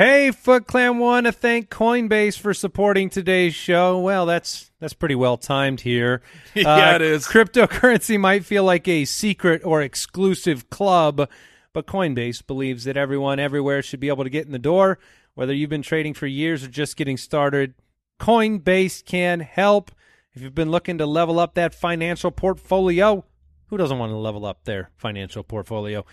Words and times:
Hey, 0.00 0.30
Foot 0.30 0.66
Clan 0.66 0.98
want 0.98 1.26
to 1.26 1.32
thank 1.32 1.68
Coinbase 1.68 2.38
for 2.38 2.54
supporting 2.54 3.10
today's 3.10 3.54
show. 3.54 3.98
Well, 3.98 4.24
that's 4.24 4.70
that's 4.80 4.94
pretty 4.94 5.14
well 5.14 5.36
timed 5.36 5.82
here. 5.82 6.22
Yeah, 6.54 6.92
Uh, 6.92 6.94
it 6.94 7.02
is. 7.02 7.26
Cryptocurrency 7.26 8.18
might 8.18 8.46
feel 8.46 8.64
like 8.64 8.88
a 8.88 9.04
secret 9.04 9.60
or 9.62 9.82
exclusive 9.82 10.70
club, 10.70 11.28
but 11.74 11.86
Coinbase 11.86 12.46
believes 12.46 12.84
that 12.84 12.96
everyone 12.96 13.38
everywhere 13.38 13.82
should 13.82 14.00
be 14.00 14.08
able 14.08 14.24
to 14.24 14.30
get 14.30 14.46
in 14.46 14.52
the 14.52 14.58
door, 14.58 14.98
whether 15.34 15.52
you've 15.52 15.68
been 15.68 15.82
trading 15.82 16.14
for 16.14 16.26
years 16.26 16.64
or 16.64 16.68
just 16.68 16.96
getting 16.96 17.18
started. 17.18 17.74
Coinbase 18.18 19.04
can 19.04 19.40
help. 19.40 19.90
If 20.32 20.40
you've 20.40 20.54
been 20.54 20.70
looking 20.70 20.96
to 20.96 21.04
level 21.04 21.38
up 21.38 21.52
that 21.56 21.74
financial 21.74 22.30
portfolio, 22.30 23.22
who 23.66 23.76
doesn't 23.76 23.98
want 23.98 24.12
to 24.12 24.16
level 24.16 24.46
up 24.46 24.64
their 24.64 24.92
financial 24.96 25.42
portfolio? 25.42 26.06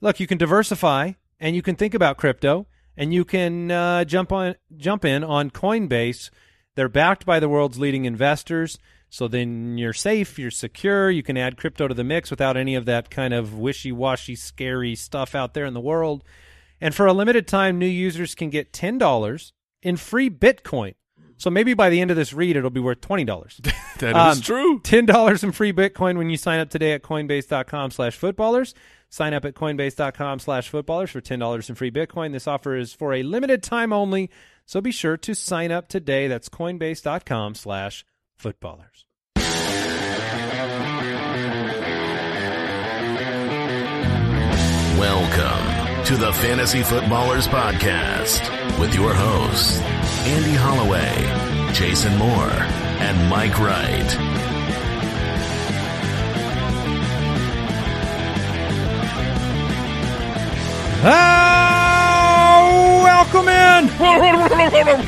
Look, 0.00 0.20
you 0.20 0.28
can 0.28 0.38
diversify 0.38 1.14
and 1.40 1.56
you 1.56 1.62
can 1.62 1.74
think 1.74 1.92
about 1.92 2.18
crypto 2.18 2.68
and 2.96 3.12
you 3.14 3.24
can 3.24 3.70
uh, 3.70 4.04
jump 4.04 4.32
on 4.32 4.54
jump 4.76 5.04
in 5.04 5.24
on 5.24 5.50
Coinbase. 5.50 6.30
They're 6.74 6.88
backed 6.88 7.26
by 7.26 7.38
the 7.40 7.48
world's 7.48 7.78
leading 7.78 8.04
investors, 8.06 8.78
so 9.10 9.28
then 9.28 9.76
you're 9.76 9.92
safe, 9.92 10.38
you're 10.38 10.50
secure. 10.50 11.10
You 11.10 11.22
can 11.22 11.36
add 11.36 11.56
crypto 11.58 11.86
to 11.88 11.94
the 11.94 12.04
mix 12.04 12.30
without 12.30 12.56
any 12.56 12.74
of 12.74 12.86
that 12.86 13.10
kind 13.10 13.34
of 13.34 13.54
wishy-washy, 13.58 14.36
scary 14.36 14.94
stuff 14.94 15.34
out 15.34 15.52
there 15.54 15.66
in 15.66 15.74
the 15.74 15.80
world. 15.80 16.24
And 16.80 16.94
for 16.94 17.06
a 17.06 17.12
limited 17.12 17.46
time, 17.46 17.78
new 17.78 17.86
users 17.86 18.34
can 18.34 18.48
get 18.50 18.72
ten 18.72 18.98
dollars 18.98 19.52
in 19.82 19.96
free 19.96 20.30
Bitcoin. 20.30 20.94
So 21.36 21.50
maybe 21.50 21.74
by 21.74 21.90
the 21.90 22.00
end 22.00 22.10
of 22.10 22.16
this 22.16 22.32
read, 22.32 22.56
it'll 22.56 22.70
be 22.70 22.80
worth 22.80 23.00
twenty 23.00 23.24
dollars. 23.24 23.60
That 23.98 24.16
is 24.32 24.38
Um, 24.38 24.42
true. 24.42 24.80
Ten 24.80 25.06
dollars 25.06 25.44
in 25.44 25.52
free 25.52 25.72
Bitcoin 25.72 26.16
when 26.16 26.28
you 26.30 26.36
sign 26.36 26.58
up 26.58 26.70
today 26.70 26.92
at 26.92 27.02
Coinbase.com 27.02 27.92
slash 27.92 28.16
footballers. 28.16 28.74
Sign 29.12 29.34
up 29.34 29.44
at 29.44 29.52
Coinbase.com 29.52 30.38
slash 30.38 30.70
footballers 30.70 31.10
for 31.10 31.20
ten 31.20 31.38
dollars 31.38 31.68
in 31.68 31.74
free 31.74 31.90
Bitcoin. 31.90 32.32
This 32.32 32.48
offer 32.48 32.74
is 32.74 32.94
for 32.94 33.12
a 33.12 33.22
limited 33.22 33.62
time 33.62 33.92
only, 33.92 34.30
so 34.64 34.80
be 34.80 34.90
sure 34.90 35.18
to 35.18 35.34
sign 35.34 35.70
up 35.70 35.86
today. 35.86 36.28
That's 36.28 36.48
Coinbase.com 36.48 37.54
slash 37.54 38.06
footballers. 38.36 39.04
Welcome 44.98 46.04
to 46.06 46.16
the 46.16 46.32
Fantasy 46.32 46.82
Footballers 46.82 47.46
Podcast 47.46 48.80
with 48.80 48.94
your 48.94 49.12
hosts, 49.12 49.78
Andy 50.26 50.54
Holloway, 50.54 51.72
Jason 51.74 52.16
Moore, 52.16 52.48
and 52.48 53.28
Mike 53.28 53.58
Wright. 53.58 54.41
Ah, 61.04 63.00
welcome 63.04 63.48
in. 63.48 65.02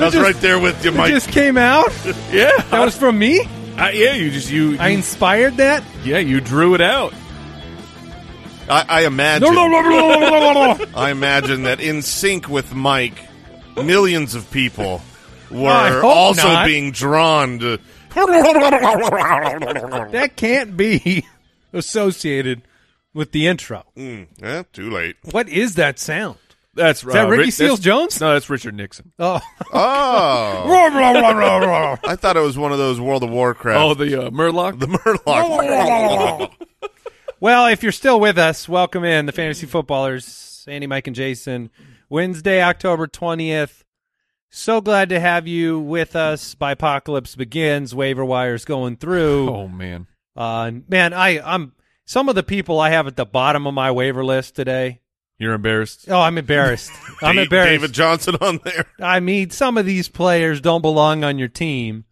I 0.00 0.04
was 0.04 0.16
right 0.16 0.36
there 0.36 0.58
with 0.60 0.84
you, 0.84 0.92
It 0.92 0.96
Mike. 0.96 1.10
just 1.12 1.28
came 1.30 1.56
out. 1.56 1.90
Yeah, 2.32 2.50
That 2.70 2.84
was 2.84 2.96
from 2.96 3.18
me. 3.18 3.40
Uh, 3.40 3.90
yeah. 3.92 4.12
You 4.14 4.30
just 4.30 4.50
you, 4.50 4.76
I 4.78 4.88
inspired 4.90 5.56
that. 5.58 5.82
yeah 6.04 6.18
you 6.18 6.40
drew 6.40 6.74
it 6.74 6.80
out. 6.80 7.12
I, 8.68 8.84
I 8.88 9.06
imagine. 9.06 9.48
I 9.56 10.86
I 10.94 11.10
imagine 11.10 11.62
that 11.62 11.80
in 11.80 12.02
sync 12.02 12.48
with 12.50 12.74
Mike, 12.74 13.14
millions 13.76 14.34
of 14.34 14.50
people 14.50 15.00
were 15.50 16.02
also 16.04 16.48
not. 16.48 16.66
being 16.66 16.90
drawn 16.92 17.58
to. 17.60 17.78
that 18.14 20.32
can't 20.36 20.76
be 20.76 21.24
associated 21.72 22.62
with 23.14 23.32
the 23.32 23.46
intro. 23.46 23.84
Mm, 23.96 24.26
eh, 24.42 24.62
too 24.72 24.90
late. 24.90 25.16
What 25.30 25.48
is 25.48 25.74
that 25.76 25.98
sound? 25.98 26.38
That's 26.74 27.02
Is 27.02 27.12
that 27.12 27.26
uh, 27.26 27.30
Ricky 27.30 27.44
Rick- 27.44 27.52
Seals 27.54 27.80
Jones? 27.80 28.20
No, 28.20 28.34
that's 28.34 28.48
Richard 28.48 28.74
Nixon. 28.74 29.12
Oh. 29.18 29.40
Oh, 29.72 29.72
I 32.04 32.16
thought 32.16 32.36
it 32.36 32.40
was 32.40 32.56
one 32.56 32.70
of 32.72 32.78
those 32.78 33.00
World 33.00 33.24
of 33.24 33.30
Warcraft. 33.30 33.80
Oh, 33.80 33.94
the 33.94 34.26
uh, 34.26 34.30
Murloc. 34.30 34.78
the 34.78 34.86
Murloc. 34.86 36.52
Well, 37.40 37.68
if 37.68 37.84
you're 37.84 37.92
still 37.92 38.18
with 38.18 38.36
us, 38.36 38.68
welcome 38.68 39.04
in 39.04 39.26
the 39.26 39.32
Fantasy 39.32 39.66
Footballers, 39.66 40.64
Andy, 40.66 40.88
Mike, 40.88 41.06
and 41.06 41.14
Jason. 41.14 41.70
Wednesday, 42.10 42.60
October 42.60 43.06
20th. 43.06 43.84
So 44.50 44.80
glad 44.80 45.08
to 45.10 45.20
have 45.20 45.46
you 45.46 45.78
with 45.78 46.16
us. 46.16 46.56
By 46.56 46.72
Apocalypse 46.72 47.36
begins. 47.36 47.94
Waiver 47.94 48.24
wires 48.24 48.64
going 48.64 48.96
through. 48.96 49.50
oh 49.50 49.68
man, 49.68 50.08
Uh, 50.38 50.70
man, 50.88 51.12
I, 51.12 51.40
I'm 51.40 51.72
some 52.06 52.28
of 52.28 52.34
the 52.36 52.42
people 52.44 52.78
I 52.80 52.90
have 52.90 53.06
at 53.08 53.16
the 53.16 53.26
bottom 53.26 53.66
of 53.66 53.74
my 53.74 53.90
waiver 53.90 54.24
list 54.24 54.54
today. 54.56 55.00
you're 55.38 55.52
embarrassed. 55.52 56.06
Oh, 56.08 56.20
I'm 56.20 56.38
embarrassed. 56.38 56.92
I'm 57.22 57.34
Da- 57.36 57.42
embarrassed. 57.42 57.70
David 57.70 57.92
Johnson 57.92 58.36
on 58.40 58.60
there. 58.64 58.86
I 59.00 59.18
mean, 59.20 59.50
some 59.50 59.76
of 59.76 59.84
these 59.84 60.08
players 60.08 60.60
don't 60.60 60.80
belong 60.82 61.24
on 61.24 61.38
your 61.38 61.48
team. 61.48 62.04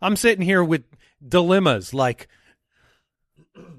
I'm 0.00 0.16
sitting 0.16 0.44
here 0.44 0.64
with 0.64 0.84
dilemmas 1.26 1.92
like 1.92 2.26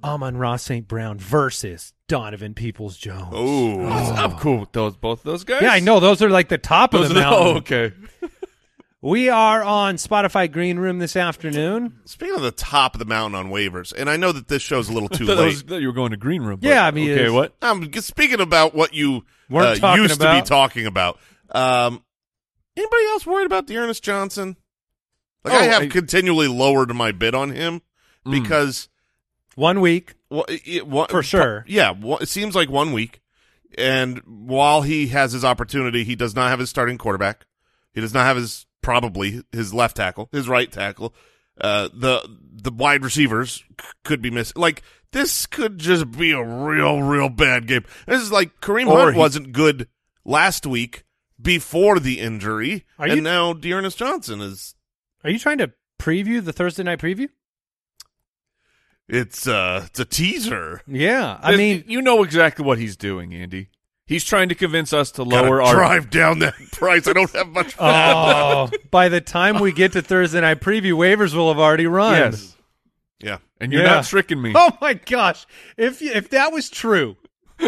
Amon-Ra 0.03 0.57
St. 0.57 0.87
Brown 0.87 1.17
versus 1.17 1.93
Donovan 2.07 2.53
Peoples 2.53 2.97
Jones. 2.97 3.29
Oh, 3.31 3.85
I'm 3.85 4.37
cool 4.37 4.59
with 4.59 4.71
those 4.71 4.95
both 4.97 5.23
those 5.23 5.43
guys. 5.43 5.61
Yeah, 5.61 5.71
I 5.71 5.79
know 5.79 5.99
those 5.99 6.21
are 6.21 6.29
like 6.29 6.49
the 6.49 6.57
top 6.57 6.91
Those 6.91 7.05
of 7.09 7.11
are 7.11 7.13
the 7.15 7.19
the, 7.21 7.25
mountain. 7.29 7.47
oh, 7.47 7.57
okay. 7.57 7.93
We 9.01 9.29
are 9.29 9.63
on 9.63 9.95
Spotify 9.95 10.51
Green 10.51 10.77
Room 10.77 10.99
this 10.99 11.15
afternoon. 11.15 11.99
speaking 12.03 12.35
of 12.35 12.41
the 12.41 12.51
top 12.51 12.95
of 12.95 12.99
the 12.99 13.05
mountain 13.05 13.39
on 13.39 13.49
waivers, 13.49 13.93
and 13.97 14.09
I 14.09 14.17
know 14.17 14.33
that 14.33 14.49
this 14.49 14.61
show's 14.61 14.89
a 14.89 14.93
little 14.93 15.07
too 15.09 15.25
Thought 15.25 15.35
that 15.37 15.41
late. 15.41 15.45
was- 15.53 15.61
thought 15.61 15.81
you 15.81 15.87
were 15.87 15.93
going 15.93 16.11
to 16.11 16.17
green 16.17 16.41
room. 16.41 16.59
but- 16.59 16.67
Yeah, 16.67 16.85
I 16.85 16.91
mean, 16.91 17.09
okay, 17.11 17.19
it's- 17.21 17.31
what? 17.31 17.55
I'm 17.61 17.89
g- 17.91 18.01
speaking 18.01 18.41
about 18.41 18.75
what 18.75 18.93
you 18.93 19.23
Weren't 19.49 19.77
uh, 19.77 19.79
talking 19.79 20.03
used 20.03 20.19
to 20.19 20.33
be 20.33 20.41
talking 20.41 20.85
about. 20.85 21.17
Um, 21.51 22.03
anybody 22.75 23.05
else 23.05 23.25
worried 23.25 23.45
about 23.45 23.67
D'Ernest 23.67 24.03
Johnson? 24.03 24.57
Like 25.45 25.53
I 25.53 25.67
Oh, 25.67 25.69
have 25.69 25.81
I- 25.83 25.87
continually 25.87 26.49
lowered 26.49 26.93
my 26.93 27.13
bid 27.13 27.33
on 27.33 27.51
him 27.51 27.81
Mm. 28.25 28.31
because 28.43 28.89
One 29.55 29.79
week. 29.79 30.15
well, 30.29 30.43
it, 30.49 30.61
it- 30.65 30.87
one- 30.87 31.07
For 31.07 31.23
sure. 31.23 31.63
yeah, 31.69 31.91
one- 31.91 32.21
it 32.21 32.27
seems 32.27 32.53
like 32.53 32.69
one 32.69 32.91
week, 32.91 33.21
and 33.77 34.19
while 34.25 34.81
he 34.81 35.07
has 35.07 35.31
his 35.31 35.45
opportunity, 35.45 36.03
he 36.03 36.15
does 36.17 36.35
not 36.35 36.49
have 36.49 36.59
his 36.59 36.69
starting 36.69 36.97
quarterback. 36.97 37.45
He 37.93 38.01
does 38.01 38.13
not 38.13 38.25
have 38.25 38.35
his 38.35 38.65
probably 38.81 39.43
his 39.51 39.73
left 39.73 39.97
tackle, 39.97 40.29
his 40.31 40.47
right 40.49 40.71
tackle. 40.71 41.13
Uh, 41.59 41.89
the 41.93 42.21
the 42.61 42.71
wide 42.71 43.03
receivers 43.03 43.63
c- 43.79 43.87
could 44.03 44.21
be 44.21 44.29
missing. 44.31 44.59
Like 44.61 44.81
this 45.11 45.45
could 45.45 45.77
just 45.77 46.11
be 46.11 46.31
a 46.31 46.41
real, 46.43 47.01
real 47.01 47.27
bad 47.29 47.67
game. 47.67 47.83
This 48.07 48.21
is 48.21 48.31
like 48.31 48.61
Kareem 48.61 48.87
Or 48.87 48.97
Hunt 48.99 49.13
he- 49.15 49.19
wasn't 49.19 49.51
good 49.51 49.87
last 50.23 50.65
week 50.65 51.03
before 51.41 51.99
the 51.99 52.19
injury, 52.19 52.85
Are 52.97 53.07
and 53.07 53.15
you- 53.17 53.21
now 53.21 53.53
D'Ernest 53.53 53.97
Johnson 53.97 54.39
is. 54.41 54.75
Are 55.23 55.29
you 55.29 55.39
trying 55.39 55.57
to 55.57 55.71
preview 55.99 56.43
the 56.43 56.53
Thursday 56.53 56.83
night 56.83 56.99
preview? 56.99 57.27
It's 59.07 59.47
uh, 59.47 59.83
it's 59.87 59.99
a 59.99 60.05
teaser. 60.05 60.81
Yeah. 60.87 61.39
I 61.41 61.57
mean, 61.57 61.83
you 61.87 62.01
know 62.01 62.23
exactly 62.23 62.63
what 62.63 62.77
he's 62.77 62.95
doing, 62.95 63.33
Andy. 63.33 63.69
He's 64.09 64.23
trying 64.25 64.49
to 64.49 64.55
convince 64.55 64.91
us 64.91 65.11
to 65.11 65.23
lower 65.23 65.59
Gotta 65.59 65.69
our 65.69 65.75
drive 65.75 66.09
down 66.09 66.39
that 66.39 66.55
price. 66.73 67.07
I 67.07 67.13
don't 67.13 67.31
have 67.33 67.47
much. 67.47 67.75
oh, 67.79 68.69
by 68.91 69.07
the 69.07 69.21
time 69.21 69.59
we 69.59 69.71
get 69.71 69.91
to 69.93 70.01
Thursday 70.01 70.41
night 70.41 70.59
preview, 70.61 70.93
waivers 70.93 71.33
will 71.35 71.47
have 71.49 71.59
already 71.59 71.85
run. 71.85 72.13
yes, 72.15 72.57
Yeah. 73.19 73.37
and 73.61 73.71
you're 73.71 73.83
Yeah. 73.83 73.95
not 73.95 74.05
tricking 74.05 74.41
me. 74.41 74.51
Oh 74.55 74.71
my 74.81 74.95
gosh! 74.95 75.45
If 75.77 76.01
if 76.01 76.31
that 76.31 76.51
was 76.51 76.69
true, 76.71 77.17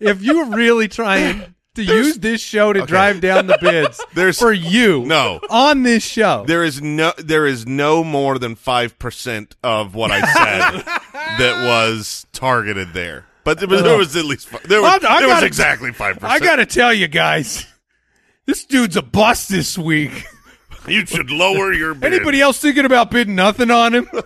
if 0.00 0.22
you 0.22 0.38
were 0.38 0.56
really 0.56 0.86
trying 0.88 1.54
to 1.76 1.82
use 1.82 2.18
this 2.18 2.40
show 2.42 2.72
to 2.74 2.80
Okay. 2.80 2.86
drive 2.88 3.20
down 3.22 3.46
the 3.46 3.56
bids 3.58 3.98
There's- 4.14 4.38
for 4.38 4.52
you, 4.52 5.04
No. 5.06 5.40
on 5.48 5.82
this 5.82 6.02
show, 6.04 6.44
There 6.46 6.62
is 6.64 6.82
no 6.82 7.12
there 7.16 7.46
is 7.46 7.66
no 7.66 8.04
more 8.04 8.38
than 8.38 8.54
five 8.54 8.98
percent 8.98 9.56
of 9.62 9.94
what 9.94 10.10
I 10.10 10.20
said 10.20 10.82
that 11.38 11.64
was 11.66 12.26
targeted 12.32 12.92
there. 12.92 13.24
But 13.44 13.58
there 13.58 13.68
was, 13.68 13.82
there 13.82 13.96
was 13.98 14.16
at 14.16 14.24
least 14.24 14.48
fi- 14.48 14.58
there 14.64 14.80
was, 14.82 15.04
I- 15.04 15.16
I 15.16 15.20
there 15.20 15.28
gotta- 15.28 15.46
exactly 15.46 15.92
five 15.92 16.18
percent. 16.20 16.32
I 16.32 16.44
got 16.44 16.56
to 16.56 16.66
tell 16.66 16.92
you 16.94 17.08
guys, 17.08 17.66
this 18.46 18.64
dude's 18.64 18.96
a 18.96 19.02
bust 19.02 19.48
this 19.48 19.76
week. 19.76 20.24
You 20.88 21.06
should 21.06 21.30
lower 21.30 21.72
your 21.72 21.94
bid. 21.94 22.12
Anybody 22.12 22.40
else 22.40 22.58
thinking 22.58 22.84
about 22.84 23.10
bidding 23.10 23.34
nothing 23.36 23.70
on 23.70 23.94
him? 23.94 24.08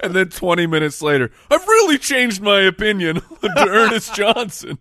And 0.00 0.14
then 0.14 0.28
20 0.28 0.66
minutes 0.68 1.02
later, 1.02 1.30
I've 1.50 1.66
really 1.66 1.98
changed 1.98 2.40
my 2.40 2.60
opinion 2.60 3.18
on 3.42 3.68
Ernest 3.68 4.14
Johnson. 4.14 4.78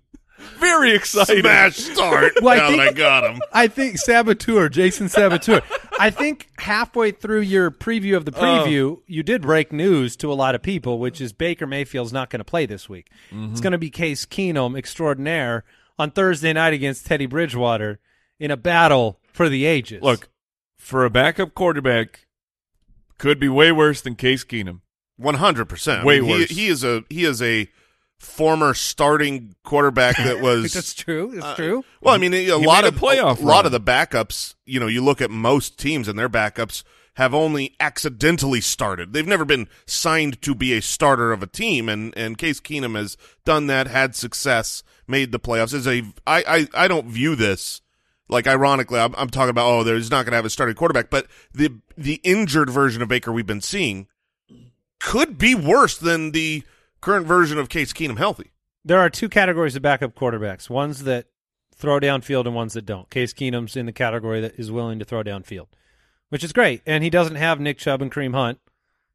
Very 0.59 0.93
excited. 0.93 1.41
smash 1.41 1.75
start 1.75 2.33
Well, 2.41 2.53
I 2.53 2.57
now 2.57 2.69
that 2.69 2.77
think- 2.77 2.81
I 2.81 2.91
got 2.93 3.23
him? 3.23 3.41
I 3.51 3.67
think 3.67 3.97
Saboteur, 3.97 4.69
Jason 4.69 5.09
Saboteur. 5.09 5.61
I 5.99 6.09
think 6.09 6.47
halfway 6.57 7.11
through 7.11 7.41
your 7.41 7.71
preview 7.71 8.15
of 8.15 8.25
the 8.25 8.33
oh. 8.35 8.41
preview, 8.41 9.01
you 9.07 9.23
did 9.23 9.41
break 9.41 9.71
news 9.71 10.15
to 10.17 10.31
a 10.31 10.35
lot 10.35 10.55
of 10.55 10.61
people, 10.61 10.99
which 10.99 11.21
is 11.21 11.33
Baker 11.33 11.67
Mayfield's 11.67 12.13
not 12.13 12.29
going 12.29 12.39
to 12.39 12.45
play 12.45 12.65
this 12.65 12.87
week. 12.89 13.09
Mm-hmm. 13.31 13.51
It's 13.51 13.61
going 13.61 13.71
to 13.71 13.77
be 13.77 13.89
Case 13.89 14.25
Keenum 14.25 14.77
extraordinaire 14.77 15.63
on 15.97 16.11
Thursday 16.11 16.53
night 16.53 16.73
against 16.73 17.05
Teddy 17.05 17.25
Bridgewater 17.25 17.99
in 18.39 18.51
a 18.51 18.57
battle 18.57 19.19
for 19.31 19.49
the 19.49 19.65
ages. 19.65 20.01
Look, 20.01 20.29
for 20.77 21.05
a 21.05 21.09
backup 21.09 21.53
quarterback, 21.53 22.25
could 23.17 23.39
be 23.39 23.49
way 23.49 23.71
worse 23.71 24.01
than 24.01 24.15
Case 24.15 24.43
Keenum. 24.43 24.81
One 25.17 25.35
hundred 25.35 25.65
percent. 25.65 26.03
Way 26.03 26.15
he, 26.15 26.21
worse. 26.21 26.49
He 26.49 26.67
is 26.67 26.83
a 26.83 27.03
he 27.09 27.23
is 27.25 27.39
a 27.43 27.69
former 28.21 28.73
starting 28.73 29.55
quarterback 29.63 30.15
that 30.17 30.39
was 30.41 30.73
That's 30.73 30.93
true. 30.93 31.31
That's 31.33 31.45
Uh, 31.45 31.55
true. 31.55 31.85
Well, 32.01 32.13
I 32.13 32.17
mean, 32.17 32.33
a 32.33 32.37
He 32.43 32.51
lot 32.51 32.83
made 32.83 32.93
a 32.93 32.95
of 32.95 33.01
playoff 33.01 33.41
a 33.41 33.45
lot 33.45 33.65
of 33.65 33.71
the 33.71 33.79
backups. 33.81 34.55
You 34.65 34.79
know, 34.79 34.87
you 34.87 35.03
look 35.03 35.21
at 35.21 35.31
most 35.31 35.77
teams 35.79 36.07
and 36.07 36.17
their 36.17 36.29
backups 36.29 36.83
have 37.15 37.33
only 37.33 37.75
accidentally 37.79 38.61
started. 38.61 39.11
They've 39.11 39.27
never 39.27 39.43
been 39.43 39.67
signed 39.85 40.41
to 40.43 40.55
be 40.55 40.73
a 40.73 40.81
starter 40.81 41.31
of 41.31 41.41
a 41.43 41.47
team, 41.47 41.89
and 41.89 42.13
and 42.15 42.37
Case 42.37 42.59
Keenum 42.59 42.95
has 42.95 43.17
done 43.43 43.67
that, 43.67 43.87
had 43.87 44.15
success, 44.15 44.83
made 45.07 45.31
the 45.31 45.39
playoffs. 45.39 45.73
Is 45.73 45.87
a 45.87 46.03
I 46.27 46.67
I 46.75 46.83
I 46.85 46.87
don't 46.87 47.07
view 47.07 47.35
this 47.35 47.81
like 48.29 48.47
ironically. 48.47 48.99
I'm, 48.99 49.13
I'm 49.17 49.29
talking 49.29 49.49
about 49.49 49.67
oh, 49.67 49.83
there's 49.83 50.11
not 50.11 50.25
going 50.25 50.31
to 50.31 50.37
have 50.37 50.45
a 50.45 50.49
starting 50.49 50.75
quarterback, 50.75 51.09
but 51.09 51.25
the 51.53 51.79
the 51.97 52.21
injured 52.23 52.69
version 52.69 53.01
of 53.01 53.09
Baker 53.09 53.31
we've 53.31 53.47
been 53.47 53.61
seeing 53.61 54.07
could 54.99 55.37
be 55.39 55.55
worse 55.55 55.97
than 55.97 56.31
the 56.31 56.63
current 57.01 57.25
version 57.25 57.57
of 57.57 57.69
Case 57.69 57.93
Keenum 57.93 58.17
healthy. 58.17 58.51
There 58.85 58.99
are 58.99 59.09
two 59.09 59.29
categories 59.29 59.75
of 59.75 59.81
backup 59.81 60.15
quarterbacks: 60.15 60.69
ones 60.69 61.03
that 61.03 61.27
throw 61.75 61.99
downfield 61.99 62.45
and 62.45 62.55
ones 62.55 62.73
that 62.73 62.85
don't. 62.85 63.09
Case 63.09 63.33
Keenum's 63.33 63.75
in 63.75 63.87
the 63.87 63.91
category 63.91 64.39
that 64.41 64.57
is 64.57 64.71
willing 64.71 64.99
to 64.99 65.05
throw 65.05 65.23
downfield, 65.23 65.67
which 66.29 66.43
is 66.43 66.53
great. 66.53 66.81
And 66.85 67.03
he 67.03 67.09
doesn't 67.09 67.35
have 67.35 67.59
Nick 67.59 67.77
Chubb 67.77 68.01
and 68.01 68.11
Kareem 68.11 68.33
Hunt 68.33 68.59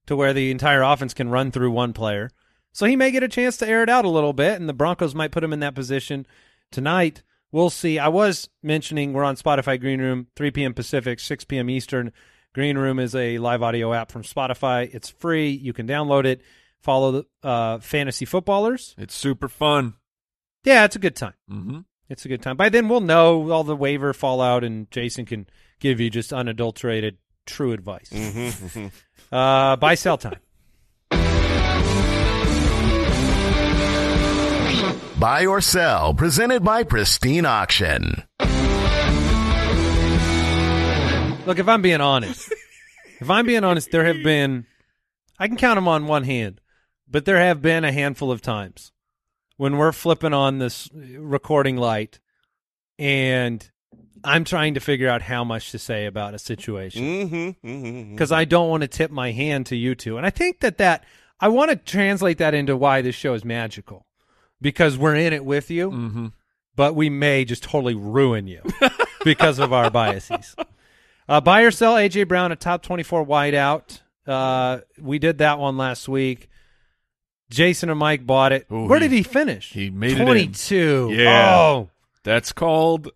to 0.07 0.17
where 0.17 0.33
the 0.33 0.51
entire 0.51 0.83
offense 0.83 1.15
can 1.15 1.31
run 1.31 1.51
through 1.51 1.71
one 1.71 1.93
player. 1.93 2.31
So 2.73 2.87
he 2.87 2.97
may 2.97 3.11
get 3.11 3.23
a 3.23 3.29
chance 3.29 3.57
to 3.59 3.69
air 3.69 3.83
it 3.83 3.89
out 3.89 4.05
a 4.05 4.11
little 4.11 4.33
bit, 4.33 4.61
and 4.61 4.69
the 4.69 4.75
Broncos 4.75 5.15
might 5.15 5.33
put 5.33 5.43
him 5.43 5.53
in 5.53 5.61
that 5.61 5.75
position 5.75 6.27
tonight. 6.71 7.23
We'll 7.51 7.71
see. 7.71 7.99
I 7.99 8.09
was 8.09 8.49
mentioning 8.63 9.13
we're 9.13 9.25
on 9.25 9.37
Spotify 9.37 9.81
Green 9.81 10.01
Room, 10.01 10.27
3 10.37 10.51
p.m. 10.51 10.75
Pacific, 10.75 11.19
6 11.21 11.45
p.m. 11.45 11.71
Eastern. 11.71 12.13
Green 12.55 12.77
Room 12.77 12.99
is 12.99 13.15
a 13.15 13.39
live 13.39 13.63
audio 13.63 13.95
app 13.95 14.11
from 14.11 14.23
Spotify. 14.23 14.93
It's 14.95 15.09
free. 15.09 15.51
You 15.51 15.73
can 15.73 15.87
download 15.87 16.25
it. 16.25 16.43
Follow 16.83 17.13
the 17.13 17.49
uh, 17.49 17.79
fantasy 17.79 18.25
footballers. 18.25 18.95
It's 18.99 19.15
super 19.15 19.49
fun. 19.49 19.95
Yeah, 20.65 20.85
it's 20.85 20.97
a 20.97 21.01
good 21.01 21.17
time. 21.17 21.35
Mm-hmm. 21.51 21.81
It's 22.09 22.25
a 22.25 22.29
good 22.29 22.43
time. 22.43 22.57
By 22.57 22.69
then, 22.69 22.89
we'll 22.89 23.01
know 23.01 23.51
all 23.51 23.65
the 23.65 23.77
waiver 23.77 24.13
fallout, 24.13 24.63
and 24.63 24.91
Jason 24.91 25.27
can 25.27 25.47
give 25.81 26.01
you 26.01 26.11
just 26.11 26.33
unadulterated, 26.33 27.19
true 27.47 27.73
advice. 27.73 28.11
Mm-hmm. 28.11 28.87
Uh, 29.33 29.75
buy 29.75 29.97
sell 29.97 30.17
time. 30.17 30.39
Buy 35.19 35.47
or 35.47 35.61
sell, 35.61 36.15
presented 36.15 36.63
by 36.63 36.85
Pristine 36.85 37.45
Auction. 37.45 38.23
Look, 41.47 41.59
if 41.59 41.69
I'm 41.69 41.81
being 41.81 42.01
honest, 42.01 42.53
if 43.21 43.31
I'm 43.31 43.47
being 43.47 43.65
honest, 43.65 43.91
there 43.91 44.05
have 44.05 44.23
been, 44.23 44.67
I 45.39 45.49
can 45.49 45.57
count 45.57 45.77
them 45.77 45.89
on 45.89 46.07
one 46.07 46.23
hand, 46.25 46.61
but 47.09 47.25
there 47.25 47.39
have 47.39 47.63
been 47.63 47.85
a 47.85 47.93
handful 47.93 48.31
of 48.31 48.41
times 48.43 48.93
when 49.57 49.77
we're 49.77 49.93
flipping 49.93 50.33
on 50.35 50.59
this 50.59 50.89
recording 50.93 51.77
light 51.77 52.21
and 52.99 53.71
I'm 54.25 54.45
trying 54.45 54.75
to 54.75 54.81
figure 54.81 55.09
out 55.09 55.23
how 55.23 55.45
much 55.45 55.71
to 55.71 55.79
say 55.79 56.07
about 56.07 56.35
a 56.35 56.39
situation. 56.39 57.03
Mm-hmm, 57.03 57.69
mm-hmm. 57.69 58.11
because 58.13 58.33
I 58.33 58.45
don't 58.45 58.69
want 58.69 58.81
to 58.83 58.89
tip 58.89 59.11
my 59.11 59.31
hand 59.33 59.67
to 59.67 59.77
you 59.77 59.95
two. 59.95 60.17
And 60.17 60.27
I 60.27 60.31
think 60.31 60.61
that 60.61 60.79
that 60.79 61.05
I 61.39 61.49
want 61.49 61.71
to 61.71 61.77
translate 61.77 62.39
that 62.39 62.55
into 62.55 62.77
why 62.77 63.03
this 63.03 63.15
show 63.15 63.35
is 63.35 63.45
magical 63.45 64.07
because 64.61 64.97
we're 64.97 65.15
in 65.15 65.33
it 65.33 65.45
with 65.45 65.71
you, 65.71 65.91
Mm-hmm. 65.91 66.27
but 66.75 66.95
we 66.97 67.11
may 67.11 67.45
just 67.45 67.63
totally 67.63 67.95
ruin 67.95 68.47
you 68.47 68.63
because 69.25 69.59
of 69.59 69.73
our 69.73 69.91
biases. 69.91 70.57
Uh, 71.29 71.41
buy 71.41 71.63
or 71.63 71.71
sell 71.71 71.95
AJ 71.95 72.27
Brown, 72.29 72.53
a 72.53 72.57
top 72.57 72.83
twenty-four 72.83 73.25
wideout. 73.27 74.01
Uh, 74.27 74.79
we 74.99 75.19
did 75.19 75.39
that 75.39 75.59
one 75.59 75.77
last 75.77 76.09
week. 76.09 76.49
Jason 77.51 77.91
and 77.91 77.99
Mike 77.99 78.27
bought 78.27 78.53
it. 78.53 78.67
Ooh, 78.73 78.87
Where 78.87 78.99
he- 78.99 79.09
did 79.09 79.15
he 79.15 79.23
finish? 79.23 79.73
he 79.73 79.91
made 79.91 80.19
it 80.19 80.25
twenty-two. 80.25 81.11
Yeah. 81.13 81.55
Oh, 81.57 81.91
That's 82.25 82.53
called 82.53 83.11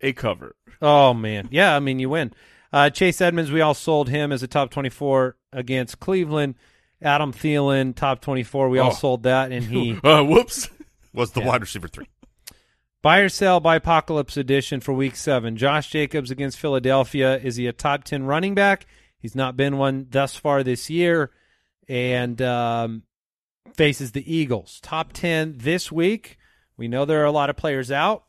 a 0.00 0.12
cover. 0.12 0.54
Oh 0.82 1.14
man, 1.14 1.48
yeah. 1.50 1.74
I 1.76 1.80
mean, 1.80 1.98
you 1.98 2.08
win. 2.10 2.32
Uh, 2.72 2.88
Chase 2.90 3.20
Edmonds, 3.20 3.50
we 3.50 3.60
all 3.60 3.74
sold 3.74 4.08
him 4.08 4.32
as 4.32 4.42
a 4.42 4.46
top 4.48 4.70
twenty-four 4.70 5.36
against 5.52 5.98
Cleveland. 6.00 6.54
Adam 7.02 7.32
Thielen, 7.32 7.94
top 7.94 8.20
twenty-four. 8.20 8.68
We 8.68 8.78
all 8.78 8.90
Oh. 8.90 8.94
sold 8.94 9.22
that, 9.24 9.50
and 9.52 9.64
he 9.64 9.98
Uh, 10.04 10.22
whoops. 10.22 10.68
was 11.14 11.32
the 11.32 11.40
Yeah. 11.40 11.46
wide 11.48 11.60
receiver 11.62 11.88
three. 11.88 12.06
buy 13.02 13.18
or 13.20 13.28
sell 13.30 13.60
by 13.60 13.76
Apocalypse 13.76 14.36
Edition 14.36 14.80
for 14.80 14.92
Week 14.92 15.16
Seven. 15.16 15.56
Josh 15.56 15.90
Jacobs 15.90 16.30
against 16.30 16.58
Philadelphia. 16.58 17.38
Is 17.38 17.56
he 17.56 17.66
a 17.66 17.72
top 17.72 18.04
ten 18.04 18.24
running 18.24 18.54
back? 18.54 18.86
He's 19.18 19.34
not 19.34 19.56
been 19.56 19.76
one 19.78 20.06
thus 20.10 20.36
far 20.36 20.62
this 20.62 20.88
year, 20.90 21.30
and 21.88 22.40
um, 22.42 23.02
faces 23.74 24.12
the 24.12 24.34
Eagles. 24.34 24.80
Top 24.82 25.12
ten 25.12 25.54
this 25.58 25.90
week. 25.90 26.38
We 26.76 26.88
know 26.88 27.04
there 27.04 27.20
are 27.22 27.26
a 27.26 27.32
lot 27.32 27.50
of 27.50 27.56
players 27.56 27.90
out. 27.90 28.24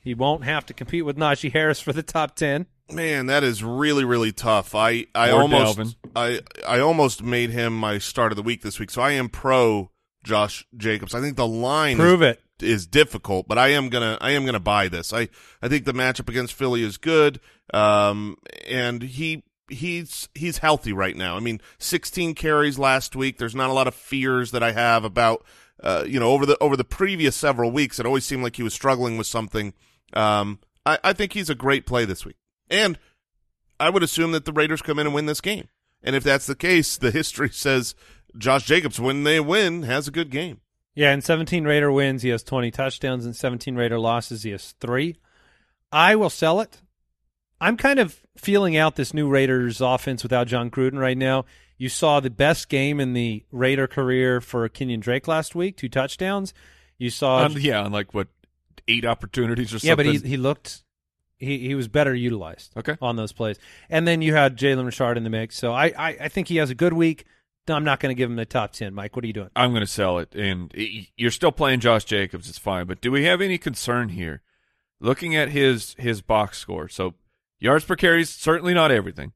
He 0.00 0.14
won't 0.14 0.44
have 0.44 0.66
to 0.66 0.74
compete 0.74 1.04
with 1.04 1.16
Najee 1.16 1.52
Harris 1.52 1.80
for 1.80 1.92
the 1.92 2.02
top 2.02 2.34
ten. 2.34 2.66
Man, 2.90 3.26
that 3.26 3.44
is 3.44 3.62
really 3.62 4.04
really 4.04 4.32
tough. 4.32 4.74
I 4.74 5.06
I 5.14 5.30
Or 5.30 5.42
almost 5.42 5.78
Dalvin. 5.78 5.94
I 6.16 6.40
I 6.66 6.80
almost 6.80 7.22
made 7.22 7.50
him 7.50 7.76
my 7.78 7.98
start 7.98 8.32
of 8.32 8.36
the 8.36 8.42
week 8.42 8.62
this 8.62 8.78
week. 8.78 8.90
So 8.90 9.00
I 9.00 9.12
am 9.12 9.28
pro 9.28 9.90
Josh 10.24 10.66
Jacobs. 10.76 11.14
I 11.14 11.20
think 11.20 11.36
the 11.36 11.46
line 11.46 11.96
Prove 11.96 12.22
is, 12.22 12.36
it. 12.36 12.40
is 12.60 12.86
difficult, 12.86 13.48
but 13.48 13.58
I 13.58 13.68
am 13.68 13.88
gonna 13.88 14.18
I 14.20 14.32
am 14.32 14.44
gonna 14.44 14.60
buy 14.60 14.88
this. 14.88 15.12
I 15.12 15.28
I 15.62 15.68
think 15.68 15.84
the 15.84 15.94
matchup 15.94 16.28
against 16.28 16.52
Philly 16.54 16.82
is 16.82 16.98
good. 16.98 17.40
Um, 17.72 18.36
and 18.66 19.02
he 19.02 19.44
he's 19.72 20.28
he's 20.34 20.58
healthy 20.58 20.92
right 20.92 21.16
now. 21.16 21.36
I 21.36 21.40
mean, 21.40 21.60
16 21.78 22.34
carries 22.34 22.78
last 22.78 23.16
week. 23.16 23.38
There's 23.38 23.54
not 23.54 23.70
a 23.70 23.72
lot 23.72 23.88
of 23.88 23.94
fears 23.94 24.50
that 24.52 24.62
I 24.62 24.72
have 24.72 25.04
about 25.04 25.44
uh, 25.82 26.04
you 26.06 26.20
know 26.20 26.30
over 26.30 26.46
the 26.46 26.56
over 26.60 26.76
the 26.76 26.84
previous 26.84 27.36
several 27.36 27.70
weeks. 27.70 27.98
It 27.98 28.06
always 28.06 28.24
seemed 28.24 28.42
like 28.42 28.56
he 28.56 28.62
was 28.62 28.74
struggling 28.74 29.16
with 29.16 29.26
something. 29.26 29.74
Um, 30.12 30.60
I, 30.84 30.98
I 31.02 31.12
think 31.12 31.32
he's 31.32 31.50
a 31.50 31.54
great 31.54 31.86
play 31.86 32.04
this 32.04 32.24
week, 32.24 32.36
and 32.70 32.98
I 33.80 33.90
would 33.90 34.02
assume 34.02 34.32
that 34.32 34.44
the 34.44 34.52
Raiders 34.52 34.82
come 34.82 34.98
in 34.98 35.06
and 35.06 35.14
win 35.14 35.26
this 35.26 35.40
game. 35.40 35.68
And 36.02 36.16
if 36.16 36.24
that's 36.24 36.46
the 36.46 36.54
case, 36.54 36.96
the 36.96 37.10
history 37.10 37.48
says 37.52 37.94
Josh 38.36 38.64
Jacobs, 38.64 39.00
when 39.00 39.24
they 39.24 39.40
win, 39.40 39.82
has 39.84 40.08
a 40.08 40.12
good 40.12 40.30
game. 40.30 40.60
Yeah, 40.94 41.14
in 41.14 41.22
17 41.22 41.64
Raider 41.64 41.90
wins, 41.90 42.22
he 42.22 42.28
has 42.28 42.42
20 42.42 42.70
touchdowns. 42.70 43.24
In 43.24 43.32
17 43.32 43.76
Raider 43.76 43.98
losses, 43.98 44.42
he 44.42 44.50
has 44.50 44.72
three. 44.72 45.16
I 45.90 46.16
will 46.16 46.30
sell 46.30 46.60
it. 46.60 46.82
I'm 47.60 47.76
kind 47.76 47.98
of 47.98 48.21
feeling 48.36 48.76
out 48.76 48.96
this 48.96 49.12
new 49.14 49.28
Raiders 49.28 49.80
offense 49.80 50.22
without 50.22 50.46
Jon 50.46 50.70
Gruden 50.70 50.98
right 50.98 51.16
now. 51.18 51.44
You 51.78 51.88
saw 51.88 52.20
the 52.20 52.30
best 52.30 52.68
game 52.68 53.00
in 53.00 53.12
the 53.12 53.44
Raider 53.50 53.86
career 53.86 54.40
for 54.40 54.68
Kenyon 54.68 55.00
Drake 55.00 55.26
last 55.26 55.54
week, 55.54 55.76
two 55.76 55.88
touchdowns. 55.88 56.54
You 56.98 57.10
saw, 57.10 57.38
On- 57.44 57.60
yeah, 57.60 57.82
on 57.82 57.90
like 57.92 58.14
what 58.14 58.28
eight 58.88 59.04
opportunities 59.04 59.72
or 59.74 59.78
something. 59.78 59.88
yeah, 59.88 59.94
but 59.94 60.06
he 60.06 60.18
he 60.18 60.36
looked 60.36 60.82
he 61.38 61.58
he 61.58 61.74
was 61.74 61.88
better 61.88 62.14
utilized 62.14 62.72
Okay. 62.76 62.96
on 63.02 63.16
those 63.16 63.32
plays. 63.32 63.58
And 63.90 64.06
then 64.06 64.22
you 64.22 64.34
had 64.34 64.56
Jalen 64.56 64.84
Richard 64.84 65.16
in 65.16 65.24
the 65.24 65.30
mix. 65.30 65.56
So 65.56 65.72
I 65.72 65.86
I, 65.98 66.08
I 66.22 66.28
think 66.28 66.48
he 66.48 66.56
has 66.56 66.70
a 66.70 66.74
good 66.74 66.92
week. 66.92 67.24
I'm 67.68 67.84
not 67.84 68.00
going 68.00 68.10
to 68.14 68.18
give 68.18 68.28
him 68.28 68.34
the 68.34 68.44
top 68.44 68.72
10. 68.72 68.92
Mike, 68.92 69.14
what 69.14 69.24
are 69.24 69.28
you 69.28 69.32
doing? 69.32 69.50
I'm 69.54 69.70
going 69.70 69.82
to 69.82 69.86
sell 69.86 70.18
it, 70.18 70.34
and 70.34 70.72
you're 71.16 71.30
still 71.30 71.52
playing 71.52 71.78
Josh 71.78 72.04
Jacobs. 72.04 72.48
It's 72.48 72.58
fine, 72.58 72.86
but 72.86 73.00
do 73.00 73.12
we 73.12 73.22
have 73.22 73.40
any 73.40 73.56
concern 73.56 74.08
here? 74.08 74.42
Looking 75.00 75.34
at 75.36 75.48
his 75.50 75.94
his 75.98 76.22
box 76.22 76.58
score, 76.58 76.88
so 76.88 77.14
yards 77.62 77.84
per 77.84 77.96
carry 77.96 78.22
is 78.22 78.30
certainly 78.30 78.74
not 78.74 78.90
everything, 78.90 79.32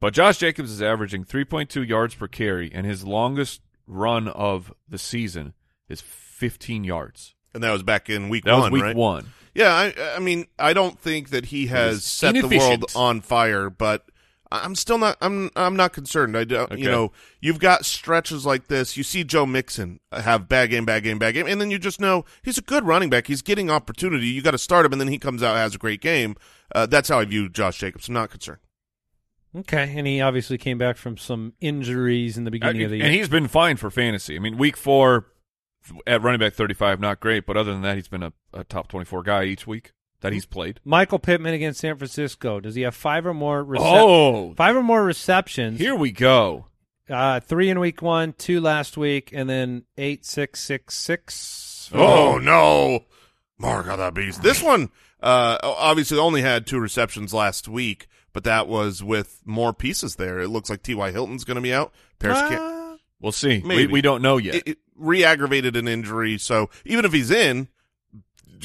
but 0.00 0.12
Josh 0.12 0.38
Jacobs 0.38 0.70
is 0.70 0.82
averaging 0.82 1.24
3.2 1.24 1.86
yards 1.86 2.14
per 2.14 2.26
carry, 2.28 2.70
and 2.72 2.86
his 2.86 3.04
longest 3.04 3.60
run 3.86 4.28
of 4.28 4.72
the 4.88 4.98
season 4.98 5.54
is 5.88 6.00
15 6.00 6.84
yards. 6.84 7.34
And 7.54 7.62
that 7.62 7.72
was 7.72 7.82
back 7.82 8.08
in 8.08 8.28
week 8.28 8.44
That 8.44 8.52
one, 8.52 8.62
was 8.62 8.70
week 8.70 8.82
right? 8.82 8.96
one. 8.96 9.32
Yeah, 9.54 9.72
I, 9.74 9.94
I 10.16 10.18
mean, 10.20 10.46
I 10.58 10.72
don't 10.72 10.98
think 10.98 11.30
that 11.30 11.46
he 11.46 11.66
has 11.66 12.04
set 12.04 12.34
the 12.34 12.56
world 12.58 12.84
on 12.94 13.20
fire, 13.20 13.68
but 13.68 14.06
I'm 14.52 14.74
still 14.74 14.98
not. 14.98 15.16
I'm 15.20 15.50
I'm 15.54 15.76
not 15.76 15.92
concerned. 15.92 16.36
I 16.36 16.44
don't. 16.44 16.72
Okay. 16.72 16.82
You 16.82 16.90
know, 16.90 17.12
you've 17.40 17.60
got 17.60 17.84
stretches 17.84 18.44
like 18.44 18.66
this. 18.66 18.96
You 18.96 19.02
see 19.02 19.22
Joe 19.22 19.46
Mixon 19.46 20.00
have 20.12 20.48
bad 20.48 20.70
game, 20.70 20.84
bad 20.84 21.04
game, 21.04 21.18
bad 21.18 21.34
game, 21.34 21.46
and 21.46 21.60
then 21.60 21.70
you 21.70 21.78
just 21.78 22.00
know 22.00 22.24
he's 22.42 22.58
a 22.58 22.62
good 22.62 22.84
running 22.84 23.10
back. 23.10 23.28
He's 23.28 23.42
getting 23.42 23.70
opportunity. 23.70 24.26
You 24.26 24.42
got 24.42 24.50
to 24.52 24.58
start 24.58 24.84
him, 24.86 24.92
and 24.92 25.00
then 25.00 25.08
he 25.08 25.18
comes 25.18 25.42
out 25.42 25.56
has 25.56 25.74
a 25.74 25.78
great 25.78 26.00
game. 26.00 26.36
Uh, 26.74 26.86
that's 26.86 27.08
how 27.08 27.20
I 27.20 27.24
view 27.24 27.48
Josh 27.48 27.78
Jacobs. 27.78 28.08
I'm 28.08 28.14
not 28.14 28.30
concerned. 28.30 28.58
Okay, 29.56 29.92
and 29.96 30.06
he 30.06 30.20
obviously 30.20 30.58
came 30.58 30.78
back 30.78 30.96
from 30.96 31.16
some 31.16 31.54
injuries 31.60 32.36
in 32.36 32.44
the 32.44 32.50
beginning 32.52 32.82
Uh, 32.82 32.84
of 32.84 32.90
the 32.92 32.96
year, 32.98 33.06
and 33.06 33.14
he's 33.14 33.28
been 33.28 33.48
fine 33.48 33.76
for 33.76 33.90
fantasy. 33.90 34.36
I 34.36 34.38
mean, 34.38 34.56
week 34.56 34.76
four 34.76 35.26
at 36.06 36.22
running 36.22 36.38
back 36.40 36.52
35, 36.54 37.00
not 37.00 37.20
great, 37.20 37.46
but 37.46 37.56
other 37.56 37.72
than 37.72 37.82
that, 37.82 37.96
he's 37.96 38.06
been 38.08 38.22
a, 38.22 38.32
a 38.52 38.64
top 38.64 38.88
24 38.88 39.22
guy 39.22 39.44
each 39.44 39.66
week 39.66 39.92
that 40.20 40.32
he's 40.32 40.46
played. 40.46 40.80
Michael 40.84 41.18
Pittman 41.18 41.54
against 41.54 41.80
San 41.80 41.96
Francisco. 41.96 42.60
Does 42.60 42.74
he 42.74 42.82
have 42.82 42.94
five 42.94 43.26
or 43.26 43.34
more? 43.34 43.64
Recep- 43.64 43.78
Oh, 43.80 44.54
five 44.54 44.76
or 44.76 44.82
more 44.82 45.02
receptions. 45.04 45.78
here 45.78 45.94
we 45.94 46.12
go. 46.12 46.66
uh, 47.08 47.40
three 47.40 47.70
in 47.70 47.80
week 47.80 48.02
one, 48.02 48.32
two 48.34 48.60
last 48.60 48.96
week, 48.96 49.30
and 49.32 49.48
then 49.50 49.82
eight, 49.98 50.24
six, 50.24 50.60
six, 50.62 50.94
six. 50.94 51.90
Oh 51.92 52.38
no, 52.38 53.04
Mark 53.58 53.86
of 53.88 53.98
the 53.98 54.10
beast. 54.12 54.42
This 54.42 54.62
one, 54.62 54.90
uh, 55.22 55.58
obviously 55.62 56.18
only 56.18 56.42
had 56.42 56.66
two 56.66 56.78
receptions 56.78 57.34
last 57.34 57.66
week, 57.66 58.06
but 58.32 58.44
that 58.44 58.68
was 58.68 59.02
with 59.02 59.40
more 59.44 59.72
pieces 59.72 60.16
there. 60.16 60.38
It 60.40 60.48
looks 60.50 60.70
like 60.70 60.82
T.Y. 60.84 61.10
Hilton's 61.10 61.42
going 61.44 61.56
to 61.56 61.60
be 61.60 61.74
out. 61.74 61.92
Paris, 62.20 62.38
Cam- 62.38 62.58
Ah, 62.60 62.96
We'll 63.20 63.32
see. 63.32 63.58
We, 63.58 63.86
we 63.88 64.00
don't 64.02 64.22
know 64.22 64.36
yet. 64.38 64.54
It, 64.54 64.68
it 64.68 64.78
re-aggravated 64.96 65.76
an 65.76 65.88
injury, 65.88 66.38
so 66.38 66.70
even 66.84 67.04
if 67.04 67.12
he's 67.12 67.30
in, 67.30 67.68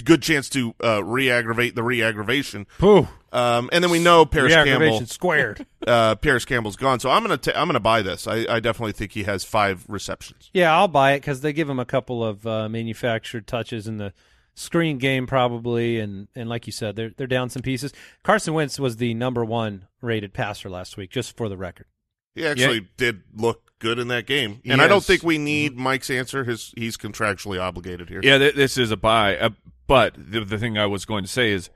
good 0.03 0.21
chance 0.21 0.49
to 0.49 0.73
uh, 0.83 1.03
re-aggravate 1.03 1.75
the 1.75 1.83
re-aggravation. 1.83 2.67
Pooh. 2.77 3.07
Um, 3.31 3.69
and 3.73 3.83
then 3.83 3.91
we 3.91 3.99
know 3.99 4.25
Parris 4.25 4.53
Campbell 4.53 5.05
squared. 5.05 5.65
Uh, 5.85 6.15
Parris 6.15 6.45
Campbell's 6.45 6.77
gone, 6.77 6.99
so 6.99 7.11
I'm 7.11 7.21
gonna 7.21 7.37
ta- 7.37 7.51
I'm 7.53 7.67
gonna 7.67 7.79
buy 7.79 8.01
this. 8.01 8.25
I, 8.25 8.47
I 8.49 8.59
definitely 8.59 8.93
think 8.93 9.11
he 9.11 9.21
has 9.25 9.43
five 9.43 9.85
receptions. 9.87 10.49
Yeah, 10.51 10.75
I'll 10.75 10.87
buy 10.87 11.11
it 11.11 11.19
because 11.19 11.41
they 11.41 11.53
give 11.53 11.69
him 11.69 11.77
a 11.77 11.85
couple 11.85 12.23
of 12.23 12.47
uh, 12.47 12.67
manufactured 12.67 13.45
touches 13.45 13.85
in 13.87 13.97
the 13.97 14.11
screen 14.55 14.97
game, 14.97 15.27
probably, 15.27 15.99
and 15.99 16.27
and 16.33 16.49
like 16.49 16.65
you 16.65 16.73
said, 16.73 16.95
they're 16.95 17.11
they're 17.15 17.27
down 17.27 17.51
some 17.51 17.61
pieces. 17.61 17.93
Carson 18.23 18.55
Wentz 18.55 18.79
was 18.79 18.97
the 18.97 19.13
number 19.13 19.45
one 19.45 19.85
rated 20.01 20.33
passer 20.33 20.71
last 20.71 20.97
week, 20.97 21.11
just 21.11 21.37
for 21.37 21.49
the 21.49 21.57
record. 21.57 21.85
He 22.33 22.47
actually 22.47 22.87
did 22.97 23.21
look 23.35 23.71
good 23.77 23.99
in 23.99 24.07
that 24.07 24.25
game, 24.25 24.61
and 24.65 24.81
He 24.81 24.85
I 24.85 24.87
don't 24.87 25.03
think 25.03 25.21
we 25.21 25.37
need 25.37 25.77
Mike's 25.77 26.09
answer. 26.09 26.43
His 26.45 26.73
he's 26.75 26.97
contractually 26.97 27.61
obligated 27.61 28.09
here. 28.09 28.21
Yeah, 28.23 28.39
th- 28.39 28.55
this 28.55 28.77
is 28.77 28.89
a 28.89 28.97
buy. 28.97 29.37
Uh, 29.37 29.49
but 29.87 30.15
the, 30.17 30.43
the 30.43 30.57
thing 30.57 30.77
I 30.77 30.85
was 30.85 31.05
going 31.05 31.23
to 31.23 31.29
say 31.29 31.51
is 31.51 31.69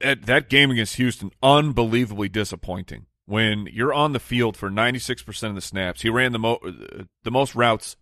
that 0.00 0.26
that 0.26 0.48
game 0.48 0.70
against 0.70 0.96
Houston, 0.96 1.30
unbelievably 1.42 2.28
disappointing. 2.28 3.06
When 3.24 3.66
you're 3.72 3.94
on 3.94 4.12
the 4.12 4.20
field 4.20 4.56
for 4.56 4.70
96% 4.70 5.48
of 5.48 5.54
the 5.56 5.60
snaps, 5.60 6.02
he 6.02 6.08
ran 6.08 6.32
the 6.32 6.38
mo- 6.38 6.60
the 7.24 7.30
most 7.30 7.56
routes 7.56 7.96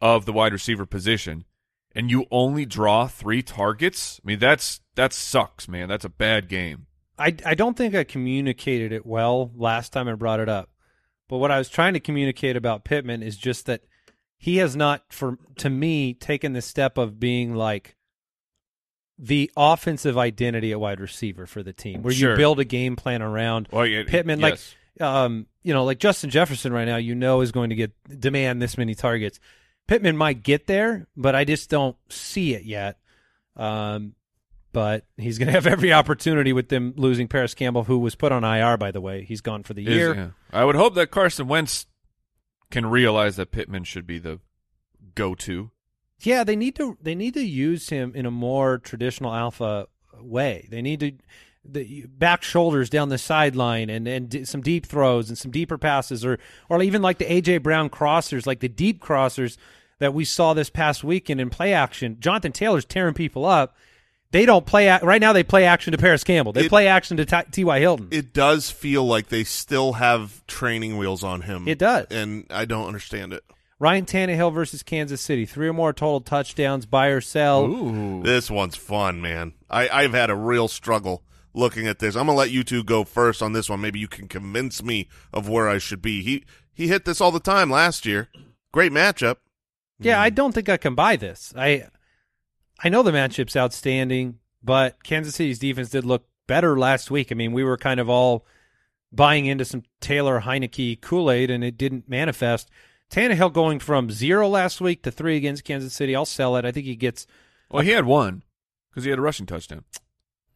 of 0.00 0.24
the 0.24 0.32
wide 0.32 0.52
receiver 0.52 0.86
position, 0.86 1.44
and 1.94 2.10
you 2.10 2.26
only 2.32 2.66
draw 2.66 3.06
three 3.06 3.42
targets. 3.42 4.20
I 4.24 4.26
mean, 4.26 4.38
that's 4.40 4.80
that 4.96 5.12
sucks, 5.12 5.68
man. 5.68 5.88
That's 5.88 6.04
a 6.04 6.10
bad 6.10 6.48
game. 6.48 6.86
I, 7.18 7.34
I 7.44 7.54
don't 7.54 7.76
think 7.76 7.94
I 7.94 8.04
communicated 8.04 8.92
it 8.92 9.06
well 9.06 9.50
last 9.54 9.92
time 9.92 10.08
I 10.08 10.14
brought 10.14 10.40
it 10.40 10.48
up. 10.48 10.70
But 11.28 11.38
what 11.38 11.50
I 11.50 11.58
was 11.58 11.68
trying 11.68 11.94
to 11.94 12.00
communicate 12.00 12.56
about 12.56 12.84
Pittman 12.84 13.22
is 13.22 13.36
just 13.36 13.66
that 13.66 13.82
he 14.38 14.58
has 14.58 14.76
not, 14.76 15.04
for 15.10 15.38
to 15.56 15.70
me, 15.70 16.14
taken 16.14 16.52
the 16.52 16.62
step 16.62 16.98
of 16.98 17.18
being 17.18 17.54
like 17.54 17.95
the 19.18 19.50
offensive 19.56 20.18
identity 20.18 20.72
at 20.72 20.80
wide 20.80 21.00
receiver 21.00 21.46
for 21.46 21.62
the 21.62 21.72
team, 21.72 22.02
where 22.02 22.12
Sure. 22.12 22.32
you 22.32 22.36
build 22.36 22.60
a 22.60 22.64
game 22.64 22.96
plan 22.96 23.22
around 23.22 23.68
Well, 23.72 23.86
yeah, 23.86 24.02
Pittman. 24.06 24.40
yes. 24.40 24.74
Like, 24.98 25.06
um, 25.08 25.46
you 25.62 25.72
know, 25.74 25.84
like 25.84 25.98
Justin 25.98 26.30
Jefferson 26.30 26.72
right 26.72 26.84
now, 26.86 26.96
you 26.96 27.14
know, 27.14 27.40
is 27.40 27.52
going 27.52 27.70
to 27.70 27.76
get 27.76 27.92
demand 28.20 28.60
this 28.62 28.76
many 28.78 28.94
targets. 28.94 29.40
Pittman 29.86 30.16
might 30.16 30.42
get 30.42 30.66
there, 30.66 31.06
but 31.16 31.34
I 31.34 31.44
just 31.44 31.70
don't 31.70 31.96
see 32.08 32.54
it 32.54 32.64
yet. 32.64 32.98
Um, 33.56 34.14
but 34.72 35.04
he's 35.16 35.38
going 35.38 35.46
to 35.52 35.52
have 35.52 35.66
every 35.66 35.92
opportunity 35.92 36.52
with 36.52 36.68
them 36.68 36.92
losing 36.96 37.28
Parris 37.28 37.54
Campbell, 37.54 37.84
who 37.84 37.98
was 37.98 38.14
put 38.14 38.32
on 38.32 38.44
IR, 38.44 38.76
by 38.76 38.90
the 38.90 39.00
way. 39.00 39.24
He's 39.24 39.40
gone 39.40 39.62
for 39.62 39.72
the 39.74 39.86
Is- 39.86 39.94
year. 39.94 40.14
yeah. 40.14 40.28
I 40.52 40.64
would 40.64 40.76
hope 40.76 40.94
that 40.94 41.10
Carson 41.10 41.48
Wentz 41.48 41.86
can 42.70 42.84
realize 42.86 43.36
that 43.36 43.50
Pittman 43.50 43.84
should 43.84 44.06
be 44.06 44.18
the 44.18 44.40
go-to. 45.14 45.70
Yeah, 46.20 46.44
they 46.44 46.56
need 46.56 46.74
to 46.76 46.96
they 47.02 47.14
need 47.14 47.34
to 47.34 47.44
use 47.44 47.88
him 47.90 48.12
in 48.14 48.26
a 48.26 48.30
more 48.30 48.78
traditional 48.78 49.34
alpha 49.34 49.86
way. 50.18 50.66
They 50.70 50.82
need 50.82 51.00
to 51.00 51.12
the 51.68 52.06
back 52.06 52.42
shoulders 52.42 52.88
down 52.88 53.08
the 53.08 53.18
sideline 53.18 53.90
and 53.90 54.06
and 54.08 54.48
some 54.48 54.60
deep 54.60 54.86
throws 54.86 55.28
and 55.28 55.36
some 55.36 55.50
deeper 55.50 55.76
passes 55.78 56.24
or 56.24 56.38
or 56.68 56.82
even 56.82 57.02
like 57.02 57.18
the 57.18 57.24
AJ 57.24 57.62
Brown 57.62 57.90
crossers, 57.90 58.46
like 58.46 58.60
the 58.60 58.68
deep 58.68 59.02
crossers 59.02 59.56
that 59.98 60.14
we 60.14 60.24
saw 60.24 60.54
this 60.54 60.70
past 60.70 61.02
weekend 61.04 61.40
in 61.40 61.50
play 61.50 61.72
action. 61.72 62.16
Jonathan 62.20 62.52
Taylor's 62.52 62.84
tearing 62.84 63.14
people 63.14 63.44
up. 63.44 63.76
They 64.32 64.44
don't 64.44 64.66
play 64.66 64.88
right 65.02 65.20
now. 65.20 65.32
They 65.32 65.44
play 65.44 65.64
action 65.64 65.92
to 65.92 65.98
Parris 65.98 66.24
Campbell. 66.24 66.52
They 66.52 66.66
It- 66.66 66.68
play 66.68 66.88
action 66.88 67.16
to 67.18 67.44
T.Y. 67.50 67.78
Hilton. 67.80 68.08
It 68.10 68.32
does 68.34 68.70
feel 68.70 69.04
like 69.06 69.28
they 69.28 69.44
still 69.44 69.94
have 69.94 70.44
training 70.46 70.98
wheels 70.98 71.22
on 71.24 71.42
him. 71.42 71.66
It 71.68 71.78
does. 71.78 72.06
and 72.10 72.44
I 72.50 72.64
don't 72.64 72.86
understand 72.86 73.32
it. 73.32 73.44
Ryan 73.78 74.06
Tannehill 74.06 74.54
versus 74.54 74.82
Kansas 74.82 75.20
City. 75.20 75.44
Three 75.44 75.68
or 75.68 75.72
more 75.72 75.92
total 75.92 76.20
touchdowns. 76.20 76.86
Buy 76.86 77.08
or 77.08 77.20
sell. 77.20 77.66
Ooh. 77.66 78.22
This 78.22 78.50
one's 78.50 78.76
fun, 78.76 79.20
man. 79.20 79.52
I, 79.68 79.88
I've 79.88 80.14
had 80.14 80.30
a 80.30 80.34
real 80.34 80.68
struggle 80.68 81.22
looking 81.52 81.86
at 81.86 81.98
this. 81.98 82.14
I'm 82.16 82.26
gonna 82.26 82.38
let 82.38 82.50
you 82.50 82.62
two 82.62 82.84
go 82.84 83.04
first 83.04 83.42
on 83.42 83.52
this 83.52 83.68
one. 83.68 83.80
Maybe 83.80 83.98
you 83.98 84.08
can 84.08 84.28
convince 84.28 84.82
me 84.82 85.08
of 85.32 85.48
where 85.48 85.68
I 85.68 85.78
should 85.78 86.02
be. 86.02 86.22
He 86.22 86.44
he 86.72 86.88
hit 86.88 87.04
this 87.04 87.20
all 87.20 87.32
the 87.32 87.40
time 87.40 87.70
last 87.70 88.06
year. 88.06 88.28
Great 88.72 88.92
matchup. 88.92 89.36
Yeah, 89.98 90.16
hmm. 90.16 90.22
I 90.22 90.30
don't 90.30 90.52
think 90.52 90.68
I 90.68 90.76
can 90.76 90.94
buy 90.94 91.16
this. 91.16 91.52
I 91.56 91.88
I 92.82 92.88
know 92.88 93.02
the 93.02 93.12
matchup's 93.12 93.56
outstanding, 93.56 94.38
but 94.62 95.02
Kansas 95.02 95.34
City's 95.34 95.58
defense 95.58 95.90
did 95.90 96.04
look 96.04 96.26
better 96.46 96.78
last 96.78 97.10
week. 97.10 97.32
I 97.32 97.34
mean, 97.34 97.52
we 97.52 97.64
were 97.64 97.78
kind 97.78 98.00
of 98.00 98.08
all 98.08 98.46
buying 99.12 99.46
into 99.46 99.64
some 99.64 99.82
Taylor 100.00 100.42
Heinicke 100.42 101.00
Kool 101.00 101.30
Aid, 101.30 101.50
and 101.50 101.64
it 101.64 101.78
didn't 101.78 102.08
manifest. 102.08 102.70
Tannehill 103.10 103.52
going 103.52 103.78
from 103.78 104.10
zero 104.10 104.48
last 104.48 104.80
week 104.80 105.02
to 105.02 105.10
three 105.10 105.36
against 105.36 105.64
Kansas 105.64 105.94
City. 105.94 106.14
I'll 106.14 106.24
sell 106.26 106.56
it. 106.56 106.64
I 106.64 106.72
think 106.72 106.86
he 106.86 106.96
gets. 106.96 107.26
Well, 107.70 107.82
he 107.82 107.90
had 107.90 108.04
one 108.04 108.42
because 108.90 109.04
he 109.04 109.10
had 109.10 109.18
a 109.18 109.22
rushing 109.22 109.46
touchdown. 109.46 109.84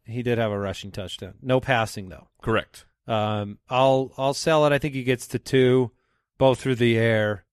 He 0.05 0.23
did 0.23 0.39
have 0.39 0.51
a 0.51 0.59
rushing 0.59 0.91
touchdown. 0.91 1.35
No 1.41 1.61
passing 1.61 2.09
though. 2.09 2.29
Correct. 2.43 2.85
Um, 3.07 3.59
I'll 3.69 4.13
I'll 4.17 4.35
sell 4.35 4.67
it. 4.67 4.73
I 4.73 4.79
think 4.79 4.95
he 4.95 5.05
gets 5.05 5.27
to 5.29 5.39
two, 5.39 5.93
both 6.39 6.61
through 6.61 6.77
the 6.77 6.99
air, 6.99 7.45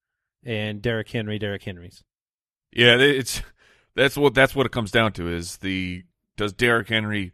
and 0.44 0.82
Derrick 0.82 1.10
Henry. 1.10 1.40
Derrick 1.40 1.64
Henry's. 1.64 2.04
Yeah, 2.72 2.98
it's 2.98 3.42
that's 3.96 4.18
what 4.18 4.34
that's 4.34 4.56
what 4.56 4.66
it 4.66 4.72
comes 4.72 4.92
down 4.92 5.12
to 5.14 5.28
is 5.28 5.58
the 5.58 6.04
does 6.38 6.54
Derrick 6.54 6.90
Henry 6.90 7.34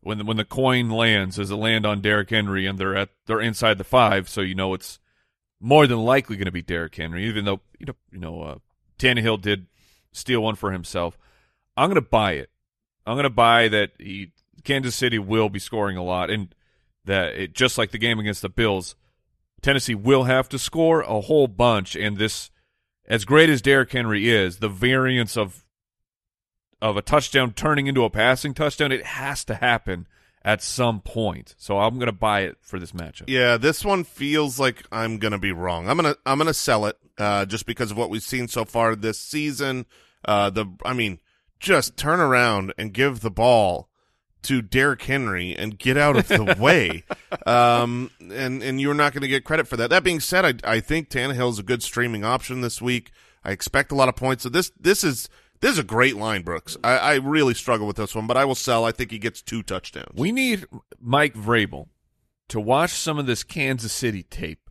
when 0.00 0.18
the, 0.18 0.24
when 0.24 0.38
the 0.38 0.44
coin 0.44 0.88
lands 0.88 1.36
does 1.36 1.50
it 1.50 1.56
land 1.56 1.84
on 1.84 2.00
Derrick 2.00 2.30
Henry 2.30 2.66
and 2.66 2.78
they're 2.78 2.96
at 2.96 3.10
they're 3.26 3.40
inside 3.40 3.76
the 3.78 3.84
five 3.84 4.28
so 4.28 4.40
you 4.40 4.54
know 4.54 4.72
it's 4.72 4.98
more 5.60 5.86
than 5.86 5.98
likely 5.98 6.36
going 6.36 6.46
to 6.46 6.52
be 6.52 6.62
Derrick 6.62 6.94
Henry 6.96 7.26
even 7.26 7.44
though 7.44 7.60
you 7.78 7.86
know 7.86 7.94
you 8.10 8.18
know 8.18 8.42
uh, 8.42 8.58
Tannehill 8.98 9.40
did 9.40 9.66
steal 10.12 10.42
one 10.42 10.56
for 10.56 10.72
himself. 10.72 11.18
I'm 11.76 11.88
going 11.88 12.02
to 12.02 12.08
buy 12.08 12.32
it. 12.32 12.50
I'm 13.06 13.14
going 13.14 13.24
to 13.24 13.30
buy 13.30 13.68
that 13.68 13.92
he 13.98 14.32
Kansas 14.64 14.94
City 14.94 15.18
will 15.18 15.48
be 15.48 15.58
scoring 15.58 15.96
a 15.96 16.04
lot 16.04 16.30
and 16.30 16.54
that 17.04 17.34
it 17.34 17.54
just 17.54 17.78
like 17.78 17.90
the 17.90 17.98
game 17.98 18.18
against 18.18 18.42
the 18.42 18.48
Bills, 18.48 18.94
Tennessee 19.62 19.94
will 19.94 20.24
have 20.24 20.48
to 20.50 20.58
score 20.58 21.00
a 21.00 21.20
whole 21.22 21.48
bunch 21.48 21.96
and 21.96 22.18
this 22.18 22.50
as 23.06 23.24
great 23.24 23.50
as 23.50 23.60
Derrick 23.60 23.90
Henry 23.92 24.28
is, 24.28 24.58
the 24.58 24.68
variance 24.68 25.36
of 25.36 25.64
of 26.80 26.96
a 26.96 27.02
touchdown 27.02 27.52
turning 27.52 27.86
into 27.86 28.04
a 28.04 28.10
passing 28.10 28.54
touchdown, 28.54 28.92
it 28.92 29.04
has 29.04 29.44
to 29.44 29.56
happen 29.56 30.06
at 30.42 30.62
some 30.62 31.00
point. 31.00 31.54
So 31.58 31.78
I'm 31.78 31.94
going 31.94 32.06
to 32.06 32.12
buy 32.12 32.42
it 32.42 32.56
for 32.60 32.78
this 32.78 32.92
matchup. 32.92 33.24
Yeah, 33.28 33.56
this 33.56 33.84
one 33.84 34.04
feels 34.04 34.58
like 34.58 34.84
I'm 34.90 35.18
gonna 35.18 35.38
be 35.38 35.52
wrong. 35.52 35.88
I'm 35.88 35.96
gonna 35.96 36.16
I'm 36.24 36.38
gonna 36.38 36.54
sell 36.54 36.86
it 36.86 36.96
uh, 37.18 37.44
just 37.46 37.66
because 37.66 37.90
of 37.90 37.96
what 37.96 38.10
we've 38.10 38.22
seen 38.22 38.48
so 38.48 38.64
far 38.64 38.96
this 38.96 39.18
season. 39.18 39.86
Uh, 40.24 40.50
the 40.50 40.66
I 40.84 40.92
mean, 40.92 41.20
just 41.58 41.96
turn 41.96 42.20
around 42.20 42.72
and 42.78 42.92
give 42.92 43.20
the 43.20 43.30
ball 43.30 43.88
to 44.42 44.62
Derrick 44.62 45.02
Henry 45.02 45.54
and 45.54 45.78
get 45.78 45.98
out 45.98 46.16
of 46.16 46.28
the 46.28 46.56
way. 46.58 47.04
Um, 47.46 48.10
and 48.20 48.62
and 48.62 48.80
you're 48.80 48.94
not 48.94 49.12
going 49.12 49.22
to 49.22 49.28
get 49.28 49.44
credit 49.44 49.68
for 49.68 49.76
that. 49.76 49.90
That 49.90 50.02
being 50.02 50.20
said, 50.20 50.62
I 50.64 50.76
I 50.76 50.80
think 50.80 51.10
Tannehill 51.10 51.50
is 51.50 51.58
a 51.58 51.62
good 51.62 51.82
streaming 51.82 52.24
option 52.24 52.62
this 52.62 52.80
week. 52.80 53.10
I 53.44 53.52
expect 53.52 53.92
a 53.92 53.94
lot 53.94 54.08
of 54.08 54.16
points. 54.16 54.42
So 54.42 54.48
this 54.48 54.72
this 54.80 55.04
is 55.04 55.28
this 55.60 55.72
is 55.72 55.78
a 55.78 55.82
great 55.84 56.16
line, 56.16 56.42
Brooks. 56.42 56.76
I, 56.82 56.96
I 56.98 57.14
really 57.16 57.54
struggle 57.54 57.86
with 57.86 57.96
this 57.96 58.14
one, 58.14 58.26
but 58.26 58.36
I 58.36 58.44
will 58.44 58.54
sell. 58.54 58.84
I 58.84 58.92
think 58.92 59.10
he 59.10 59.18
gets 59.18 59.42
two 59.42 59.62
touchdowns. 59.62 60.14
We 60.18 60.32
need 60.32 60.64
Mike 61.00 61.34
Vrabel 61.34 61.88
to 62.48 62.60
watch 62.60 62.90
some 62.90 63.18
of 63.18 63.26
this 63.26 63.42
Kansas 63.44 63.92
City 63.92 64.22
tape. 64.24 64.70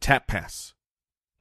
Tap 0.00 0.26
pass. 0.26 0.74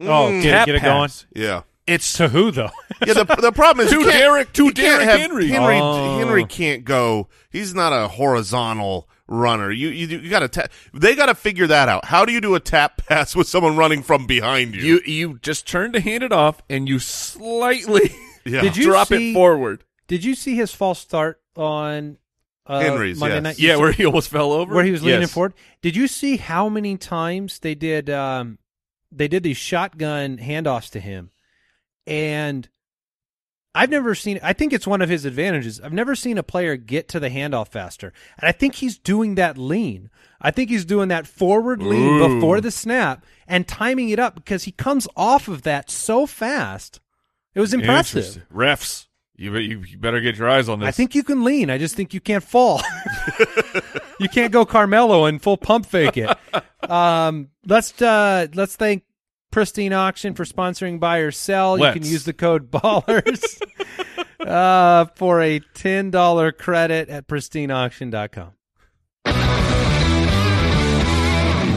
Oh, 0.01 0.05
Mm, 0.31 0.41
get, 0.41 0.47
it- 0.47 0.51
Tap 0.51 0.65
get 0.67 0.75
it 0.75 0.81
going. 0.83 1.01
pass. 1.09 1.25
yeah. 1.35 1.61
It's 1.85 2.11
To 2.17 2.27
who 2.27 2.51
though? 2.51 2.69
Yeah, 3.05 3.13
the 3.13 3.23
the 3.23 3.51
problem 3.53 3.85
is 3.87 3.91
To 3.93 3.99
you 3.99 4.03
can't- 4.05 4.17
Derrick- 4.17 4.53
to 4.53 4.65
you 4.65 4.71
can't 4.73 5.01
Derrick 5.03 5.19
Henry. 5.21 5.47
Henry 5.47 5.79
Oh. 5.81 6.17
Henry 6.17 6.43
can't 6.45 6.83
go. 6.83 7.29
He's 7.49 7.73
not 7.73 7.93
a 7.93 8.09
horizontal 8.09 9.07
runner. 9.27 9.71
You 9.71 9.89
you, 9.89 10.07
you 10.19 10.29
got 10.29 10.39
to 10.39 10.47
ta- 10.47 10.67
they 10.93 11.15
got 11.15 11.27
to 11.27 11.35
figure 11.35 11.67
that 11.67 11.89
out. 11.89 12.05
How 12.05 12.25
do 12.25 12.31
you 12.31 12.41
do 12.41 12.55
a 12.55 12.59
tap 12.59 12.97
pass 13.07 13.35
with 13.35 13.47
someone 13.47 13.75
running 13.77 14.03
from 14.03 14.25
behind 14.25 14.75
you? 14.75 14.81
you 14.81 15.01
you 15.05 15.39
just 15.39 15.67
turn 15.67 15.91
to 15.93 15.99
hand 15.99 16.23
it 16.23 16.31
off 16.31 16.61
and 16.69 16.87
you 16.87 16.99
slightly 16.99 18.11
yeah. 18.45 18.61
Did 18.63 18.77
you 18.77 18.85
drop 18.85 19.07
see- 19.09 19.31
it 19.31 19.33
forward. 19.33 19.83
Did 20.07 20.23
you 20.23 20.35
see 20.35 20.55
his 20.55 20.73
false 20.73 20.99
start 20.99 21.41
on 21.57 22.17
uh, 22.65 22.79
Henry's, 22.79 23.19
Monday 23.19 23.35
yes. 23.35 23.43
night? 23.43 23.59
Yeah, 23.59 23.75
where 23.75 23.91
he 23.91 24.05
almost 24.05 24.29
fell 24.29 24.53
over. 24.53 24.73
where 24.73 24.85
he 24.85 24.91
was 24.91 25.03
leaning 25.03 25.21
Yes. 25.21 25.33
forward. 25.33 25.53
Did 25.81 25.95
you 25.97 26.07
see 26.07 26.37
how 26.37 26.69
many 26.69 26.95
times 26.97 27.59
they 27.59 27.75
did 27.75 28.09
um, 28.09 28.57
they 29.11 29.27
did 29.27 29.43
these 29.43 29.57
shotgun 29.57 30.37
handoffs 30.37 30.89
to 30.91 30.99
him? 31.01 31.31
And 32.05 32.69
I've 33.77 33.91
never 33.91 34.15
seen 34.15 34.39
I 34.41 34.53
think 34.53 34.73
it's 34.73 34.87
one 34.87 35.03
of 35.03 35.09
his 35.09 35.23
advantages. 35.23 35.79
I've 35.79 35.93
never 35.93 36.15
seen 36.15 36.39
a 36.39 36.43
player 36.43 36.75
get 36.77 37.07
to 37.09 37.19
the 37.19 37.29
handoff 37.29 37.67
faster. 37.67 38.11
And 38.39 38.49
I 38.49 38.51
think 38.51 38.75
he's 38.75 38.97
doing 38.97 39.35
that 39.35 39.55
lean. 39.55 40.09
I 40.41 40.49
think 40.49 40.71
he's 40.71 40.83
doing 40.83 41.09
that 41.09 41.27
forward 41.27 41.83
lean 41.83 42.19
Ooh. 42.19 42.35
before 42.35 42.59
the 42.59 42.71
snap 42.71 43.23
and 43.47 43.67
timing 43.67 44.09
it 44.09 44.17
up 44.17 44.33
because 44.33 44.63
he 44.63 44.71
comes 44.71 45.07
off 45.15 45.47
of 45.47 45.61
that 45.61 45.91
so 45.91 46.25
fast. 46.25 46.99
It 47.53 47.59
was 47.59 47.73
impressive. 47.73 48.43
Refs, 48.51 49.05
you 49.35 49.55
you 49.55 49.97
better 49.99 50.21
get 50.21 50.37
your 50.37 50.49
eyes 50.49 50.67
on 50.69 50.79
this. 50.79 50.87
I 50.87 50.91
think 50.91 51.13
you 51.13 51.23
can 51.23 51.43
lean. 51.43 51.69
I 51.69 51.77
just 51.77 51.95
think 51.95 52.13
you 52.15 52.19
can't 52.19 52.43
fall. 52.43 52.81
you 54.19 54.29
can't 54.29 54.51
go 54.51 54.65
Carmelo 54.65 55.25
and 55.25 55.39
full 55.39 55.57
pump 55.57 55.85
fake 55.85 56.17
it. 56.17 56.35
Um, 56.89 57.49
let's 57.65 58.01
uh, 58.01 58.47
let's 58.53 58.75
thank 58.75 59.03
Pristine 59.57 59.91
Auction 59.91 60.35
for 60.35 60.45
sponsoring 60.45 60.99
buy 60.99 61.17
or 61.17 61.31
sell. 61.31 61.79
You 61.79 61.85
Let's. 61.85 61.95
can 61.95 62.05
use 62.05 62.25
the 62.25 62.33
code 62.33 62.69
BALLERS 62.71 63.59
uh, 64.39 65.05
for 65.15 65.41
a 65.41 65.59
$10 65.59 66.57
credit 66.59 67.09
at 67.09 67.27
pristineauction.com. 67.27 68.51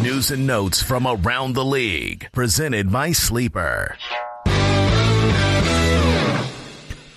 News 0.02 0.30
and 0.30 0.46
notes 0.46 0.82
from 0.82 1.06
around 1.06 1.54
the 1.54 1.64
league. 1.64 2.28
Presented 2.32 2.92
by 2.92 3.12
Sleeper. 3.12 3.96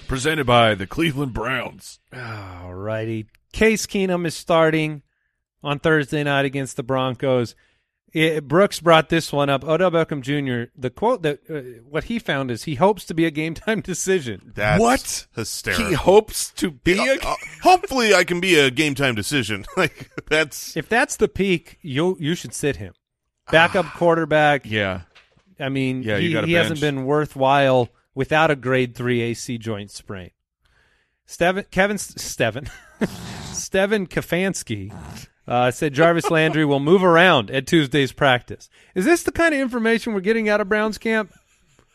Presented 0.07 0.45
by 0.45 0.75
the 0.75 0.87
Cleveland 0.87 1.33
Browns. 1.33 1.99
All 2.15 2.73
righty. 2.73 3.25
Case 3.51 3.85
Keenum 3.85 4.25
is 4.25 4.33
starting 4.33 5.01
on 5.61 5.79
Thursday 5.79 6.23
night 6.23 6.45
against 6.45 6.77
the 6.77 6.83
Broncos. 6.83 7.53
It, 8.13 8.47
Brooks 8.47 8.79
brought 8.79 9.09
this 9.09 9.33
one 9.33 9.49
up. 9.49 9.63
Odell 9.63 9.89
Beckham 9.89 10.21
Jr. 10.21 10.69
The 10.79 10.91
quote 10.91 11.23
that 11.23 11.39
uh, 11.49 11.81
what 11.89 12.03
he 12.05 12.19
found 12.19 12.51
is 12.51 12.65
he 12.65 12.75
hopes 12.75 13.05
to 13.05 13.13
be 13.15 13.25
a 13.25 13.31
game 13.31 13.55
time 13.55 13.81
decision. 13.93 14.51
That's 14.53 14.79
What? 14.79 15.27
hysterical. 15.35 15.87
He 15.87 15.93
hopes 15.95 16.51
to 16.51 16.71
be 16.71 16.99
Uh, 16.99 17.15
a. 17.15 17.27
uh, 17.27 17.35
hopefully, 17.63 18.13
I 18.13 18.23
can 18.23 18.39
be 18.39 18.55
a 18.59 18.69
game 18.69 18.93
time 18.93 19.15
decision. 19.15 19.65
like 19.77 20.11
that's 20.29 20.77
If 20.77 20.87
that's 20.87 21.15
the 21.15 21.27
peak, 21.27 21.79
you 21.81 22.15
you 22.19 22.35
should 22.35 22.53
sit 22.53 22.75
him. 22.75 22.93
Backup 23.51 23.87
quarterback. 23.95 24.65
yeah. 24.69 25.01
I 25.59 25.69
mean, 25.69 26.03
Yeah, 26.03 26.17
he, 26.17 26.35
he 26.45 26.53
hasn't 26.53 26.81
been 26.81 27.05
worthwhile 27.05 27.89
without 28.15 28.51
a 28.51 28.55
grade 28.55 28.95
three 28.95 29.21
AC 29.21 29.57
joint 29.57 29.91
sprain. 29.91 30.31
Steven, 31.25 31.65
Kevin, 31.71 31.97
Steven, 31.97 32.69
Steven 33.53 34.07
Kafansky 34.07 34.93
uh, 35.47 35.71
said 35.71 35.93
Jarvis 35.93 36.29
Landry 36.29 36.65
will 36.65 36.79
move 36.79 37.03
around 37.03 37.51
at 37.51 37.67
Tuesday's 37.67 38.11
practice. 38.11 38.69
Is 38.95 39.05
this 39.05 39.23
the 39.23 39.31
kind 39.31 39.53
of 39.53 39.59
information 39.59 40.13
we're 40.13 40.21
getting 40.21 40.49
out 40.49 40.61
of 40.61 40.69
Browns 40.69 40.97
camp? 40.97 41.33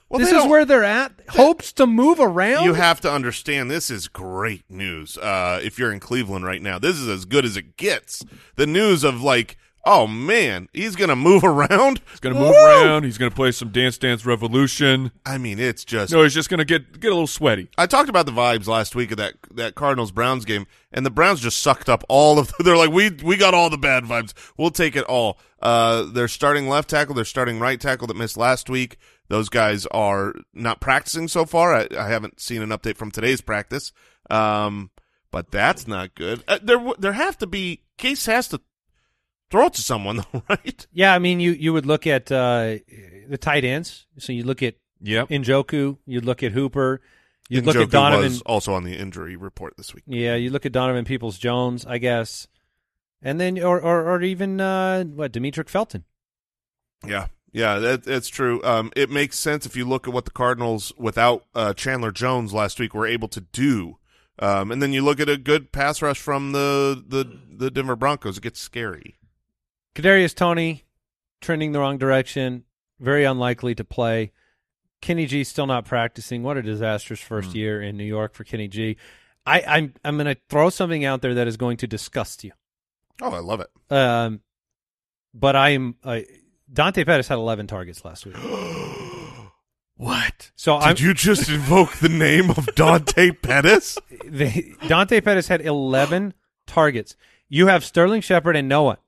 well, 0.09 0.21
this 0.21 0.31
is 0.33 0.47
where 0.47 0.65
they're 0.65 0.85
at. 0.85 1.13
Hopes 1.31 1.73
to 1.75 1.87
move 1.87 2.19
around. 2.19 2.65
you 2.65 2.75
have 2.75 3.01
to 3.03 3.13
understand. 3.13 3.71
This 3.71 3.91
is 3.91 4.09
great 4.09 4.65
news. 4.71 5.19
Uh, 5.19 5.61
if 5.63 5.79
you're 5.79 5.93
in 5.93 6.01
Cleveland 6.01 6.45
right 6.45 6.63
now, 6.63 6.79
this 6.79 6.97
is 6.97 7.09
as 7.09 7.25
good 7.27 7.45
as 7.45 7.57
it 7.57 7.77
gets. 7.77 8.25
The 8.57 8.67
news 8.67 9.05
of 9.05 9.23
like, 9.23 9.59
oh 9.89 10.07
man, 10.07 10.69
he's 10.73 10.95
gonna 10.97 11.17
move 11.17 11.43
around. 11.45 12.01
He's 12.11 12.21
going 12.21 12.35
to 12.35 12.41
move 12.41 12.55
around. 12.55 13.05
He's 13.05 13.19
going 13.19 13.31
to 13.31 13.35
play 13.35 13.53
some 13.53 13.71
Dance 13.71 13.99
Dance 13.99 14.27
Revolution. 14.27 15.11
I 15.25 15.39
mean, 15.39 15.59
it's 15.59 15.85
just 15.85 16.13
No, 16.13 16.23
he's 16.23 16.35
just 16.35 16.51
going 16.51 16.59
to 16.59 16.65
get 16.65 17.01
get 17.01 17.09
a 17.09 17.15
little 17.15 17.27
sweaty. 17.27 17.69
I 17.79 17.87
talked 17.87 18.09
about 18.09 18.27
the 18.27 18.33
vibes 18.33 18.67
last 18.67 18.95
week 18.95 19.11
of 19.13 19.17
that 19.17 19.35
that 19.53 19.75
Cardinals 19.75 20.13
Browns 20.13 20.45
game, 20.45 20.67
and 20.93 21.07
the 21.07 21.11
Browns 21.11 21.41
just 21.41 21.63
sucked 21.63 21.89
up 21.89 22.05
all 22.09 22.39
of. 22.39 22.53
They're 22.65 22.77
like, 22.77 22.91
we 22.91 23.11
we 23.11 23.37
got 23.37 23.55
all 23.55 23.71
the 23.71 23.79
bad 23.79 24.05
vibes. 24.05 24.35
We'll 24.57 24.71
take 24.71 24.97
it 24.97 25.05
all. 25.05 25.39
Uh, 25.61 26.05
they're 26.13 26.29
starting 26.29 26.69
left 26.69 26.89
tackle, 26.89 27.17
they're 27.17 27.25
starting 27.25 27.59
right 27.59 27.81
tackle 27.81 28.07
that 28.07 28.17
missed 28.17 28.37
last 28.37 28.71
week. 28.71 28.97
Those 29.29 29.49
guys 29.49 29.87
are 29.87 30.35
not 30.55 30.81
practicing 30.81 31.27
so 31.27 31.45
far. 31.45 31.75
I, 31.75 31.89
I 31.99 32.09
haven't 32.09 32.41
seen 32.41 32.63
an 32.63 32.69
update 32.69 32.97
from 32.97 33.11
today's 33.11 33.41
practice, 33.41 33.93
um, 34.31 34.91
but 35.33 35.51
that's 35.51 35.89
not 35.89 36.15
good. 36.15 36.45
Uh, 36.47 36.61
there 36.63 36.81
there 36.99 37.13
have 37.13 37.39
to 37.39 37.47
be 37.49 37.83
Case 37.99 38.27
has 38.27 38.47
to 38.49 38.61
throw 39.51 39.67
it 39.67 39.75
to 39.75 39.83
someone, 39.83 40.17
though, 40.33 40.43
right? 40.49 40.87
yeah, 40.93 41.15
I 41.15 41.19
mean, 41.19 41.41
you 41.41 41.53
you 41.53 41.73
would 41.73 41.87
look 41.87 42.07
at 42.07 42.31
uh, 42.33 42.77
the 43.29 43.39
tight 43.41 43.65
ends. 43.65 44.07
So 44.19 44.33
you 44.33 44.45
look 44.45 44.63
at 44.63 44.75
Yep. 45.01 45.29
Njoku. 45.29 45.97
You'd 46.07 46.25
look 46.25 46.43
at 46.43 46.51
Hooper. 46.53 47.01
You'd 47.49 47.65
look 47.65 47.77
at 47.77 47.91
Donovan. 47.91 48.25
was 48.25 48.43
also 48.43 48.75
on 48.75 48.83
the 48.85 48.95
injury 48.97 49.37
report 49.37 49.75
this 49.77 49.95
week. 49.95 50.05
Yeah, 50.07 50.35
you 50.35 50.51
look 50.51 50.67
at 50.67 50.73
Donovan 50.73 51.05
Peoples 51.05 51.39
Jones, 51.39 51.87
I 51.87 51.99
guess, 51.99 52.47
and 53.23 53.41
then 53.41 53.59
or 53.63 53.81
or, 53.81 54.11
or 54.11 54.23
even 54.23 54.61
uh, 54.61 55.05
what 55.05 55.33
Demetric 55.33 55.69
Felton. 55.69 56.05
Yeah, 57.07 57.29
yeah, 57.53 57.79
that, 57.79 58.03
that's 58.03 58.29
true. 58.29 58.61
Um, 58.65 58.91
it 58.97 59.09
makes 59.09 59.39
sense 59.39 59.65
if 59.67 59.77
you 59.77 59.85
look 59.87 60.07
at 60.09 60.13
what 60.13 60.25
the 60.25 60.31
Cardinals 60.33 60.93
without 60.99 61.45
uh, 61.55 61.73
Chandler 61.75 62.11
Jones 62.11 62.53
last 62.53 62.81
week 62.81 62.93
were 62.93 63.07
able 63.07 63.29
to 63.29 63.41
do, 63.41 63.99
um, 64.41 64.71
and 64.73 64.83
then 64.83 64.93
you 64.93 65.01
look 65.03 65.21
at 65.21 65.29
a 65.29 65.37
good 65.39 65.71
pass 65.73 66.03
rush 66.03 66.19
from 66.19 66.53
the 66.53 67.03
the 67.07 67.25
the 67.57 67.71
Denver 67.71 67.97
Broncos. 67.97 68.37
It 68.39 68.43
gets 68.43 68.59
scary. 68.61 69.15
Kadarius 69.99 70.33
Toney 70.33 70.85
trending 71.41 71.73
the 71.73 71.81
wrong 71.81 71.99
direction, 71.99 72.63
very 73.01 73.25
unlikely 73.25 73.75
to 73.75 73.85
play. 73.85 74.31
Kenny 75.01 75.27
G 75.27 75.43
still 75.43 75.67
not 75.67 75.87
practicing. 75.87 76.45
What 76.45 76.57
a 76.57 76.63
disastrous 76.63 77.21
first 77.21 77.53
year 77.55 77.83
in 77.83 77.97
New 77.97 78.05
York 78.05 78.35
for 78.35 78.45
Kenny 78.45 78.69
G. 78.69 78.97
I, 79.45 79.63
I'm 79.63 79.95
I'm 80.05 80.17
going 80.17 80.27
to 80.27 80.41
throw 80.49 80.71
something 80.71 81.05
out 81.05 81.21
there 81.21 81.35
that 81.35 81.49
is 81.49 81.57
going 81.57 81.79
to 81.79 81.89
disgust 81.89 82.45
you. 82.45 82.53
Oh, 83.21 83.33
I 83.33 83.41
love 83.41 83.61
it. 83.61 83.71
Um, 83.91 84.41
but 85.35 85.57
I'm 85.57 85.97
uh, 86.05 86.21
Dante 86.73 87.03
Pettis 87.03 87.27
had 87.27 87.37
11 87.39 87.67
targets 87.67 88.05
last 88.05 88.25
week. 88.25 88.37
What? 90.01 90.53
So 90.55 90.77
I'm 90.77 90.95
Did 90.95 91.01
you 91.01 91.13
just 91.13 91.49
invoke 91.49 91.97
the 91.97 92.09
name 92.09 92.51
of 92.51 92.73
Dante 92.77 93.31
Pettis? 93.43 93.99
the, 94.25 94.77
Dante 94.87 95.21
Pettis 95.21 95.49
had 95.49 95.61
11 95.61 96.35
targets. 96.69 97.17
You 97.49 97.67
have 97.67 97.85
Sterling 97.85 98.21
Shepard 98.21 98.55
and 98.55 98.69
Noah. 98.69 98.99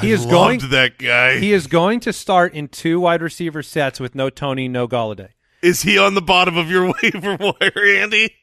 He 0.00 0.10
I 0.10 0.14
is 0.14 0.24
going. 0.26 0.60
that 0.70 0.98
guy. 0.98 1.38
He 1.38 1.52
is 1.52 1.66
going 1.66 2.00
to 2.00 2.12
start 2.12 2.54
in 2.54 2.68
two 2.68 3.00
wide 3.00 3.22
receiver 3.22 3.62
sets 3.62 3.98
with 3.98 4.14
no 4.14 4.30
Toney, 4.30 4.68
no 4.68 4.86
Golladay. 4.86 5.30
is 5.62 5.82
he 5.82 5.98
on 5.98 6.14
the 6.14 6.22
bottom 6.22 6.56
of 6.56 6.70
your 6.70 6.92
waiver 7.02 7.36
wire, 7.38 7.96
Andy? 8.02 8.34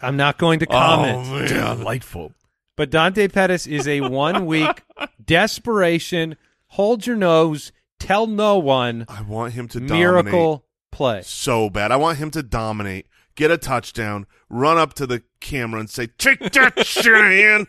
I'm 0.00 0.16
not 0.16 0.38
going 0.38 0.58
to 0.60 0.66
comment. 0.66 1.26
Oh 1.28 1.38
man, 1.38 1.48
Delightful. 1.78 2.32
But 2.76 2.90
Dante 2.90 3.28
Pettis 3.28 3.66
is 3.66 3.86
a 3.86 4.00
one 4.00 4.46
week 4.46 4.82
desperation, 5.24 6.36
hold 6.68 7.06
your 7.06 7.16
nose, 7.16 7.70
tell 8.00 8.26
no 8.26 8.56
one, 8.58 9.04
I 9.08 9.20
want 9.22 9.52
him 9.52 9.68
to 9.68 9.78
dominate. 9.78 9.98
miracle 9.98 10.64
play. 10.90 11.20
so 11.22 11.68
bad. 11.70 11.92
I 11.92 11.96
want 11.96 12.18
him 12.18 12.30
to 12.32 12.42
dominate, 12.42 13.06
get 13.36 13.50
a 13.50 13.58
touchdown, 13.58 14.26
run 14.48 14.78
up 14.78 14.94
to 14.94 15.06
the 15.06 15.22
camera 15.40 15.80
and 15.80 15.90
say, 15.90 16.06
"Take 16.18 16.38
that, 16.52 16.84
Shanahan." 16.86 17.66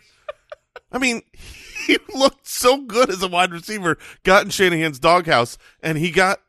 I 0.92 0.98
mean, 0.98 1.22
he 1.88 1.98
looked 2.16 2.48
so 2.48 2.78
good 2.78 3.10
as 3.10 3.22
a 3.24 3.28
wide 3.28 3.52
receiver. 3.52 3.98
Got 4.24 4.46
in 4.46 4.50
Shanahan's 4.52 5.00
doghouse, 5.00 5.58
and 5.82 5.98
he 5.98 6.12
got 6.12 6.40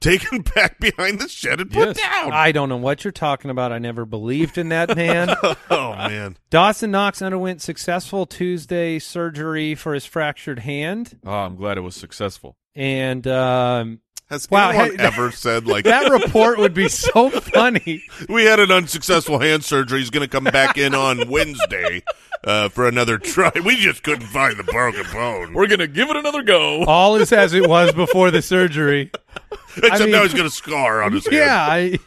taken 0.00 0.40
back 0.54 0.80
behind 0.80 1.18
the 1.20 1.28
shed 1.28 1.60
and 1.60 1.70
put 1.70 1.88
Yes. 1.88 1.96
down. 1.98 2.32
I 2.32 2.52
don't 2.52 2.68
know 2.70 2.76
what 2.78 3.04
you're 3.04 3.12
talking 3.12 3.50
about. 3.50 3.70
I 3.72 3.78
never 3.78 4.04
believed 4.06 4.56
in 4.56 4.70
that 4.70 4.96
man. 4.96 5.30
oh 5.70 5.92
man, 5.94 6.36
Dawson 6.48 6.90
Knox 6.90 7.20
underwent 7.20 7.60
successful 7.60 8.24
Tuesday 8.26 8.98
surgery 8.98 9.74
for 9.74 9.92
his 9.94 10.06
fractured 10.06 10.60
hand. 10.60 11.18
Oh, 11.24 11.30
I'm 11.32 11.56
glad 11.56 11.76
it 11.78 11.82
was 11.82 11.96
successful. 11.96 12.56
And 12.74 13.26
um, 13.26 14.00
has 14.30 14.48
Wow, 14.50 14.70
anyone 14.70 14.96
hey, 14.98 15.04
ever 15.04 15.30
said 15.32 15.66
like 15.66 15.84
that 15.84 16.10
report 16.10 16.58
would 16.58 16.72
be 16.72 16.88
so 16.88 17.28
funny. 17.40 18.02
we 18.28 18.44
had 18.44 18.60
an 18.60 18.70
unsuccessful 18.70 19.38
hand 19.40 19.64
surgery? 19.64 19.98
He's 19.98 20.10
going 20.10 20.26
to 20.26 20.30
come 20.30 20.44
back 20.44 20.78
in 20.78 20.94
on 20.94 21.28
Wednesday 21.28 22.02
uh, 22.44 22.68
for 22.70 22.88
another 22.88 23.18
try. 23.18 23.50
We 23.64 23.76
just 23.76 24.02
couldn't 24.02 24.28
find 24.28 24.56
the 24.56 24.64
broken 24.64 25.04
bone. 25.12 25.52
We're 25.52 25.66
gonna 25.66 25.86
give 25.86 26.08
it 26.08 26.16
another 26.16 26.42
go. 26.42 26.84
All 26.84 27.16
is 27.16 27.32
as 27.32 27.52
it 27.52 27.68
was 27.68 27.92
before 27.92 28.30
the 28.30 28.40
surgery. 28.40 29.10
Except 29.76 30.00
mean- 30.00 30.10
now 30.12 30.22
he's 30.22 30.32
got 30.34 30.46
a 30.46 30.50
scar 30.50 31.02
on 31.02 31.12
his 31.12 31.24
hand. 31.26 31.36
Yeah, 31.36 31.66
I. 31.68 31.98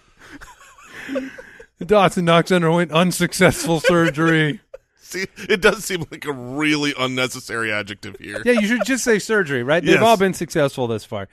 Dawson 1.86 2.26
Knox 2.26 2.52
underwent 2.52 2.92
unsuccessful 2.92 3.80
surgery. 3.82 4.62
See, 5.02 5.26
it 5.50 5.62
does 5.62 5.84
seem 5.84 6.06
like 6.12 6.26
a 6.26 6.32
really 6.32 6.94
unnecessary 6.98 7.72
adjective 7.72 8.16
here. 8.20 8.42
Yeah, 8.46 8.54
you 8.54 8.68
should 8.68 8.86
just 8.86 9.04
say 9.04 9.20
surgery, 9.20 9.62
right? 9.64 9.84
They've 9.84 9.96
Yes. 9.96 10.04
all 10.04 10.18
been 10.18 10.34
successful 10.34 10.88
thus 10.88 11.04
far. 11.04 11.28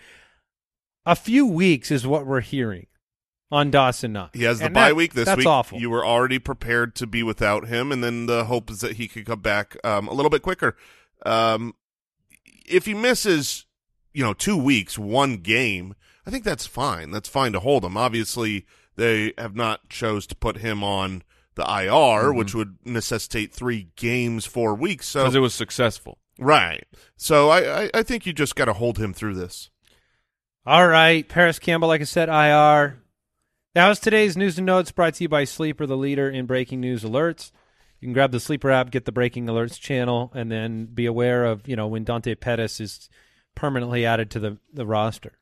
A 1.10 1.16
few 1.16 1.46
weeks 1.46 1.90
is 1.90 2.06
what 2.06 2.26
we're 2.26 2.40
hearing 2.40 2.86
on 3.50 3.70
Dawson 3.70 4.12
Knox. 4.12 4.38
He 4.38 4.44
has 4.44 4.58
the 4.60 4.66
And 4.66 4.74
bye 4.74 4.88
that- 4.88 4.96
week 4.96 5.14
this 5.14 5.26
that's 5.26 5.38
week. 5.38 5.46
awful. 5.46 5.78
You 5.80 5.90
were 5.90 6.04
already 6.06 6.38
prepared 6.38 6.94
to 6.96 7.06
be 7.06 7.22
without 7.22 7.66
him, 7.66 7.90
and 7.92 8.02
then 8.04 8.26
the 8.26 8.44
hope 8.44 8.70
is 8.70 8.80
that 8.80 8.92
he 8.96 9.08
could 9.08 9.26
come 9.26 9.40
back 9.40 9.76
um, 9.84 10.06
a 10.08 10.12
little 10.12 10.30
bit 10.30 10.42
quicker. 10.42 10.76
Um, 11.26 11.74
if 12.66 12.86
he 12.86 12.94
misses, 12.94 13.66
you 14.12 14.22
know, 14.22 14.32
two 14.34 14.56
weeks, 14.56 14.98
one 14.98 15.38
game, 15.38 15.94
I 16.26 16.30
think 16.30 16.44
that's 16.44 16.66
fine. 16.66 17.10
That's 17.10 17.28
fine 17.28 17.52
to 17.52 17.60
hold 17.60 17.84
him. 17.84 17.96
Obviously, 17.96 18.66
they 18.96 19.32
have 19.36 19.56
not 19.56 19.88
chose 19.88 20.26
to 20.28 20.36
put 20.36 20.58
him 20.58 20.84
on 20.84 21.22
the 21.56 21.62
IR, 21.62 21.88
Mm-hmm. 22.30 22.38
which 22.38 22.54
would 22.54 22.76
necessitate 22.84 23.52
three 23.52 23.88
games, 23.96 24.46
four 24.46 24.74
weeks. 24.76 25.08
So 25.08 25.22
Because 25.24 25.34
it 25.34 25.40
was 25.40 25.54
successful. 25.54 26.18
right. 26.38 26.86
So 27.16 27.48
I, 27.50 27.82
I, 27.84 27.90
I 27.94 28.02
think 28.04 28.26
you 28.26 28.32
just 28.32 28.54
got 28.54 28.66
to 28.66 28.74
hold 28.74 28.98
him 28.98 29.12
through 29.12 29.34
this. 29.34 29.70
All 30.70 30.86
right, 30.86 31.28
Parris 31.28 31.58
Campbell, 31.58 31.88
like 31.88 32.00
I 32.00 32.04
said, 32.04 32.28
IR. 32.28 33.02
That 33.74 33.88
was 33.88 33.98
today's 33.98 34.36
news 34.36 34.56
and 34.56 34.66
notes 34.66 34.92
brought 34.92 35.14
to 35.14 35.24
you 35.24 35.28
by 35.28 35.42
Sleeper, 35.42 35.84
the 35.84 35.96
leader 35.96 36.30
in 36.30 36.46
breaking 36.46 36.80
news 36.80 37.02
alerts. 37.02 37.50
You 37.98 38.06
can 38.06 38.12
grab 38.12 38.30
the 38.30 38.38
Sleeper 38.38 38.70
app, 38.70 38.92
get 38.92 39.04
the 39.04 39.10
breaking 39.10 39.46
alerts 39.46 39.80
channel, 39.80 40.30
and 40.32 40.48
then 40.48 40.84
be 40.86 41.06
aware 41.06 41.44
of 41.44 41.66
you 41.66 41.74
know 41.74 41.88
when 41.88 42.04
Dante 42.04 42.36
Pettis 42.36 42.78
is 42.78 43.08
permanently 43.56 44.06
added 44.06 44.30
to 44.30 44.38
the 44.38 44.58
the 44.72 44.86
roster. 44.86 45.32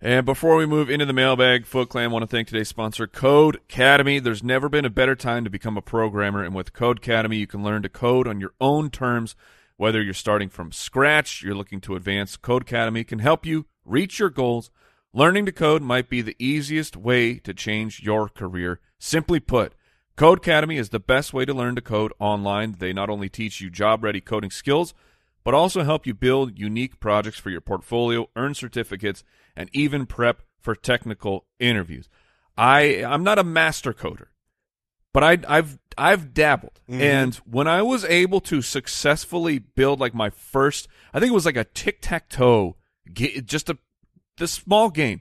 And 0.00 0.24
before 0.24 0.54
we 0.54 0.66
move 0.66 0.88
into 0.88 1.04
the 1.04 1.12
mailbag, 1.12 1.66
Foot 1.66 1.88
Clan 1.88 2.12
want 2.12 2.22
to 2.22 2.28
thank 2.28 2.46
today's 2.46 2.68
sponsor, 2.68 3.08
Codecademy. 3.08 4.22
There's 4.22 4.44
never 4.44 4.68
been 4.68 4.84
a 4.84 4.88
better 4.88 5.16
time 5.16 5.42
to 5.42 5.50
become 5.50 5.76
a 5.76 5.82
programmer, 5.82 6.44
and 6.44 6.54
with 6.54 6.74
Codecademy, 6.74 7.36
you 7.36 7.48
can 7.48 7.64
learn 7.64 7.82
to 7.82 7.88
code 7.88 8.28
on 8.28 8.38
your 8.38 8.52
own 8.60 8.88
terms. 8.88 9.34
Whether 9.80 10.02
you're 10.02 10.12
starting 10.12 10.50
from 10.50 10.72
scratch, 10.72 11.42
you're 11.42 11.54
looking 11.54 11.80
to 11.82 11.96
advance, 11.96 12.36
Codecademy 12.36 13.06
can 13.06 13.20
help 13.20 13.46
you 13.46 13.64
reach 13.84 14.18
your 14.18 14.30
goals 14.30 14.70
Learning 15.12 15.44
to 15.44 15.50
code 15.50 15.82
might 15.82 16.08
be 16.08 16.22
the 16.22 16.36
easiest 16.38 16.96
way 16.96 17.34
to 17.40 17.52
change 17.52 18.00
your 18.00 18.28
career. 18.28 18.78
Simply 19.00 19.40
put, 19.40 19.74
Codecademy 20.16 20.78
is 20.78 20.90
the 20.90 21.00
best 21.00 21.32
way 21.32 21.44
to 21.44 21.52
learn 21.52 21.74
to 21.74 21.80
code 21.80 22.12
online. 22.20 22.76
They 22.78 22.92
not 22.92 23.10
only 23.10 23.28
teach 23.28 23.60
you 23.60 23.70
job-ready 23.70 24.20
coding 24.20 24.52
skills, 24.52 24.94
but 25.42 25.52
also 25.52 25.82
help 25.82 26.06
you 26.06 26.14
build 26.14 26.56
unique 26.56 27.00
projects 27.00 27.40
for 27.40 27.50
your 27.50 27.60
portfolio, 27.60 28.28
earn 28.36 28.54
certificates, 28.54 29.24
and 29.56 29.68
even 29.72 30.06
prep 30.06 30.42
for 30.60 30.76
technical 30.76 31.46
interviews. 31.58 32.08
I 32.56 33.02
I'm 33.02 33.24
not 33.24 33.40
a 33.40 33.44
master 33.44 33.92
coder, 33.92 34.26
but 35.12 35.24
I 35.24 35.38
I've 35.48 35.79
I've 36.00 36.32
dabbled. 36.32 36.80
Mm-hmm. 36.88 37.02
And 37.02 37.34
when 37.44 37.68
I 37.68 37.82
was 37.82 38.04
able 38.06 38.40
to 38.42 38.62
successfully 38.62 39.58
build 39.58 40.00
like 40.00 40.14
my 40.14 40.30
first, 40.30 40.88
I 41.12 41.20
think 41.20 41.30
it 41.30 41.34
was 41.34 41.44
like 41.44 41.58
a 41.58 41.64
tic-tac-toe, 41.64 42.76
just 43.12 43.68
a 43.68 43.76
this 44.38 44.52
small 44.52 44.88
game. 44.88 45.20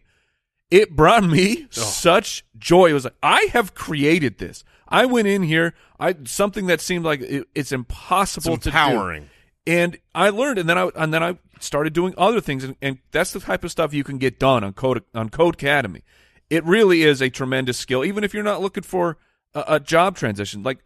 It 0.72 0.96
brought 0.96 1.26
me 1.26 1.68
such 1.72 2.46
joy. 2.58 2.92
It 2.92 2.94
was 2.94 3.04
like 3.04 3.15
I 3.22 3.50
have 3.52 3.76
created 3.76 4.38
this. 4.38 4.63
I 4.88 5.06
went 5.06 5.28
in 5.28 5.44
here, 5.44 5.74
I 6.00 6.15
something 6.24 6.68
that 6.68 6.80
seemed 6.80 7.04
like 7.04 7.22
it, 7.22 7.48
it's 7.54 7.72
impossible 7.72 8.54
It's 8.54 8.63
to 8.63 8.72
do 8.72 8.78
empowering. 8.78 9.30
and 9.68 9.98
I 10.15 10.30
learned, 10.30 10.60
and 10.60 10.70
then 10.70 10.78
I 10.78 10.89
and 10.96 11.13
then 11.13 11.24
I 11.24 11.38
started 11.60 11.94
doing 11.94 12.13
other 12.18 12.39
things, 12.39 12.63
and, 12.63 12.76
and 12.82 13.00
that's 13.12 13.34
the 13.34 13.39
type 13.39 13.63
of 13.63 13.72
stuff 13.72 13.94
you 13.94 14.04
can 14.04 14.18
get 14.18 14.39
done 14.39 14.63
on 14.63 14.74
Code 14.74 15.04
on 15.13 15.30
Codecademy. 15.30 16.04
It 16.50 16.63
really 16.65 17.04
is 17.04 17.22
a 17.22 17.30
tremendous 17.30 17.78
skill, 17.78 18.06
even 18.06 18.24
if 18.24 18.34
you're 18.34 18.44
not 18.44 18.62
looking 18.62 18.84
for 18.84 19.18
a, 19.54 19.64
a 19.68 19.80
job 19.80 20.16
transition. 20.16 20.64
Like 20.64 20.80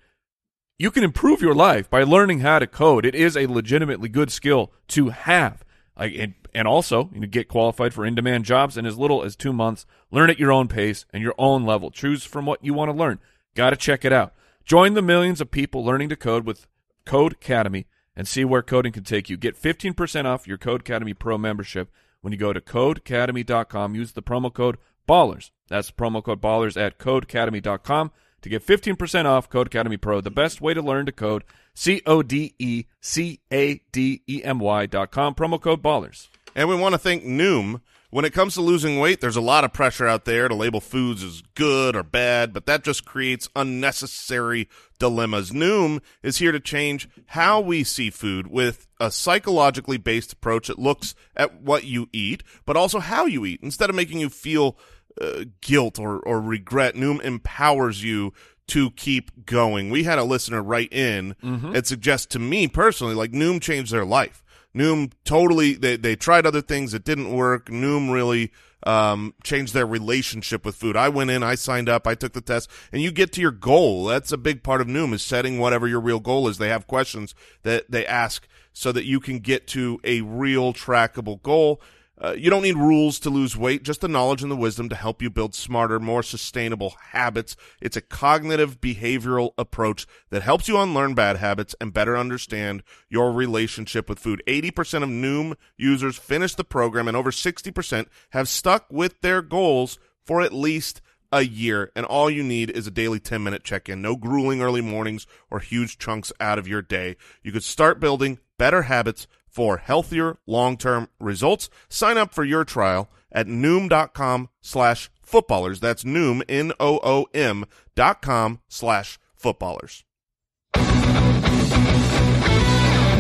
you 0.78 0.92
can 0.92 1.04
improve 1.04 1.42
your 1.42 1.56
life 1.56 1.90
by 1.90 2.04
learning 2.04 2.40
how 2.40 2.60
to 2.60 2.68
code. 2.68 3.06
It 3.06 3.16
is 3.16 3.38
a 3.38 3.48
legitimately 3.48 4.10
good 4.10 4.32
skill 4.32 4.72
to 4.90 5.10
have. 5.10 5.64
Like 5.98 6.14
and 6.18 6.34
and 6.54 6.68
also 6.68 7.10
you 7.14 7.20
know, 7.22 7.28
get 7.28 7.48
qualified 7.48 7.94
for 7.94 8.06
in-demand 8.06 8.46
jobs 8.46 8.78
in 8.78 8.86
as 8.86 8.98
little 8.98 9.24
as 9.24 9.36
two 9.36 9.54
months. 9.54 9.86
Learn 10.12 10.30
at 10.30 10.40
your 10.40 10.52
own 10.52 10.68
pace 10.68 11.06
and 11.12 11.24
your 11.24 11.36
own 11.38 11.66
level. 11.66 11.92
Choose 11.92 12.24
from 12.26 12.46
what 12.46 12.64
you 12.64 12.74
want 12.74 12.90
to 12.90 12.98
learn. 12.98 13.20
Got 13.56 13.72
to 13.72 13.76
check 13.76 14.04
it 14.06 14.14
out. 14.14 14.34
Join 14.66 14.94
the 14.94 15.02
millions 15.02 15.42
of 15.42 15.52
people 15.52 15.84
learning 15.84 16.10
to 16.10 16.16
code 16.16 16.46
with 16.46 16.68
Codecademy 17.06 17.86
and 18.16 18.28
see 18.28 18.46
where 18.46 18.62
coding 18.62 18.92
can 18.92 19.04
take 19.04 19.30
you. 19.30 19.38
Get 19.38 19.62
15% 19.62 20.26
off 20.26 20.48
your 20.48 20.58
Codecademy 20.58 21.18
Pro 21.18 21.38
membership 21.38 21.92
when 22.22 22.32
you 22.32 22.40
go 22.40 22.54
to 22.54 22.62
codecademy.com. 22.62 23.96
Use 23.96 24.14
the 24.14 24.22
promo 24.22 24.54
code 24.54 24.78
BALLERS. 25.06 25.52
That's 25.68 25.92
promo 25.92 26.24
code 26.24 26.40
BALLERS 26.40 26.78
at 26.78 26.98
codecademy.com 26.98 28.12
to 28.44 28.50
get 28.50 28.66
15% 28.66 29.26
off 29.26 29.50
Codecademy 29.50 30.00
Pro, 30.00 30.22
the 30.22 30.32
best 30.32 30.62
way 30.62 30.74
to 30.74 30.82
learn 30.82 31.06
to 31.08 31.12
code. 31.12 31.44
C 31.74 32.02
O 32.06 32.22
D 32.22 32.54
E 32.60 32.86
C 33.02 33.40
A 33.52 33.82
D 33.92 34.22
E 34.28 34.44
M 34.44 34.60
Y 34.60 34.86
dot 34.86 35.12
com. 35.12 35.34
Promo 35.34 35.60
code 35.60 35.82
BALLERS. 35.82 36.30
And 36.56 36.70
we 36.70 36.76
want 36.76 36.94
to 36.94 37.00
thank 37.00 37.24
Noom. 37.24 37.82
When 38.12 38.26
it 38.26 38.34
comes 38.34 38.54
to 38.54 38.62
losing 38.62 39.00
weight, 39.00 39.22
there's 39.22 39.38
a 39.38 39.42
lot 39.42 39.64
of 39.64 39.74
pressure 39.74 40.08
out 40.08 40.26
there 40.26 40.48
to 40.48 40.54
label 40.54 40.80
foods 40.80 41.24
as 41.24 41.42
good 41.56 41.96
or 41.96 42.04
bad, 42.04 42.54
but 42.54 42.68
that 42.68 42.84
just 42.84 43.06
creates 43.06 43.50
unnecessary 43.56 44.70
dilemmas. 45.00 45.50
Noom 45.50 46.00
is 46.22 46.38
here 46.38 46.52
to 46.52 46.60
change 46.60 47.10
how 47.26 47.60
we 47.60 47.84
see 47.84 48.12
food 48.12 48.46
with 48.46 48.86
a 49.00 49.10
psychologically 49.10 49.98
based 49.98 50.32
approach 50.32 50.68
that 50.68 50.78
looks 50.78 51.16
at 51.36 51.64
what 51.64 51.86
you 51.86 52.08
eat, 52.14 52.44
but 52.68 52.78
also 52.78 53.00
how 53.00 53.26
you 53.26 53.46
eat. 53.46 53.62
Instead 53.64 53.90
of 53.90 53.96
making 53.96 54.20
you 54.20 54.30
feel 54.30 54.78
uh, 55.22 55.46
guilt 55.62 56.00
or, 56.00 56.20
or 56.20 56.42
regret, 56.42 56.96
Noom 56.96 57.22
empowers 57.24 58.04
you 58.04 58.34
to 58.68 58.92
keep 58.92 59.46
going. 59.46 59.90
We 59.90 60.04
had 60.04 60.20
a 60.20 60.24
listener 60.24 60.64
write 60.64 60.94
in 60.94 61.36
and 61.42 61.86
suggest 61.86 62.32
to 62.32 62.40
me 62.40 62.68
personally, 62.68 63.14
like 63.14 63.32
Noom 63.32 63.62
changed 63.62 63.92
their 63.92 64.06
life. 64.06 64.44
Noom 64.76 65.12
totally 65.24 65.74
they 65.74 65.98
they 65.98 66.16
tried 66.16 66.46
other 66.46 66.62
things 66.62 66.94
that 66.94 67.04
didn't 67.04 67.32
work. 67.32 67.68
Noom 67.68 68.12
really 68.12 68.52
um, 68.86 69.34
changed 69.44 69.74
their 69.74 69.86
relationship 69.86 70.66
with 70.66 70.76
food. 70.76 70.98
I 70.98 71.10
went 71.10 71.30
in, 71.30 71.44
I 71.44 71.56
signed 71.56 71.90
up, 71.90 72.08
I 72.08 72.16
took 72.16 72.34
the 72.34 72.42
test, 72.42 72.70
and 72.92 73.02
you 73.02 73.12
get 73.12 73.32
to 73.34 73.42
your 73.42 73.52
goal. 73.52 74.06
That's 74.06 74.32
a 74.32 74.38
big 74.38 74.64
part 74.64 74.82
of 74.82 74.88
Noom 74.88 75.14
is 75.14 75.22
setting 75.22 75.60
whatever 75.60 75.88
your 75.88 76.02
real 76.02 76.20
goal 76.20 76.48
is. 76.48 76.58
They 76.58 76.70
have 76.70 76.88
questions 76.88 77.36
that 77.64 77.92
they 77.92 78.06
ask 78.06 78.48
so 78.74 78.92
that 78.92 79.06
you 79.06 79.20
can 79.20 79.40
get 79.40 79.68
to 79.68 80.00
a 80.04 80.22
real 80.22 80.74
trackable 80.74 81.42
goal. 81.42 81.82
Uh, 82.22 82.34
you 82.38 82.50
don't 82.50 82.62
need 82.62 82.78
rules 82.78 83.20
to 83.20 83.30
lose 83.30 83.58
weight, 83.58 83.84
just 83.84 84.02
the 84.02 84.08
knowledge 84.08 84.44
and 84.44 84.52
the 84.52 84.56
wisdom 84.56 84.88
to 84.88 84.96
help 84.96 85.22
you 85.22 85.30
build 85.30 85.56
smarter, 85.56 86.00
more 86.00 86.22
sustainable 86.22 86.94
habits. 87.12 87.56
It's 87.82 87.98
a 87.98 88.02
cognitive 88.02 88.80
behavioral 88.80 89.54
approach 89.58 90.06
that 90.30 90.44
helps 90.44 90.68
you 90.68 90.78
unlearn 90.78 91.16
bad 91.16 91.38
habits 91.38 91.76
and 91.82 91.94
better 91.94 92.16
understand 92.16 92.84
your 93.10 93.32
relationship 93.32 94.08
with 94.08 94.20
food. 94.20 94.44
80% 94.48 95.04
of 95.04 95.10
Noom 95.10 95.56
users 95.76 96.18
finish 96.18 96.54
the 96.54 96.64
program 96.64 97.08
and 97.08 97.18
over 97.18 97.32
60% 97.32 98.08
have 98.30 98.48
stuck 98.48 98.86
with 98.92 99.20
their 99.22 99.42
goals 99.42 99.98
for 100.24 100.42
at 100.42 100.54
least 100.54 101.02
a 101.32 101.42
year, 101.42 101.92
and 101.96 102.06
all 102.06 102.30
you 102.30 102.44
need 102.44 102.70
is 102.70 102.86
a 102.86 102.92
daily 102.92 103.20
10 103.20 103.44
minute 103.44 103.64
check 103.64 103.90
in. 103.90 104.04
No 104.04 104.16
grueling 104.16 104.62
early 104.62 104.82
mornings 104.82 105.26
or 105.50 105.60
huge 105.60 105.98
chunks 105.98 106.32
out 106.40 106.60
of 106.60 106.68
your 106.68 106.84
day. 106.84 107.18
You 107.42 107.52
could 107.52 107.64
start 107.64 108.00
building 108.00 108.38
better 108.60 108.84
habits 108.84 109.28
for 109.54 109.78
healthier 109.78 110.38
long-term 110.48 111.08
results. 111.20 111.70
Sign 111.88 112.18
up 112.18 112.34
for 112.34 112.44
your 112.44 112.66
trial 112.66 113.10
at 113.32 113.48
noom.com 113.48 114.50
slash 114.62 115.10
footballers. 115.22 115.80
That's 115.80 116.04
noom, 116.04 116.42
N-O-O-M 116.50 117.66
dot 117.96 118.22
com 118.22 118.60
slash 118.68 119.20
footballers. 119.36 120.04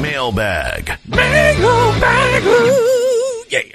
Mailbag. 0.01 0.97
Mailbag. 1.07 2.43
Yay. 3.51 3.73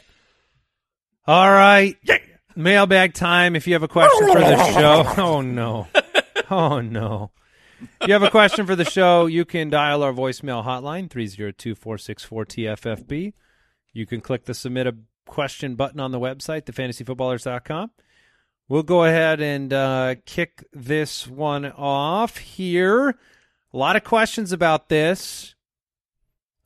All 1.27 1.51
right. 1.51 1.97
Yeah. 2.03 2.19
Mailbag 2.55 3.15
time. 3.15 3.57
If 3.57 3.67
you 3.67 3.73
have 3.75 3.83
a 3.83 3.89
question 3.89 4.27
for 4.33 4.39
the 4.41 4.73
show. 4.73 5.05
Oh, 5.23 5.41
no. 5.41 5.87
Oh, 6.51 6.81
no. 6.81 7.31
If 7.81 8.09
you 8.09 8.13
have 8.13 8.23
a 8.23 8.31
question 8.31 8.67
for 8.67 8.75
the 8.77 8.85
show, 8.85 9.27
you 9.27 9.45
can 9.45 9.71
dial 9.71 10.03
our 10.03 10.13
voicemail 10.13 10.65
hotline, 10.65 11.09
302 11.11 11.75
464 11.75 12.45
TFFB. 12.47 13.33
You 13.93 14.07
can 14.07 14.21
click 14.21 14.45
the 14.45 14.55
submit 14.55 14.87
a 14.87 14.97
question 15.27 15.75
button 15.77 16.01
on 16.01 16.11
the 16.11 16.19
website, 16.21 16.63
thefantasyfootballers.com. 16.65 17.91
We'll 18.69 18.83
go 18.83 19.05
ahead 19.05 19.41
and 19.41 19.73
uh, 19.73 20.15
kick 20.27 20.65
this 20.73 21.27
one 21.27 21.65
off 21.67 22.37
here. 22.39 23.11
A 23.73 23.77
lot 23.77 23.97
of 23.97 24.05
questions 24.05 24.53
about 24.53 24.89
this, 24.89 25.55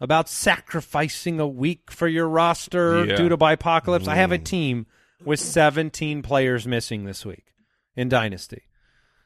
about 0.00 0.28
sacrificing 0.28 1.38
a 1.40 1.46
week 1.46 1.90
for 1.90 2.08
your 2.08 2.28
roster 2.28 3.04
Yeah. 3.04 3.16
due 3.16 3.28
to 3.28 3.36
bipocalypse. 3.36 4.08
I 4.08 4.16
have 4.16 4.32
a 4.32 4.38
team 4.38 4.86
with 5.24 5.38
17 5.40 6.22
players 6.22 6.66
missing 6.66 7.04
this 7.04 7.24
week 7.24 7.54
in 7.94 8.08
Dynasty. 8.08 8.62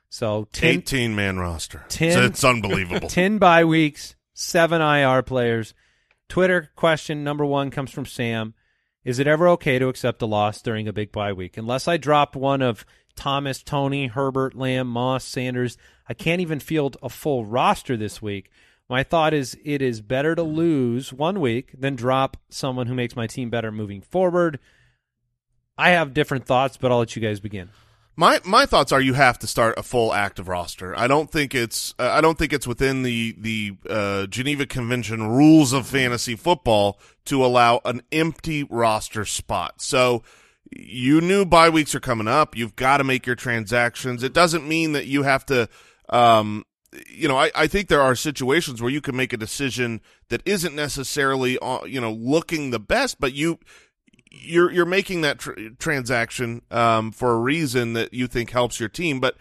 So 0.08 0.48
10, 0.52 0.82
18-man 0.82 1.38
roster. 1.38 1.84
Ten- 1.88 2.24
it's 2.24 2.44
unbelievable. 2.44 3.08
10 3.08 3.38
bye 3.38 3.64
weeks, 3.64 4.14
seven 4.34 4.80
IR 4.80 5.22
players. 5.22 5.74
Twitter 6.28 6.70
question 6.76 7.24
number 7.24 7.44
one 7.44 7.70
comes 7.70 7.90
from 7.90 8.06
Sam. 8.06 8.54
Is 9.04 9.18
it 9.18 9.26
ever 9.26 9.48
okay 9.50 9.78
to 9.78 9.88
accept 9.88 10.22
a 10.22 10.26
loss 10.26 10.60
during 10.60 10.88
a 10.88 10.92
big 10.92 11.12
bye 11.12 11.32
week? 11.32 11.56
Unless 11.56 11.86
I 11.86 11.96
dropped 11.96 12.34
one 12.34 12.62
of 12.62 12.84
Thomas, 13.14 13.62
Toney, 13.62 14.08
Herbert, 14.08 14.54
Lamb, 14.54 14.88
Moss, 14.88 15.24
Sanders, 15.24 15.78
I 16.08 16.14
can't 16.14 16.40
even 16.40 16.60
field 16.60 16.96
a 17.02 17.08
full 17.08 17.44
roster 17.44 17.96
this 17.96 18.20
week. 18.20 18.50
My 18.88 19.02
thought 19.02 19.34
is 19.34 19.56
it 19.64 19.82
is 19.82 20.00
better 20.00 20.34
to 20.34 20.42
lose 20.42 21.12
one 21.12 21.40
week 21.40 21.72
than 21.76 21.96
drop 21.96 22.36
someone 22.48 22.86
who 22.86 22.94
makes 22.94 23.16
my 23.16 23.26
team 23.26 23.50
better 23.50 23.72
moving 23.72 24.00
forward. 24.00 24.60
I 25.76 25.90
have 25.90 26.14
different 26.14 26.46
thoughts, 26.46 26.76
but 26.76 26.90
I'll 26.92 26.98
let 26.98 27.16
you 27.16 27.22
guys 27.22 27.40
begin. 27.40 27.70
My 28.18 28.40
my 28.44 28.64
thoughts 28.64 28.92
are 28.92 29.00
you 29.00 29.12
have 29.12 29.38
to 29.40 29.46
start 29.46 29.78
a 29.78 29.82
full 29.82 30.14
active 30.14 30.48
roster. 30.48 30.98
I 30.98 31.06
don't 31.06 31.30
think 31.30 31.54
it's 31.54 31.94
uh, 31.98 32.08
I 32.10 32.22
don't 32.22 32.38
think 32.38 32.54
it's 32.54 32.66
within 32.66 33.02
the 33.02 33.36
the 33.38 33.76
uh, 33.88 34.26
Geneva 34.26 34.64
Convention 34.64 35.28
rules 35.28 35.74
of 35.74 35.86
fantasy 35.86 36.34
football 36.34 36.98
to 37.26 37.44
allow 37.44 37.82
an 37.84 38.00
empty 38.10 38.64
roster 38.64 39.26
spot. 39.26 39.82
So 39.82 40.22
you 40.74 41.20
knew 41.20 41.44
bye 41.44 41.68
weeks 41.68 41.94
are 41.94 42.00
coming 42.00 42.26
up. 42.26 42.56
You've 42.56 42.74
got 42.74 42.96
to 42.98 43.04
make 43.04 43.26
your 43.26 43.36
transactions. 43.36 44.22
It 44.22 44.32
doesn't 44.32 44.66
mean 44.66 44.92
that 44.92 45.06
you 45.06 45.22
have 45.22 45.44
to. 45.46 45.68
Um, 46.08 46.64
you 47.10 47.28
know, 47.28 47.36
I, 47.36 47.50
I 47.54 47.66
think 47.66 47.88
there 47.88 48.00
are 48.00 48.14
situations 48.14 48.80
where 48.80 48.90
you 48.90 49.02
can 49.02 49.14
make 49.14 49.34
a 49.34 49.36
decision 49.36 50.00
that 50.30 50.40
isn't 50.46 50.74
necessarily, 50.74 51.58
uh, 51.58 51.84
you 51.84 52.00
know, 52.00 52.12
looking 52.12 52.70
the 52.70 52.80
best, 52.80 53.20
but 53.20 53.34
you 53.34 53.58
you're 54.40 54.70
you're 54.70 54.86
making 54.86 55.22
that 55.22 55.38
tr- 55.38 55.70
transaction 55.78 56.62
um, 56.70 57.12
for 57.12 57.32
a 57.32 57.38
reason 57.38 57.94
that 57.94 58.12
you 58.12 58.26
think 58.26 58.50
helps 58.50 58.80
your 58.80 58.88
team, 58.88 59.20
but 59.20 59.36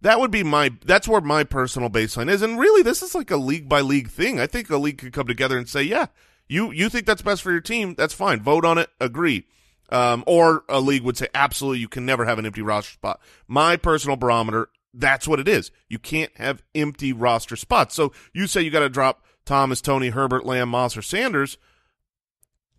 that 0.00 0.20
would 0.20 0.30
be 0.30 0.42
my 0.42 0.72
that's 0.84 1.08
where 1.08 1.20
my 1.20 1.44
personal 1.44 1.90
baseline 1.90 2.30
is. 2.30 2.42
And 2.42 2.58
really, 2.58 2.82
this 2.82 3.02
is 3.02 3.14
like 3.14 3.30
a 3.30 3.36
league 3.36 3.68
by 3.68 3.80
league 3.80 4.08
thing. 4.08 4.40
I 4.40 4.46
think 4.46 4.70
a 4.70 4.76
league 4.76 4.98
could 4.98 5.12
come 5.12 5.26
together 5.26 5.58
and 5.58 5.68
say, 5.68 5.82
yeah, 5.82 6.06
you 6.48 6.70
you 6.70 6.88
think 6.88 7.06
that's 7.06 7.22
best 7.22 7.42
for 7.42 7.50
your 7.50 7.60
team, 7.60 7.94
that's 7.96 8.14
fine. 8.14 8.40
Vote 8.40 8.64
on 8.64 8.78
it, 8.78 8.90
agree. 9.00 9.46
Um, 9.90 10.22
or 10.26 10.64
a 10.68 10.80
league 10.80 11.02
would 11.02 11.16
say, 11.16 11.28
absolutely, 11.34 11.78
you 11.78 11.88
can 11.88 12.04
never 12.04 12.26
have 12.26 12.38
an 12.38 12.44
empty 12.44 12.60
roster 12.60 12.92
spot. 12.92 13.20
My 13.46 13.76
personal 13.76 14.16
barometer, 14.16 14.68
that's 14.92 15.26
what 15.26 15.40
it 15.40 15.48
is. 15.48 15.70
You 15.88 15.98
can't 15.98 16.36
have 16.36 16.62
empty 16.74 17.12
roster 17.14 17.56
spots. 17.56 17.94
So 17.94 18.12
you 18.34 18.46
say 18.46 18.60
you 18.60 18.70
got 18.70 18.80
to 18.80 18.90
drop 18.90 19.24
Thomas, 19.46 19.80
Toney, 19.80 20.10
Herbert, 20.10 20.44
Lamb, 20.44 20.68
Moss, 20.68 20.94
or 20.94 21.00
Sanders 21.00 21.56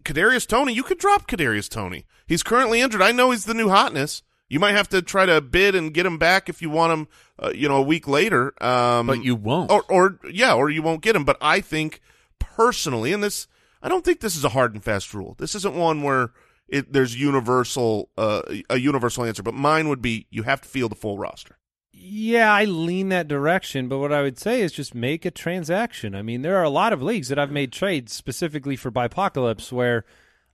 Kadarius 0.09 0.47
Toney, 0.47 0.73
you 0.73 0.81
could 0.81 0.97
drop 0.97 1.27
Kadarius 1.27 1.69
Toney. 1.69 2.05
He's 2.25 2.41
currently 2.41 2.81
injured. 2.81 3.01
I 3.01 3.11
know 3.11 3.29
he's 3.29 3.45
the 3.45 3.53
new 3.53 3.69
hotness. 3.69 4.23
You 4.47 4.59
might 4.59 4.75
have 4.75 4.89
to 4.89 5.03
try 5.03 5.27
to 5.27 5.39
bid 5.39 5.75
and 5.75 5.93
get 5.93 6.07
him 6.07 6.17
back 6.17 6.49
if 6.49 6.63
you 6.63 6.71
want 6.71 6.93
him, 6.93 7.07
uh, 7.37 7.51
you 7.53 7.69
know, 7.69 7.75
a 7.75 7.83
week 7.83 8.07
later. 8.07 8.51
Um, 8.63 9.05
but 9.05 9.23
you 9.23 9.35
won't. 9.35 9.69
or, 9.69 9.83
or 9.87 10.19
yeah, 10.31 10.55
or 10.55 10.71
you 10.71 10.81
won't 10.81 11.03
get 11.03 11.15
him. 11.15 11.25
But 11.25 11.37
I 11.39 11.61
think 11.61 12.01
personally, 12.39 13.13
and 13.13 13.23
this, 13.23 13.47
I 13.83 13.89
don't 13.89 14.03
think 14.03 14.21
this 14.21 14.35
is 14.35 14.43
a 14.43 14.49
hard 14.49 14.73
and 14.73 14.83
fast 14.83 15.13
rule. 15.13 15.35
This 15.37 15.53
isn't 15.53 15.75
one 15.75 16.01
where 16.01 16.31
it, 16.67 16.91
there's 16.91 17.15
universal, 17.15 18.09
uh, 18.17 18.41
a 18.67 18.77
universal 18.77 19.25
answer. 19.25 19.43
But 19.43 19.53
mine 19.53 19.89
would 19.89 20.01
be 20.01 20.25
you 20.31 20.41
have 20.41 20.61
to 20.61 20.67
field 20.67 20.91
the 20.91 20.95
full 20.95 21.19
roster. 21.19 21.58
Yeah, 22.01 22.51
I 22.53 22.63
lean 22.65 23.09
that 23.09 23.27
direction, 23.27 23.87
but 23.89 23.99
what 23.99 24.13
I 24.13 24.21
would 24.21 24.39
say 24.39 24.61
is 24.61 24.71
just 24.71 24.95
make 24.95 25.25
a 25.25 25.31
transaction. 25.31 26.15
I 26.15 26.21
mean, 26.21 26.41
there 26.41 26.55
are 26.57 26.63
a 26.63 26.69
lot 26.69 26.93
of 26.93 27.01
leagues 27.03 27.27
that 27.27 27.37
I've 27.37 27.51
made 27.51 27.71
trades 27.73 28.13
specifically 28.13 28.75
for 28.77 28.89
Bipocalypse 28.89 29.71
where 29.71 30.05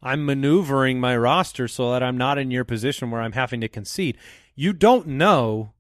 I'm 0.02 0.26
maneuvering 0.26 1.00
my 1.00 1.16
roster 1.16 1.68
so 1.68 1.92
that 1.92 2.02
I'm 2.04 2.18
not 2.18 2.38
in 2.38 2.52
your 2.52 2.64
position 2.66 3.12
where 3.12 3.22
I'm 3.22 3.34
having 3.34 3.62
to 3.62 3.68
concede. 3.68 4.18
You 4.56 4.74
don't 4.74 5.08
know 5.08 5.72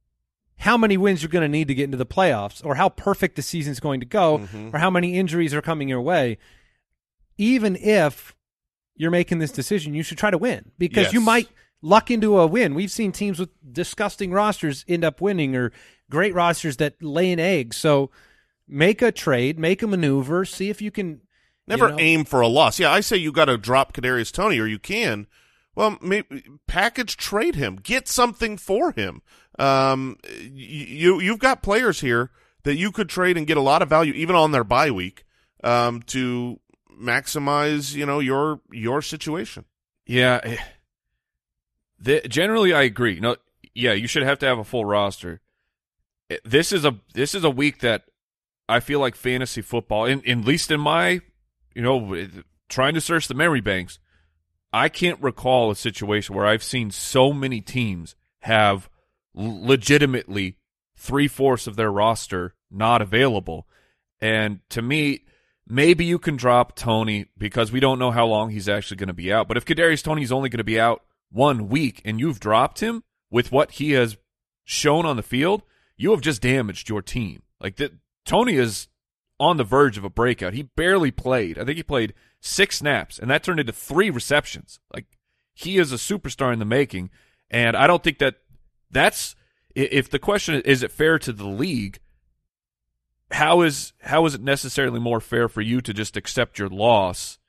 how 0.59 0.77
many 0.77 0.97
wins 0.97 1.21
you're 1.21 1.29
going 1.29 1.41
to 1.41 1.49
need 1.49 1.67
to 1.67 1.75
get 1.75 1.85
into 1.85 1.97
the 1.97 2.05
playoffs 2.05 2.63
or 2.65 2.75
how 2.75 2.89
perfect 2.89 3.35
the 3.35 3.41
season's 3.41 3.79
going 3.79 3.99
to 3.99 4.05
go 4.05 4.37
Mm-hmm. 4.39 4.75
or 4.75 4.79
how 4.79 4.89
many 4.89 5.17
injuries 5.17 5.53
are 5.53 5.61
coming 5.61 5.89
your 5.89 6.01
way. 6.01 6.37
Even 7.37 7.75
if 7.75 8.33
you're 8.95 9.11
making 9.11 9.39
this 9.39 9.51
decision, 9.51 9.93
you 9.93 10.03
should 10.03 10.17
try 10.17 10.31
to 10.31 10.37
win 10.37 10.71
because 10.77 11.11
you 11.11 11.19
might 11.21 11.49
luck 11.85 12.09
into 12.09 12.39
a 12.39 12.47
win. 12.47 12.73
We've 12.73 12.91
seen 12.91 13.11
teams 13.11 13.39
with 13.39 13.49
disgusting 13.71 14.31
rosters 14.31 14.83
end 14.87 15.03
up 15.03 15.21
winning 15.21 15.55
or 15.55 15.71
great 16.09 16.33
rosters 16.33 16.77
that 16.77 17.01
lay 17.01 17.31
an 17.31 17.39
egg. 17.39 17.73
So 17.73 18.09
make 18.67 19.01
a 19.01 19.11
trade, 19.11 19.59
make 19.59 19.83
a 19.83 19.87
maneuver, 19.87 20.45
see 20.45 20.69
if 20.69 20.81
you 20.81 20.89
can 20.89 21.21
Never 21.67 21.85
you 21.85 21.91
know, 21.91 21.99
aim 21.99 22.25
for 22.25 22.41
a 22.41 22.47
loss. 22.47 22.79
Yeah, 22.79 22.91
I 22.91 22.99
say 22.99 23.17
you 23.17 23.31
got 23.31 23.45
to 23.45 23.57
drop 23.57 23.93
Kadarius 23.93 24.31
Toney, 24.31 24.59
or 24.59 24.67
you 24.67 24.77
can. 24.77 25.27
Well, 25.75 25.97
maybe 26.01 26.43
package 26.67 27.17
trade 27.17 27.55
him, 27.55 27.77
get 27.77 28.07
something 28.07 28.57
for 28.57 28.91
him. 28.91 29.21
Um, 29.57 30.17
you 30.39 31.19
you've 31.19 31.39
got 31.39 31.63
players 31.63 32.01
here 32.01 32.29
that 32.63 32.75
you 32.75 32.91
could 32.91 33.09
trade 33.09 33.35
and 33.35 33.47
get 33.47 33.57
a 33.57 33.61
lot 33.61 33.81
of 33.81 33.89
value, 33.89 34.13
even 34.13 34.35
on 34.35 34.51
their 34.51 34.63
bye 34.63 34.91
week, 34.91 35.25
um, 35.63 36.01
to 36.03 36.59
maximize 37.01 37.95
you 37.95 38.05
know 38.05 38.19
your 38.19 38.61
your 38.71 39.01
situation. 39.01 39.65
Yeah. 40.05 40.57
The, 41.99 42.21
generally, 42.27 42.73
I 42.73 42.83
agree. 42.83 43.19
No, 43.19 43.37
yeah, 43.73 43.93
you 43.93 44.07
should 44.07 44.23
have 44.23 44.39
to 44.39 44.45
have 44.45 44.59
a 44.59 44.63
full 44.63 44.85
roster. 44.85 45.41
Eh, 46.29 46.37
This 46.43 46.71
is 46.71 46.85
a 46.85 46.99
this 47.13 47.33
is 47.35 47.43
a 47.43 47.49
week 47.49 47.79
that 47.79 48.03
I 48.67 48.79
feel 48.79 48.99
like 48.99 49.15
fantasy 49.15 49.61
football, 49.61 50.05
in, 50.05 50.21
in 50.21 50.39
at 50.39 50.45
least 50.45 50.71
in 50.71 50.79
my, 50.79 51.21
you 51.73 51.81
know, 51.81 52.27
trying 52.67 52.95
to 52.95 53.01
search 53.01 53.27
the 53.27 53.33
memory 53.35 53.61
banks, 53.61 53.99
I 54.73 54.89
can't 54.89 55.21
recall 55.21 55.71
a 55.71 55.75
situation 55.75 56.35
where 56.35 56.45
I've 56.45 56.63
seen 56.63 56.91
so 56.91 57.31
many 57.31 57.61
teams 57.61 58.15
have 58.39 58.89
legitimately 59.33 60.57
three 60.97 61.27
fourths 61.27 61.67
of 61.67 61.75
their 61.75 61.91
roster 61.91 62.55
not 62.71 63.01
available. 63.01 63.67
And 64.19 64.59
to 64.69 64.81
me, 64.81 65.21
maybe 65.67 66.05
you 66.05 66.19
can 66.19 66.35
drop 66.35 66.75
Toney 66.75 67.27
because 67.37 67.71
we 67.71 67.79
don't 67.79 67.99
know 67.99 68.11
how 68.11 68.25
long 68.25 68.49
he's 68.49 68.67
actually 68.67 68.97
going 68.97 69.07
to 69.07 69.13
be 69.13 69.31
out. 69.31 69.47
But 69.47 69.57
if 69.57 69.65
Kadarius 69.65 70.03
Toney's 70.03 70.31
only 70.31 70.49
going 70.49 70.57
to 70.57 70.63
be 70.63 70.79
out 70.79 71.03
one 71.31 71.69
week 71.69 72.01
and 72.05 72.19
you've 72.19 72.39
dropped 72.39 72.79
him 72.81 73.03
with 73.29 73.51
what 73.51 73.71
he 73.71 73.91
has 73.91 74.17
shown 74.63 75.05
on 75.05 75.15
the 75.15 75.23
field, 75.23 75.63
you 75.97 76.11
have 76.11 76.21
just 76.21 76.41
damaged 76.41 76.89
your 76.89 77.01
team. 77.01 77.43
Like 77.59 77.77
that, 77.77 77.93
Toney 78.25 78.55
is 78.55 78.87
on 79.39 79.57
the 79.57 79.63
verge 79.63 79.97
of 79.97 80.03
a 80.03 80.09
breakout. 80.09 80.53
He 80.53 80.63
barely 80.63 81.11
played. 81.11 81.57
I 81.57 81.65
think 81.65 81.77
he 81.77 81.83
played 81.83 82.13
six 82.39 82.77
snaps, 82.77 83.19
and 83.19 83.29
that 83.29 83.43
turned 83.43 83.59
into 83.59 83.73
three 83.73 84.09
receptions. 84.09 84.79
Like 84.93 85.05
he 85.53 85.77
is 85.77 85.91
a 85.91 85.95
superstar 85.95 86.53
in 86.53 86.59
the 86.59 86.65
making, 86.65 87.09
and 87.49 87.75
I 87.75 87.87
don't 87.87 88.03
think 88.03 88.19
that 88.19 88.35
that's 88.91 89.35
if 89.73 90.09
the 90.09 90.19
question 90.19 90.55
is, 90.55 90.61
is 90.61 90.83
it 90.83 90.91
fair 90.91 91.19
to 91.19 91.33
the 91.33 91.47
league 91.47 91.99
how 93.31 93.61
is 93.61 93.93
how 94.01 94.25
is 94.25 94.35
it 94.35 94.41
necessarily 94.41 94.99
more 94.99 95.19
fair 95.19 95.49
for 95.49 95.61
you 95.61 95.81
to 95.81 95.93
just 95.93 96.15
accept 96.15 96.59
your 96.59 96.69
loss 96.69 97.39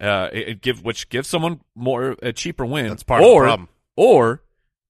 uh 0.00 0.28
it, 0.32 0.48
it 0.48 0.60
give 0.62 0.84
which 0.84 1.08
gives 1.08 1.28
someone 1.28 1.60
more 1.74 2.16
a 2.22 2.32
cheaper 2.32 2.64
win 2.66 2.88
That's 2.88 3.02
part 3.02 3.22
of 3.22 3.28
the 3.28 3.38
problem. 3.40 3.68
or 3.96 4.42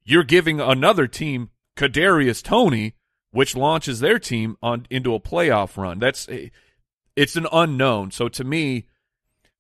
you're 0.05 0.25
giving 0.25 0.61
another 0.61 1.07
team 1.07 1.51
Kadarius 1.77 2.42
Tony 2.42 2.95
which 3.31 3.55
launches 3.55 4.01
their 4.01 4.19
team 4.19 4.57
on 4.62 4.87
into 4.90 5.14
a 5.14 5.21
playoff 5.21 5.77
run 5.77 5.99
that's 5.99 6.27
it's 7.14 7.37
an 7.37 7.47
unknown 7.53 8.11
so 8.11 8.29
to 8.29 8.45
me 8.45 8.87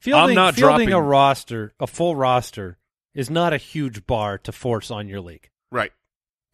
Fielding, 0.00 0.34
not 0.34 0.54
fielding 0.54 0.92
a 0.92 1.00
roster, 1.00 1.72
a 1.80 1.86
full 1.86 2.14
roster, 2.14 2.76
is 3.14 3.30
not 3.30 3.52
a 3.54 3.56
huge 3.56 4.06
bar 4.06 4.36
to 4.38 4.52
force 4.52 4.90
on 4.90 5.08
your 5.08 5.20
league, 5.22 5.48
Right. 5.72 5.90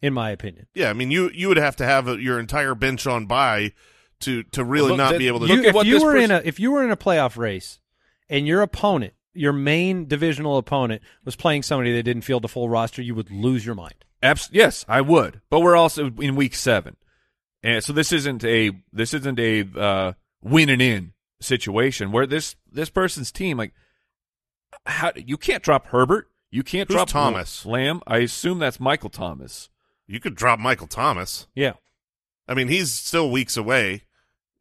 in 0.01 0.13
my 0.13 0.29
opinion. 0.31 0.67
Yeah, 0.73 0.89
I 0.89 0.93
mean 0.93 1.11
you 1.11 1.29
you 1.33 1.49
would 1.49 1.57
have 1.57 1.75
to 1.75 1.85
have 1.85 2.07
a, 2.07 2.19
your 2.19 2.39
entire 2.39 2.73
bench 2.73 3.05
on 3.05 3.25
bye 3.25 3.73
to 4.21 4.43
to 4.43 4.63
really 4.63 4.91
Well, 4.91 4.97
not 4.97 5.11
that- 5.11 5.17
be 5.19 5.27
able 5.27 5.41
to. 5.41 5.45
Look 5.45 5.57
You, 5.57 5.63
at 5.63 5.69
if 5.69 5.75
what 5.75 5.85
you 5.85 5.95
this 5.95 6.03
were 6.03 6.15
in 6.17 6.31
a 6.31 6.41
if 6.45 6.59
you 6.59 6.71
were 6.71 6.83
in 6.85 6.89
a 6.89 6.97
playoff 6.97 7.37
race 7.37 7.79
and 8.29 8.47
your 8.47 8.61
opponent, 8.61 9.13
your 9.33 9.53
main 9.53 10.07
divisional 10.07 10.57
opponent, 10.57 11.01
was 11.25 11.35
playing 11.35 11.63
somebody 11.63 11.93
that 11.95 12.03
didn't 12.03 12.23
field 12.23 12.45
a 12.45 12.47
full 12.47 12.69
roster, 12.69 13.01
you 13.01 13.15
would 13.15 13.31
lose 13.31 13.65
your 13.65 13.75
mind. 13.75 14.05
Abs- 14.21 14.49
yes, 14.51 14.85
I 14.87 15.01
would. 15.01 15.41
But 15.49 15.59
we're 15.61 15.75
also 15.75 16.11
in 16.19 16.35
week 16.35 16.55
seven, 16.55 16.95
and 17.61 17.83
so 17.83 17.93
this 17.93 18.11
isn't 18.11 18.43
a 18.43 18.71
this 18.91 19.13
isn't 19.13 19.39
a 19.39 19.67
uh, 19.77 20.13
win 20.41 20.69
and 20.69 20.81
in 20.81 21.13
situation 21.41 22.11
where 22.11 22.25
this 22.25 22.55
this 22.71 22.89
person's 22.89 23.31
team 23.31 23.57
like 23.57 23.73
how 24.85 25.11
you 25.15 25.37
can't 25.37 25.61
drop 25.63 25.87
Herbert, 25.87 26.29
you 26.51 26.63
can't 26.63 26.87
Who's 26.87 26.95
drop 26.95 27.09
Thomas? 27.09 27.65
Lamb. 27.65 28.01
I 28.07 28.19
assume 28.19 28.59
that's 28.59 28.79
Michael 28.79 29.09
Thomas. 29.09 29.69
you 30.07 30.19
could 30.19 30.35
drop 30.35 30.59
Michael 30.59 30.87
Thomas. 30.87 31.47
Yeah. 31.55 31.73
I 32.47 32.53
mean, 32.53 32.67
he's 32.67 32.91
still 32.91 33.31
weeks 33.31 33.55
away, 33.57 34.03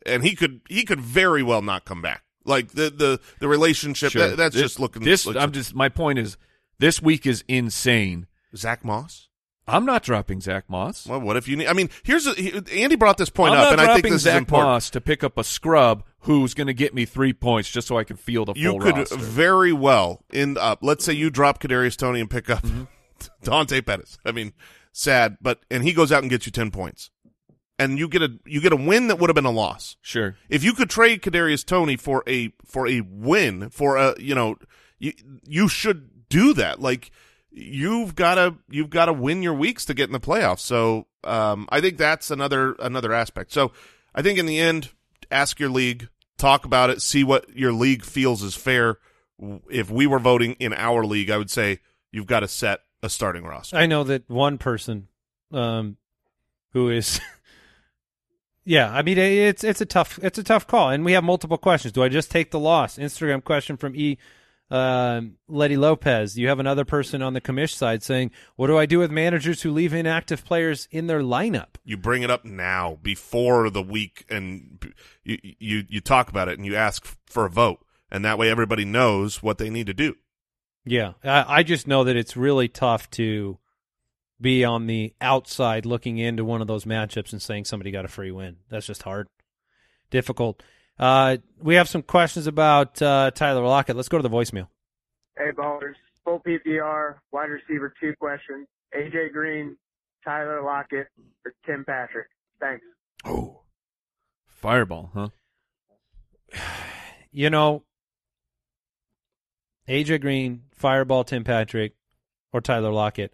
and 0.07 0.22
he 0.25 0.35
could 0.35 0.61
he 0.68 0.85
could 0.85 1.01
very 1.01 1.42
well 1.42 1.62
not 1.62 1.85
come 1.85 2.01
back. 2.03 2.22
Like 2.44 2.68
the 2.72 2.90
the 2.90 3.20
the 3.40 3.48
relationship 3.48 4.12
Sure. 4.12 4.28
that, 4.28 4.37
that's 4.37 4.55
This- 4.55 4.62
just 4.62 4.81
looking. 4.81 5.02
This 5.02 5.26
I'm 5.26 5.52
just 5.52 5.74
my 5.74 5.88
point 5.88 6.18
is 6.18 6.37
this 6.78 7.00
week 7.02 7.26
is 7.26 7.44
insane. 7.48 8.26
Zach 8.57 8.85
Moss. 8.85 9.28
I'm 9.68 9.87
not 9.87 10.02
dropping 10.02 10.40
Zach 10.40 10.64
Moss. 10.68 11.07
Well, 11.07 11.20
what 11.20 11.37
if 11.37 11.46
you 11.46 11.57
need? 11.57 11.68
I 11.68 11.72
mean, 11.72 11.88
here's 12.02 12.26
a, 12.26 12.35
he, 12.35 12.52
Andy 12.83 12.96
brought 12.96 13.16
this 13.16 13.31
point 13.31 13.55
I'm 13.55 13.61
up, 13.66 13.72
and 13.72 13.81
I 13.81 13.94
think 13.94 14.09
this 14.12 14.22
Zach 14.22 14.35
is 14.35 14.38
important. 14.40 14.68
Moss 14.68 14.90
to 14.90 15.00
pick 15.00 15.22
up 15.22 15.38
a 15.38 15.44
scrub 15.44 16.02
who's 16.22 16.52
going 16.52 16.66
to 16.66 16.74
get 16.74 16.92
me 16.94 17.05
three 17.05 17.33
points 17.33 17.70
just 17.70 17.87
so 17.87 17.96
I 17.96 18.02
can 18.02 18.16
field 18.16 18.48
a 18.48 18.55
full 18.55 18.61
You 18.62 18.78
could 18.81 18.96
roster. 18.96 19.16
very 19.16 19.72
well 19.72 20.24
end 20.33 20.59
up. 20.59 20.81
Let's 20.83 21.05
say 21.05 21.12
you 21.12 21.31
drop 21.31 21.62
Kadarius 21.62 21.96
Toney 21.96 22.18
and 22.20 22.28
pick 22.28 22.50
up 22.50 22.62
Mm-hmm. 22.64 22.83
Dante 23.44 23.81
Pettis. 23.81 24.18
I 24.26 24.33
mean, 24.33 24.52
sad, 24.90 25.37
but 25.40 25.61
and 25.70 25.85
he 25.85 25.92
goes 25.92 26.11
out 26.11 26.22
and 26.22 26.28
gets 26.31 26.44
you 26.44 26.50
ten 26.52 26.72
points, 26.72 27.11
and 27.83 27.99
you 27.99 28.09
get 28.09 28.23
a 28.23 28.33
you 28.45 28.61
get 28.61 28.73
a 28.73 28.77
win 28.77 29.09
that 29.09 29.18
would 29.18 29.29
have 29.29 29.35
been 29.35 29.45
a 29.45 29.51
loss. 29.51 29.97
sure. 30.03 30.37
If 30.49 30.64
you 30.64 30.73
could 30.73 30.90
trade 30.90 31.23
Kadarius 31.23 31.64
Toney 31.64 31.97
for 31.97 32.23
a 32.27 32.53
for 32.64 32.87
a 32.87 33.01
win 33.01 33.71
for 33.71 33.97
a 33.97 34.14
you 34.18 34.35
know 34.35 34.57
you 34.99 35.12
you 35.45 35.68
should 35.68 36.29
do 36.29 36.55
that. 36.55 36.81
Like 36.81 37.11
you've 37.51 38.14
got 38.14 38.37
to 38.37 38.57
you've 38.71 38.90
got 38.90 39.07
to 39.07 39.12
win 39.12 39.42
your 39.42 39.55
weeks 39.55 39.85
to 39.87 39.95
get 39.95 40.09
in 40.09 40.12
the 40.12 40.21
playoffs. 40.21 40.61
So 40.61 41.07
um, 41.25 41.68
I 41.71 41.81
think 41.81 41.99
that's 41.99 42.31
another 42.31 42.75
another 42.79 43.12
aspect. 43.12 43.53
So 43.53 43.73
I 44.14 44.23
think 44.23 44.38
in 44.38 44.47
the 44.47 44.59
end, 44.59 44.90
ask 45.31 45.61
your 45.61 45.71
league, 45.71 46.09
talk 46.38 46.64
about 46.64 46.90
it, 46.90 47.03
see 47.03 47.25
what 47.25 47.55
your 47.57 47.73
league 47.73 48.05
feels 48.05 48.42
is 48.42 48.55
fair. 48.55 48.99
If 49.71 49.90
we 49.90 50.07
were 50.07 50.21
voting 50.21 50.53
in 50.61 50.73
our 50.73 51.05
league, 51.05 51.31
I 51.31 51.38
would 51.38 51.51
say 51.51 51.81
you've 52.12 52.27
got 52.27 52.40
to 52.40 52.49
set 52.49 52.81
a 53.03 53.09
starting 53.09 53.45
roster. 53.45 53.77
I 53.77 53.87
know 53.87 54.05
that 54.05 54.29
one 54.31 54.59
person 54.59 55.09
um, 55.51 55.97
who 56.73 56.90
is 56.90 57.21
Yeah, 58.64 58.92
I 58.92 59.03
mean 59.03 59.18
it's 59.18 59.64
it's 59.64 59.81
a 59.81 59.87
tough 59.87 60.18
it's 60.22 60.38
a 60.38 60.44
tough 60.44 60.66
call, 60.66 60.90
and 60.90 61.05
we 61.05 61.12
have 61.12 61.25
multiple 61.25 61.59
questions. 61.59 61.92
Do 61.92 62.03
I 62.03 62.09
just 62.09 62.31
take 62.31 62.51
the 62.51 62.61
loss? 62.61 62.96
Instagram 62.96 63.42
question 63.42 63.77
from 63.77 63.96
E. 63.96 64.18
Um, 64.70 65.35
Letty 65.48 65.77
Lopez. 65.77 66.38
You 66.38 66.48
have 66.48 66.59
another 66.59 66.87
person 66.87 67.20
on 67.20 67.35
the 67.35 67.42
commish 67.42 67.75
side 67.75 68.03
saying, 68.03 68.31
"What 68.57 68.68
do 68.68 68.79
I 68.79 68.87
do 68.87 69.01
with 69.01 69.11
managers 69.11 69.61
who 69.62 69.70
leave 69.70 69.92
inactive 69.92 70.44
players 70.46 70.88
in 70.90 71.09
their 71.09 71.20
lineup?" 71.20 71.75
you 71.85 71.96
bring 71.96 72.22
it 72.22 72.31
up 72.31 72.44
now 72.44 72.98
before 73.03 73.68
the 73.68 73.83
week 73.83 74.25
and 74.31 74.83
you 75.25 75.38
you 75.59 75.85
you 75.88 76.01
talk 76.01 76.31
about 76.31 76.48
it 76.48 76.59
and 76.59 76.64
you 76.64 76.75
ask 76.75 77.05
for 77.27 77.44
a 77.44 77.51
vote 77.51 77.85
and 78.11 78.25
that 78.25 78.38
way 78.38 78.48
everybody 78.48 78.85
knows 78.85 79.42
what 79.42 79.59
they 79.59 79.68
need 79.68 79.87
to 79.87 79.94
do 79.94 80.14
Yeah, 80.85 81.12
I, 81.22 81.59
I 81.59 81.62
just 81.64 81.87
know 81.87 82.05
that 82.05 82.16
it's 82.16 82.37
really 82.37 82.68
tough 82.68 83.11
to 83.11 83.59
be 84.42 84.64
on 84.64 84.87
the 84.87 85.14
outside 85.20 85.87
looking 85.87 86.18
into 86.18 86.44
one 86.44 86.61
of 86.61 86.66
those 86.66 86.85
matchups 86.85 87.33
and 87.33 87.40
saying 87.40 87.64
somebody 87.64 87.90
got 87.90 88.05
a 88.05 88.09
free 88.09 88.31
win. 88.31 88.57
That's 88.68 88.87
just 88.87 89.05
hard, 89.05 89.28
difficult. 90.11 90.62
Uh, 90.98 91.38
we 91.61 91.76
have 91.76 91.88
some 91.88 92.02
questions 92.02 92.46
about 92.46 93.00
uh, 93.00 93.31
Tyler 93.35 93.62
Lockett. 93.62 93.96
Let's 93.96 94.09
go 94.09 94.18
to 94.18 94.22
the 94.22 94.31
voicemail. 94.31 94.68
Hey, 95.37 95.50
ballers. 95.57 95.94
Full 96.24 96.40
PPR, 96.40 97.16
wide 97.33 97.48
receiver, 97.48 97.92
two 98.00 98.14
questions. 98.20 98.68
AJ 98.96 99.33
Green, 99.33 99.76
Tyler 100.24 100.62
Lockett, 100.62 101.09
or 101.44 101.55
Tim 101.66 101.85
Patrick. 101.85 102.28
Thanks. 102.61 102.85
Oh, 103.24 103.62
fireball, 104.46 105.11
huh? 105.14 105.28
You 107.35 107.48
know, 107.48 107.83
AJ 109.88 110.20
Green, 110.20 110.64
Fireball 110.70 111.24
Tim 111.24 111.44
Patrick, 111.44 111.94
or 112.52 112.61
Tyler 112.61 112.92
Lockett. 112.92 113.33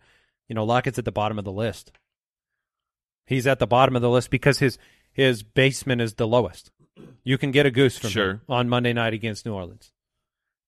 You 0.49 0.55
know, 0.55 0.65
Lockett's 0.65 0.99
at 0.99 1.05
the 1.05 1.13
bottom 1.13 1.39
of 1.39 1.45
the 1.45 1.53
list. 1.53 1.93
He's 3.27 3.47
at 3.47 3.59
the 3.59 3.67
bottom 3.67 3.95
of 3.97 4.03
the 4.03 4.11
list 4.11 4.31
because 4.31 4.59
his 4.59 4.79
his 5.13 5.43
basement 5.43 6.01
is 6.01 6.15
the 6.15 6.27
lowest. 6.27 6.71
You 7.25 7.37
can 7.39 7.51
get 7.51 7.67
a 7.67 7.71
goose 7.71 7.99
from 7.99 8.11
Sure. 8.11 8.31
him 8.31 8.41
on 8.49 8.69
Monday 8.69 8.93
night 8.93 9.13
against 9.15 9.45
New 9.45 9.53
Orleans. 9.53 9.93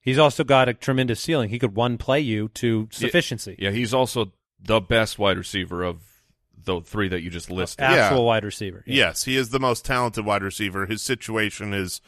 He's 0.00 0.18
also 0.18 0.44
got 0.44 0.68
a 0.68 0.74
tremendous 0.74 1.20
ceiling. 1.20 1.50
He 1.50 1.58
could 1.58 1.74
one 1.74 1.98
play 1.98 2.20
you 2.20 2.48
to 2.54 2.88
sufficiency. 2.90 3.56
Yeah, 3.58 3.70
he's 3.70 3.94
also 3.94 4.32
the 4.60 4.80
best 4.80 5.18
wide 5.18 5.38
receiver 5.38 5.82
of 5.82 6.02
the 6.62 6.80
three 6.80 7.08
that 7.08 7.22
you 7.22 7.30
just 7.30 7.50
listed. 7.50 7.82
Yeah. 7.82 8.14
Wide 8.14 8.44
receiver. 8.44 8.84
Yeah. 8.86 9.06
Yes, 9.06 9.24
he 9.24 9.36
is 9.36 9.50
the 9.50 9.60
most 9.60 9.84
talented 9.84 10.24
wide 10.24 10.42
receiver. 10.42 10.86
His 10.86 11.02
situation 11.02 11.72
is 11.72 12.00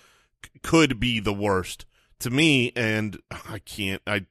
could 0.62 0.98
be 1.00 1.20
the 1.20 1.32
worst 1.32 1.86
to 2.20 2.30
me, 2.30 2.72
and 2.76 3.18
I 3.30 3.58
can't. 3.60 4.02
I 4.06 4.26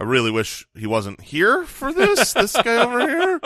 I 0.00 0.04
really 0.04 0.30
wish 0.30 0.66
he 0.74 0.86
wasn't 0.86 1.20
here 1.20 1.64
for 1.64 1.92
this. 1.92 2.32
this 2.32 2.52
guy 2.52 2.82
over 2.84 3.00
here. 3.00 3.40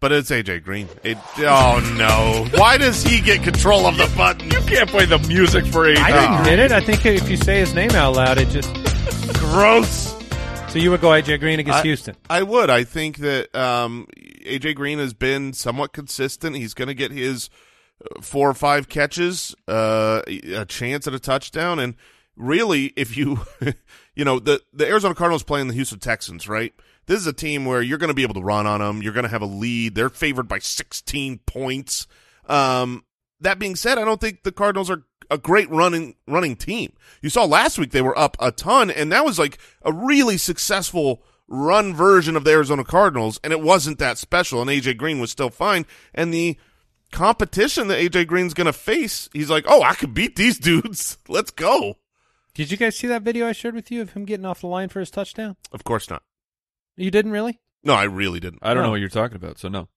But 0.00 0.10
it's 0.10 0.30
AJ 0.30 0.64
Green. 0.64 0.88
It, 1.04 1.16
oh 1.38 1.94
no! 1.96 2.58
Why 2.58 2.76
does 2.76 3.04
he 3.04 3.20
get 3.20 3.44
control 3.44 3.86
of 3.86 3.96
the 3.96 4.12
button? 4.16 4.50
You 4.50 4.60
can't 4.62 4.90
play 4.90 5.04
the 5.04 5.18
music 5.20 5.64
for 5.66 5.84
AJ. 5.86 5.98
I 5.98 6.10
didn't 6.10 6.44
hit 6.46 6.58
it. 6.58 6.72
I 6.72 6.80
think 6.80 7.06
if 7.06 7.28
you 7.30 7.36
say 7.36 7.60
his 7.60 7.72
name 7.72 7.92
out 7.92 8.16
loud, 8.16 8.38
it 8.38 8.48
just 8.48 8.68
Gross. 9.38 10.12
so 10.72 10.78
you 10.80 10.90
would 10.90 11.00
go 11.00 11.10
AJ 11.10 11.38
Green 11.38 11.60
against 11.60 11.80
I- 11.80 11.82
Houston. 11.82 12.16
I 12.28 12.42
would. 12.42 12.68
I 12.68 12.82
think 12.82 13.18
that 13.18 13.54
um, 13.54 14.08
AJ 14.44 14.74
Green 14.74 14.98
has 14.98 15.14
been 15.14 15.52
somewhat 15.52 15.92
consistent. 15.92 16.56
He's 16.56 16.74
going 16.74 16.88
to 16.88 16.94
get 16.94 17.12
his 17.12 17.48
uh, 18.04 18.20
four 18.22 18.50
or 18.50 18.54
five 18.54 18.88
catches, 18.88 19.54
uh, 19.68 20.22
a 20.26 20.64
chance 20.64 21.06
at 21.06 21.14
a 21.14 21.20
touchdown, 21.20 21.78
and 21.78 21.94
really, 22.36 22.92
if 22.96 23.16
you, 23.16 23.40
you 24.14 24.24
know, 24.24 24.38
the 24.38 24.62
the 24.72 24.86
Arizona 24.86 25.14
Cardinals 25.14 25.42
playing 25.42 25.68
the 25.68 25.74
Houston 25.74 25.98
Texans, 25.98 26.48
right? 26.48 26.74
This 27.06 27.20
is 27.20 27.26
a 27.26 27.32
team 27.32 27.64
where 27.64 27.82
you're 27.82 27.98
going 27.98 28.08
to 28.08 28.14
be 28.14 28.22
able 28.22 28.34
to 28.34 28.42
run 28.42 28.66
on 28.66 28.80
them. 28.80 29.02
You're 29.02 29.12
going 29.12 29.24
to 29.24 29.30
have 29.30 29.42
a 29.42 29.46
lead. 29.46 29.94
They're 29.94 30.08
favored 30.08 30.46
by 30.46 30.60
16 30.60 31.40
points. 31.46 32.06
Um, 32.46 33.04
that 33.40 33.58
being 33.58 33.74
said, 33.74 33.98
I 33.98 34.04
don't 34.04 34.20
think 34.20 34.44
the 34.44 34.52
Cardinals 34.52 34.88
are 34.88 35.02
a 35.30 35.38
great 35.38 35.70
running 35.70 36.14
running 36.28 36.56
team. 36.56 36.92
You 37.20 37.30
saw 37.30 37.44
last 37.44 37.78
week 37.78 37.90
they 37.90 38.02
were 38.02 38.18
up 38.18 38.36
a 38.38 38.52
ton, 38.52 38.90
and 38.90 39.10
that 39.12 39.24
was 39.24 39.38
like 39.38 39.58
a 39.82 39.92
really 39.92 40.36
successful 40.36 41.22
run 41.48 41.94
version 41.94 42.36
of 42.36 42.44
the 42.44 42.50
Arizona 42.50 42.84
Cardinals, 42.84 43.40
and 43.42 43.52
it 43.52 43.60
wasn't 43.60 43.98
that 43.98 44.18
special. 44.18 44.60
And 44.60 44.70
AJ 44.70 44.96
Green 44.96 45.20
was 45.20 45.30
still 45.30 45.50
fine. 45.50 45.86
And 46.14 46.32
the 46.32 46.56
competition 47.10 47.88
that 47.88 48.00
AJ 48.00 48.26
Green's 48.26 48.54
going 48.54 48.66
to 48.66 48.72
face, 48.72 49.28
he's 49.32 49.50
like, 49.50 49.64
oh, 49.68 49.82
I 49.82 49.94
could 49.94 50.14
beat 50.14 50.36
these 50.36 50.58
dudes. 50.60 51.18
Let's 51.28 51.50
go. 51.50 51.98
Did 52.54 52.70
you 52.70 52.76
guys 52.76 52.96
see 52.96 53.06
that 53.06 53.22
video 53.22 53.46
I 53.46 53.52
shared 53.52 53.74
with 53.74 53.90
you 53.90 54.02
of 54.02 54.12
him 54.12 54.24
getting 54.24 54.44
off 54.46 54.60
the 54.60 54.66
line 54.66 54.88
for 54.88 55.00
his 55.00 55.10
touchdown? 55.10 55.56
Of 55.72 55.84
course 55.84 56.10
not. 56.10 56.22
You 56.96 57.10
didn't 57.10 57.32
really? 57.32 57.60
No, 57.82 57.94
I 57.94 58.04
really 58.04 58.40
didn't. 58.40 58.58
I 58.62 58.74
don't 58.74 58.82
No. 58.82 58.86
know 58.88 58.90
what 58.90 59.00
you're 59.00 59.08
talking 59.08 59.36
about, 59.36 59.58
so 59.58 59.68
no. 59.68 59.88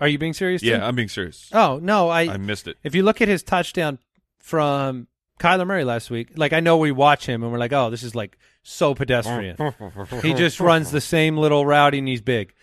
Are 0.00 0.08
you 0.08 0.16
being 0.18 0.32
serious? 0.32 0.62
Yeah, 0.62 0.78
Tim? 0.78 0.84
I'm 0.84 0.94
being 0.96 1.08
serious. 1.10 1.50
Oh 1.52 1.78
no, 1.82 2.08
I, 2.08 2.22
I 2.22 2.36
missed 2.38 2.66
it. 2.68 2.78
if 2.82 2.94
you 2.94 3.02
look 3.02 3.20
at 3.20 3.28
his 3.28 3.42
touchdown 3.42 3.98
from 4.38 5.08
Kyler 5.38 5.66
Murray 5.66 5.84
last 5.84 6.10
week, 6.10 6.30
like 6.36 6.54
I 6.54 6.60
know 6.60 6.78
we 6.78 6.90
watch 6.90 7.26
him 7.26 7.42
and 7.42 7.52
we're 7.52 7.58
like, 7.58 7.72
oh, 7.74 7.90
this 7.90 8.02
is 8.02 8.14
like 8.14 8.38
so 8.62 8.94
pedestrian. 8.94 9.56
he 10.22 10.32
just 10.32 10.58
runs 10.58 10.90
the 10.90 11.00
same 11.02 11.36
little 11.36 11.66
route 11.66 11.94
and 11.94 12.08
he's 12.08 12.22
big. 12.22 12.54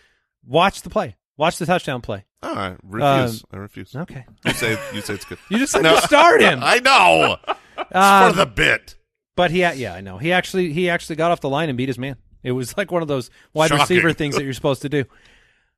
Watch 0.46 0.82
the 0.82 0.90
play. 0.90 1.16
Watch 1.38 1.60
the 1.60 1.68
touchdown 1.68 2.02
play. 2.02 2.26
Oh, 2.42 2.54
I 2.56 2.76
refuse. 2.82 3.44
I 3.52 3.58
refuse. 3.58 3.96
Okay. 3.96 4.26
You 4.46 4.54
say 4.54 4.78
you 4.94 5.02
say 5.02 5.14
it's 5.14 5.26
good. 5.26 5.38
You 5.52 5.60
just 5.60 5.76
like 5.76 5.84
No. 5.84 5.96
to 5.96 6.02
start 6.02 6.42
him. 6.42 6.60
I 6.64 6.80
know. 6.80 7.38
It's 7.78 7.96
Um, 7.96 8.32
for 8.32 8.38
the 8.38 8.46
bit. 8.48 8.96
But 9.38 9.52
he, 9.52 9.60
yeah, 9.60 9.94
I 9.94 10.02
know. 10.02 10.18
He 10.18 10.34
actually, 10.34 10.74
he 10.74 10.90
actually 10.90 11.16
got 11.16 11.32
off 11.32 11.40
the 11.40 11.50
line 11.50 11.70
and 11.70 11.78
beat 11.78 11.88
his 11.88 11.98
man. 11.98 12.18
It 12.44 12.52
was 12.52 12.76
like 12.76 12.92
one 12.92 13.02
of 13.02 13.08
those 13.08 13.30
wide 13.54 13.70
Shocking. 13.70 13.82
receiver 13.84 14.12
things 14.12 14.36
that 14.36 14.44
you're 14.44 14.54
supposed 14.54 14.82
to 14.82 14.90
do. 14.90 15.06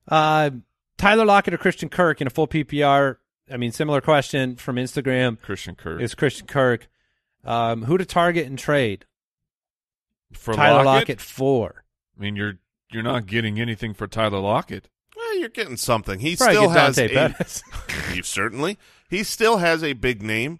Uh, 0.07 0.49
Tyler 0.97 1.25
Lockett 1.25 1.53
or 1.53 1.57
Christian 1.57 1.89
Kirk 1.89 2.21
in 2.21 2.27
a 2.27 2.31
full 2.31 2.47
PPR. 2.47 3.17
I 3.51 3.57
mean, 3.57 3.71
similar 3.71 4.01
question 4.01 4.55
from 4.55 4.77
Instagram. 4.77 5.39
Christian 5.41 5.75
Kirk. 5.75 6.01
Is 6.01 6.15
Christian 6.15 6.47
Kirk 6.47 6.87
um, 7.43 7.83
who 7.83 7.97
to 7.97 8.05
target 8.05 8.47
and 8.47 8.57
trade? 8.57 9.05
for 10.33 10.53
Tyler 10.53 10.83
Lockett, 10.83 10.85
Lockett 10.85 11.21
four. 11.21 11.83
I 12.17 12.21
mean, 12.21 12.35
you're 12.35 12.59
you're 12.91 13.03
not 13.03 13.25
getting 13.25 13.59
anything 13.59 13.93
for 13.93 14.07
Tyler 14.07 14.39
Lockett. 14.39 14.89
Well, 15.15 15.37
you're 15.37 15.49
getting 15.49 15.77
something. 15.77 16.19
He 16.19 16.35
Probably 16.35 16.55
still 16.55 16.67
get 16.69 16.77
has 16.77 16.95
Dante 16.95 17.15
a, 17.15 18.15
you 18.15 18.23
certainly. 18.23 18.77
He 19.09 19.23
still 19.23 19.57
has 19.57 19.83
a 19.83 19.93
big 19.93 20.21
name. 20.21 20.59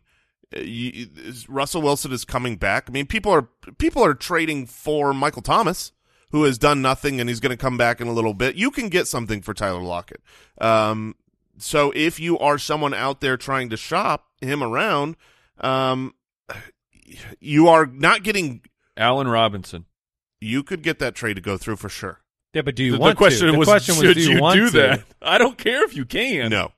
Uh, 0.55 0.61
you, 0.61 1.07
is- 1.15 1.47
Russell 1.49 1.81
Wilson 1.81 2.11
is 2.11 2.25
coming 2.25 2.55
back. 2.57 2.85
I 2.87 2.91
mean, 2.91 3.05
people 3.05 3.31
are 3.31 3.49
people 3.77 4.03
are 4.03 4.13
trading 4.13 4.65
for 4.65 5.13
Michael 5.13 5.41
Thomas, 5.41 5.91
who 6.31 6.43
has 6.43 6.57
done 6.57 6.81
nothing, 6.81 7.19
and 7.19 7.29
he's 7.29 7.39
going 7.39 7.51
to 7.51 7.57
come 7.57 7.77
back 7.77 8.01
in 8.01 8.07
a 8.07 8.13
little 8.13 8.33
bit. 8.33 8.55
You 8.55 8.71
can 8.71 8.89
get 8.89 9.07
something 9.07 9.41
for 9.41 9.53
Tyler 9.53 9.81
Lockett. 9.81 10.21
Um, 10.59 11.15
so 11.57 11.91
if 11.95 12.19
you 12.19 12.39
are 12.39 12.57
someone 12.57 12.93
out 12.93 13.21
there 13.21 13.35
trying 13.37 13.69
to 13.69 13.77
shop 13.77 14.27
him 14.41 14.63
around, 14.63 15.17
um, 15.59 16.13
you 17.39 17.67
are 17.67 17.85
not 17.85 18.23
getting. 18.23 18.61
Allen 18.97 19.27
Robinson. 19.27 19.85
You 20.41 20.63
could 20.63 20.83
get 20.83 20.99
that 20.99 21.15
trade 21.15 21.33
to 21.35 21.41
go 21.41 21.57
through 21.57 21.75
for 21.75 21.89
sure. 21.89 22.21
yeah, 22.53 22.61
but 22.61 22.75
do 22.75 22.83
you 22.83 22.93
the, 22.93 22.99
want 22.99 23.11
the 23.11 23.17
question 23.17 23.47
to? 23.47 23.51
The 23.51 23.57
was, 23.57 23.67
question 23.67 23.95
was, 23.95 24.03
should 24.03 24.13
do 24.15 24.21
you, 24.21 24.35
you, 24.35 24.41
want 24.41 24.55
do 24.57 24.65
to? 24.67 24.77
that? 24.77 25.03
I 25.21 25.37
don't 25.37 25.57
care 25.57 25.83
if 25.83 25.95
you 25.95 26.05
can. 26.05 26.49
No, 26.49 26.71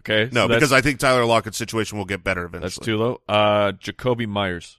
Okay. 0.00 0.28
no, 0.32 0.46
so 0.46 0.48
because 0.48 0.72
I 0.72 0.80
think 0.80 0.98
Tyler 0.98 1.24
Lockett's 1.24 1.58
situation 1.58 1.98
will 1.98 2.04
get 2.04 2.22
better 2.22 2.44
eventually. 2.44 2.60
that's 2.60 2.78
too 2.78 2.96
low. 2.96 3.20
Uh, 3.28 3.72
Jakobi 3.72 4.26
Meyers. 4.26 4.78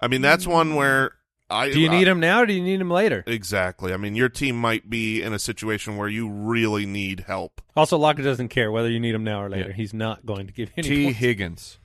I 0.00 0.08
mean, 0.08 0.22
that's 0.22 0.46
one 0.46 0.76
where 0.76 1.12
I 1.50 1.70
Do 1.70 1.80
you 1.80 1.88
need 1.88 2.06
him 2.06 2.20
now 2.20 2.42
or 2.42 2.46
do 2.46 2.52
you 2.52 2.62
need 2.62 2.80
him 2.80 2.90
later? 2.90 3.24
Exactly. 3.26 3.92
I 3.92 3.96
mean, 3.96 4.14
your 4.14 4.28
team 4.28 4.56
might 4.56 4.88
be 4.88 5.20
in 5.20 5.32
a 5.32 5.38
situation 5.38 5.96
where 5.96 6.08
you 6.08 6.28
really 6.30 6.86
need 6.86 7.24
help. 7.26 7.60
Also, 7.76 7.98
Lockett 7.98 8.24
doesn't 8.24 8.48
care 8.48 8.70
whether 8.70 8.88
you 8.88 9.00
need 9.00 9.14
him 9.14 9.24
now 9.24 9.42
or 9.42 9.50
later. 9.50 9.70
Yeah. 9.70 9.74
He's 9.74 9.92
not 9.92 10.24
going 10.24 10.46
to 10.46 10.52
give 10.52 10.68
you 10.70 10.74
any 10.78 10.88
T. 10.88 11.04
points. 11.04 11.18
Higgins. 11.18 11.78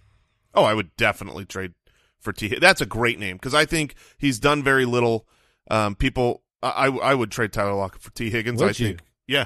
Oh, 0.53 0.63
I 0.63 0.73
would 0.73 0.95
definitely 0.95 1.45
trade 1.45 1.73
for 2.19 2.31
T. 2.31 2.58
That's 2.60 2.81
a 2.81 2.86
great 2.86 3.19
name 3.19 3.38
because 3.38 3.53
I 3.53 3.65
think 3.65 3.95
he's 4.17 4.39
done 4.39 4.63
very 4.63 4.86
little. 4.86 5.27
Um, 5.69 5.95
people, 5.95 6.43
I, 6.62 6.88
I 6.88 6.97
I 7.12 7.15
would 7.15 7.31
trade 7.31 7.51
Tyler 7.51 7.73
Lockett 7.73 8.01
for 8.01 8.12
T. 8.12 8.29
Higgins. 8.29 8.62
Would 8.62 8.69
I 8.69 8.73
think, 8.73 9.01
you? 9.27 9.45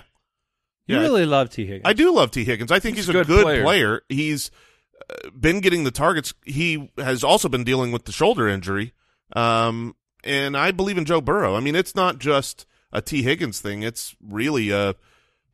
Yeah, 0.89 0.97
You 0.97 1.01
really 1.03 1.25
love 1.25 1.49
T. 1.49 1.65
Higgins. 1.65 1.83
I 1.85 1.93
do 1.93 2.13
love 2.13 2.31
T. 2.31 2.43
Higgins. 2.43 2.71
I 2.71 2.79
think 2.79 2.97
He's 2.97 3.05
he's, 3.05 3.09
a 3.09 3.13
good 3.19 3.27
good 3.27 3.43
player. 3.43 3.63
player. 3.63 4.01
He's 4.09 4.49
uh, 5.09 5.29
been 5.39 5.59
getting 5.61 5.83
the 5.83 5.91
targets. 5.91 6.33
He 6.45 6.91
has 6.97 7.23
also 7.23 7.47
been 7.47 7.63
dealing 7.63 7.91
with 7.91 8.05
the 8.05 8.11
shoulder 8.11 8.47
injury. 8.47 8.93
Um, 9.35 9.95
and 10.23 10.57
I 10.57 10.71
believe 10.71 10.97
in 10.97 11.05
Joe 11.05 11.21
Burrow. 11.21 11.55
I 11.55 11.59
mean, 11.59 11.75
it's 11.75 11.95
not 11.95 12.17
just 12.19 12.65
a 12.91 13.01
T. 13.01 13.21
Higgins 13.21 13.61
thing. 13.61 13.83
It's 13.83 14.15
really 14.19 14.71
a. 14.71 14.95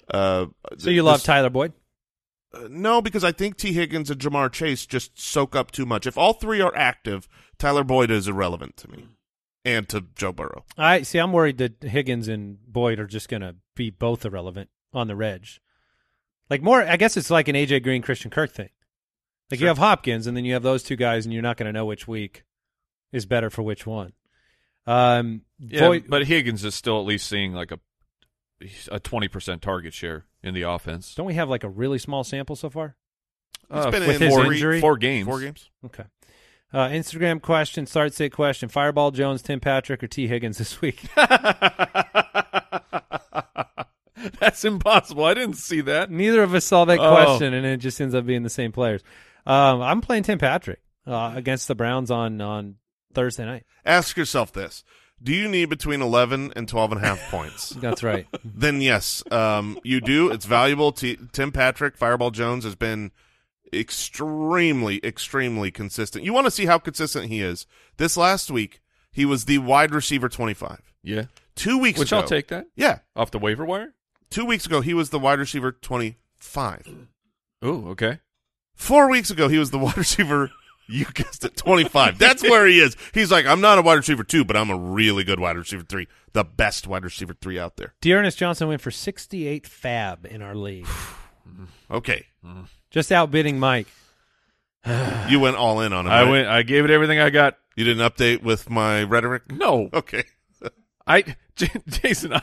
Uh, 0.09 0.45
so 0.77 0.89
you 0.89 1.03
love 1.03 1.21
Tyler 1.23 1.49
Boyd? 1.49 1.73
Uh, 2.53 2.67
no, 2.69 3.01
because 3.01 3.23
I 3.23 3.31
think 3.31 3.57
T. 3.57 3.73
Higgins 3.73 4.09
and 4.09 4.21
Ja'Marr 4.21 4.51
Chase 4.51 4.85
just 4.85 5.19
soak 5.19 5.55
up 5.55 5.71
too 5.71 5.85
much. 5.85 6.07
If 6.07 6.17
all 6.17 6.33
three 6.33 6.61
are 6.61 6.75
active, 6.75 7.27
Tyler 7.59 7.83
Boyd 7.83 8.09
is 8.11 8.27
irrelevant 8.27 8.77
to 8.77 8.89
me 8.89 9.07
and 9.65 9.89
to 9.89 10.05
Joe 10.15 10.31
Burrow. 10.31 10.63
I 10.77 11.01
see. 11.01 11.17
I'm 11.17 11.33
worried 11.33 11.57
that 11.57 11.83
Higgins 11.83 12.27
and 12.27 12.57
Boyd 12.67 12.99
are 12.99 13.07
just 13.07 13.27
going 13.29 13.41
to 13.41 13.55
be 13.75 13.89
both 13.89 14.23
irrelevant 14.25 14.69
on 14.95 15.07
the 15.07 15.15
reg. 15.15 15.45
Like 16.49 16.61
more, 16.61 16.81
I 16.81 16.95
guess 16.97 17.17
it's 17.17 17.29
like 17.29 17.47
an 17.47 17.55
AJ 17.55 17.83
Green 17.83 18.01
Christian 18.01 18.31
Kirk 18.31 18.51
thing. 18.51 18.69
Like 19.51 19.59
you 19.59 19.67
have 19.67 19.77
Hopkins, 19.77 20.25
and 20.27 20.35
then 20.35 20.45
you 20.45 20.53
have 20.53 20.63
those 20.63 20.81
two 20.83 20.95
guys, 20.95 21.25
and 21.25 21.33
you're 21.33 21.43
not 21.43 21.57
going 21.57 21.67
to 21.67 21.73
know 21.73 21.85
which 21.85 22.07
week 22.07 22.43
is 23.11 23.25
better 23.27 23.49
for 23.51 23.61
which 23.61 23.85
one. 23.85 24.13
Um, 24.87 25.41
Yeah, 25.59 25.87
Boyd, 25.87 26.05
but 26.07 26.25
Higgins 26.25 26.63
is 26.65 26.73
still 26.75 26.99
at 26.99 27.05
least 27.05 27.27
seeing 27.27 27.53
like 27.53 27.71
a 27.71 27.79
a 28.91 28.99
twenty 28.99 29.27
percent 29.27 29.61
target 29.61 29.93
share 29.93 30.25
in 30.41 30.53
the 30.53 30.61
offense. 30.63 31.13
don't 31.13 31.25
we 31.27 31.33
have 31.35 31.49
like 31.49 31.63
a 31.63 31.69
really 31.69 31.97
small 31.99 32.23
sample 32.23 32.55
so 32.55 32.69
far? 32.69 32.95
He's 33.71 33.85
Uh, 33.85 33.91
been 33.91 34.07
with 34.07 34.15
in 34.17 34.21
his 34.23 34.33
four, 34.35 34.51
injury? 34.53 34.79
four 34.81 34.97
games. 34.97 35.27
four 35.27 35.39
games. 35.41 35.69
Okay. 35.85 36.03
Uh, 36.73 36.87
Instagram 36.89 37.41
question, 37.41 37.85
start 37.85 38.13
state 38.13 38.31
question: 38.31 38.69
Fireball 38.69 39.11
Jones, 39.11 39.41
Tim 39.41 39.59
Patrick, 39.59 40.03
or 40.03 40.07
T 40.07 40.27
Higgins 40.27 40.57
this 40.57 40.81
week? 40.81 41.03
That's 44.39 44.63
impossible. 44.65 45.23
I 45.25 45.33
didn't 45.33 45.57
see 45.57 45.81
that. 45.81 46.09
Neither 46.11 46.43
of 46.43 46.53
us 46.53 46.65
saw 46.65 46.85
that 46.85 46.99
Oh. 46.99 47.11
question, 47.15 47.53
and 47.53 47.65
it 47.65 47.77
just 47.77 47.99
ends 48.01 48.15
up 48.15 48.25
being 48.25 48.43
the 48.43 48.49
same 48.49 48.71
players. 48.71 49.01
Um, 49.45 49.81
I'm 49.81 50.01
playing 50.01 50.23
Tim 50.23 50.37
Patrick 50.39 50.79
uh, 51.05 51.33
against 51.35 51.67
the 51.67 51.75
Browns 51.75 52.09
on 52.11 52.41
on 52.41 52.75
Thursday 53.13 53.45
night. 53.45 53.63
Ask 53.85 54.17
yourself 54.17 54.51
this. 54.51 54.83
Do 55.23 55.33
you 55.33 55.47
need 55.47 55.69
between 55.69 56.01
11 56.01 56.51
and 56.55 56.67
12 56.67 56.91
and 56.93 57.01
a 57.01 57.05
half 57.07 57.21
points? 57.31 57.69
That's 57.81 58.03
right. 58.03 58.27
then 58.43 58.81
yes, 58.81 59.23
um, 59.31 59.79
you 59.83 60.01
do. 60.01 60.29
It's 60.31 60.45
valuable. 60.45 60.91
T- 60.91 61.17
Tim 61.31 61.51
Patrick, 61.51 61.95
Fireball 61.95 62.31
Jones 62.31 62.63
has 62.65 62.75
been 62.75 63.11
extremely, 63.73 64.99
extremely 65.03 65.71
consistent. 65.71 66.23
You 66.25 66.33
want 66.33 66.45
to 66.45 66.51
see 66.51 66.65
how 66.65 66.77
consistent 66.77 67.27
he 67.27 67.41
is. 67.41 67.65
This 67.97 68.17
last 68.17 68.51
week, 68.51 68.81
he 69.11 69.25
was 69.25 69.45
the 69.45 69.59
wide 69.59 69.93
receiver 69.93 70.27
25. 70.29 70.81
Yeah, 71.03 71.25
Two 71.55 71.77
weeks 71.77 71.97
ago. 71.97 72.01
which 72.01 72.11
ago. 72.11 72.17
I'll 72.21 72.27
take 72.27 72.47
that 72.49 72.67
Yeah. 72.75 72.99
off 73.15 73.31
the 73.31 73.39
waiver 73.39 73.63
wire. 73.63 73.93
Two 74.35 74.43
weeks 74.45 74.65
ago, 74.65 74.81
he 74.81 74.93
was 74.93 75.11
the 75.11 75.17
wide 75.17 75.39
receiver 75.39 75.71
25. 75.71 77.07
Oh, 77.61 77.87
okay. 77.91 78.19
Four 78.73 79.09
weeks 79.09 79.31
ago, 79.31 79.47
he 79.47 79.57
was 79.57 79.71
the 79.71 79.79
wide 79.85 79.95
receiver 79.97 80.51
You 80.89 81.05
guessed 81.05 81.45
it, 81.45 81.55
25. 81.55 82.17
That's 82.19 82.43
where 82.43 82.67
he 82.67 82.81
is. 82.81 82.97
He's 83.13 83.31
like, 83.31 83.45
I'm 83.45 83.61
not 83.61 83.77
a 83.79 83.81
wide 83.81 83.93
receiver 83.93 84.25
two, 84.25 84.43
but 84.43 84.57
I'm 84.57 84.69
a 84.69 84.75
really 84.77 85.23
good 85.23 85.39
wide 85.39 85.55
receiver 85.55 85.85
three. 85.87 86.09
The 86.33 86.43
best 86.43 86.85
wide 86.85 87.05
receiver 87.05 87.33
three 87.33 87.57
out 87.57 87.77
there. 87.77 87.93
D'Ernest 88.01 88.37
Johnson 88.37 88.67
went 88.67 88.81
for 88.81 88.91
68 88.91 89.65
fab 89.65 90.25
in 90.25 90.41
our 90.41 90.53
league, 90.53 90.85
Okay. 91.89 92.25
just 92.91 93.13
outbidding 93.13 93.57
Mike. 93.57 93.87
You 95.29 95.39
went 95.39 95.55
all 95.55 95.79
in 95.79 95.93
on 95.93 96.07
him. 96.07 96.11
I 96.11 96.23
right? 96.23 96.29
went. 96.29 96.47
I 96.49 96.61
gave 96.63 96.83
it 96.83 96.91
everything 96.91 97.19
I 97.21 97.29
got. 97.29 97.57
You 97.77 97.85
didn't 97.85 98.05
update 98.05 98.43
with 98.43 98.69
my 98.69 99.01
rhetoric? 99.03 99.49
No, 99.49 99.89
Okay. 99.93 100.25
I, 101.07 101.21
J- 101.55 101.69
Jason, 101.87 102.33
I, 102.33 102.41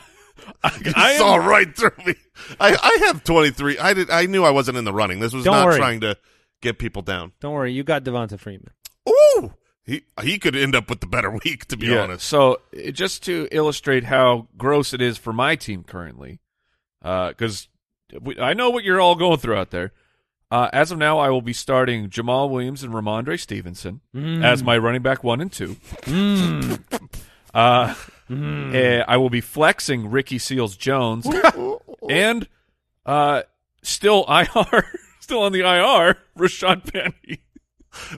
I, 0.63 0.79
You 0.83 0.91
I 0.95 1.11
am- 1.11 1.17
saw 1.19 1.35
right 1.35 1.75
through 1.75 1.91
me. 2.05 2.15
I, 2.59 2.75
I 2.75 3.05
have 3.07 3.23
23. 3.23 3.77
I 3.79 3.93
did. 3.93 4.09
I 4.09 4.25
knew 4.25 4.43
I 4.43 4.49
wasn't 4.51 4.77
in 4.77 4.85
the 4.85 4.93
running. 4.93 5.19
This 5.19 5.33
was 5.33 5.45
not 5.45 5.65
worry. 5.65 5.77
trying 5.77 6.01
to 6.01 6.17
get 6.61 6.77
people 6.79 7.01
down. 7.01 7.31
Don't 7.39 7.53
worry, 7.53 7.71
you 7.73 7.83
got 7.83 8.03
Devonta 8.03 8.39
Freeman. 8.39 8.69
Ooh. 9.09 9.53
He 9.85 10.03
he 10.21 10.39
could 10.39 10.55
end 10.55 10.75
up 10.75 10.89
with 10.89 11.01
the 11.01 11.07
better 11.07 11.29
week, 11.43 11.65
to 11.65 11.75
be 11.77 11.87
yeah. 11.87 12.03
honest. 12.03 12.25
So 12.25 12.61
uh, 12.77 12.91
just 12.91 13.23
to 13.23 13.49
illustrate 13.51 14.05
how 14.05 14.47
gross 14.57 14.93
it 14.93 15.01
is 15.01 15.17
for 15.17 15.33
my 15.33 15.55
team 15.57 15.83
currently, 15.83 16.39
because 17.01 17.67
I 18.39 18.53
know 18.53 18.69
what 18.69 18.85
you're 18.85 19.01
all 19.01 19.15
going 19.15 19.39
through 19.39 19.55
out 19.55 19.71
there. 19.71 19.91
Uh, 20.49 20.69
as 20.71 20.91
of 20.91 20.99
now, 20.99 21.17
I 21.19 21.29
will 21.29 21.41
be 21.41 21.51
starting 21.51 22.09
Jamaal 22.09 22.49
Williams 22.49 22.81
and 22.83 22.93
Rhamondre 22.93 23.39
Stevenson 23.39 24.01
as 24.15 24.63
my 24.63 24.77
running 24.77 25.01
back 25.01 25.23
one 25.23 25.41
and 25.41 25.51
two. 25.51 25.75
Uh, 27.53 27.93
eh, 28.29 29.03
I 29.07 29.17
will 29.17 29.29
be 29.29 29.41
flexing 29.41 30.09
Ricky 30.11 30.37
Seals 30.37 30.75
Jones 30.75 31.27
and 32.09 32.47
uh, 33.05 33.43
still 33.81 34.25
IR, 34.27 34.85
still 35.19 35.41
on 35.43 35.51
the 35.51 35.59
IR, 35.61 36.17
Rashad 36.37 36.91
Penny. 36.91 37.39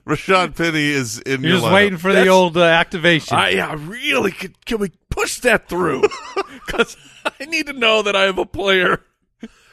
Rashad 0.07 0.55
Penny 0.55 0.87
is 0.87 1.19
in 1.19 1.43
You're 1.43 1.53
just 1.53 1.65
lineup. 1.65 1.73
waiting 1.73 1.97
for 1.97 2.13
the 2.13 2.27
old 2.27 2.55
uh, 2.55 2.63
activation. 2.63 3.35
I 3.37 3.49
yeah, 3.49 3.75
really 3.77 4.31
could, 4.31 4.65
can 4.65 4.79
we 4.79 4.91
push 5.09 5.39
that 5.41 5.67
through? 5.69 6.03
Because 6.65 6.97
I 7.39 7.45
need 7.45 7.67
to 7.67 7.73
know 7.73 8.01
that 8.01 8.15
I 8.15 8.23
have 8.23 8.39
a 8.39 8.45
player. 8.45 8.99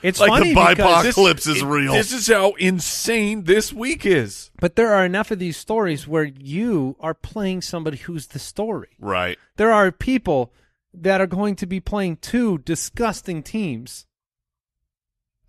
It's 0.03 0.20
like 0.20 0.28
funny 0.28 0.55
the 0.55 0.61
because 0.61 0.76
BIPOC 0.78 1.03
this, 1.05 1.14
clips 1.14 1.46
is 1.46 1.62
real. 1.62 1.92
This 1.92 2.12
is 2.12 2.26
how 2.28 2.53
insane 2.53 3.44
this 3.44 3.72
week 3.72 4.05
is. 4.07 4.50
but 4.61 4.76
there 4.76 4.92
are 4.92 5.05
enough 5.05 5.30
of 5.30 5.38
these 5.38 5.57
stories 5.57 6.07
where 6.09 6.24
you 6.24 6.96
are 7.00 7.14
playing 7.14 7.62
somebody 7.62 7.96
who's 7.98 8.28
the 8.28 8.38
story. 8.38 8.88
right. 8.98 9.38
There 9.57 9.72
are 9.72 9.92
people 9.92 10.53
that 10.94 11.20
are 11.20 11.26
going 11.26 11.57
to 11.57 11.66
be 11.66 11.80
playing 11.80 12.16
two 12.16 12.59
disgusting 12.59 13.42
teams 13.42 14.07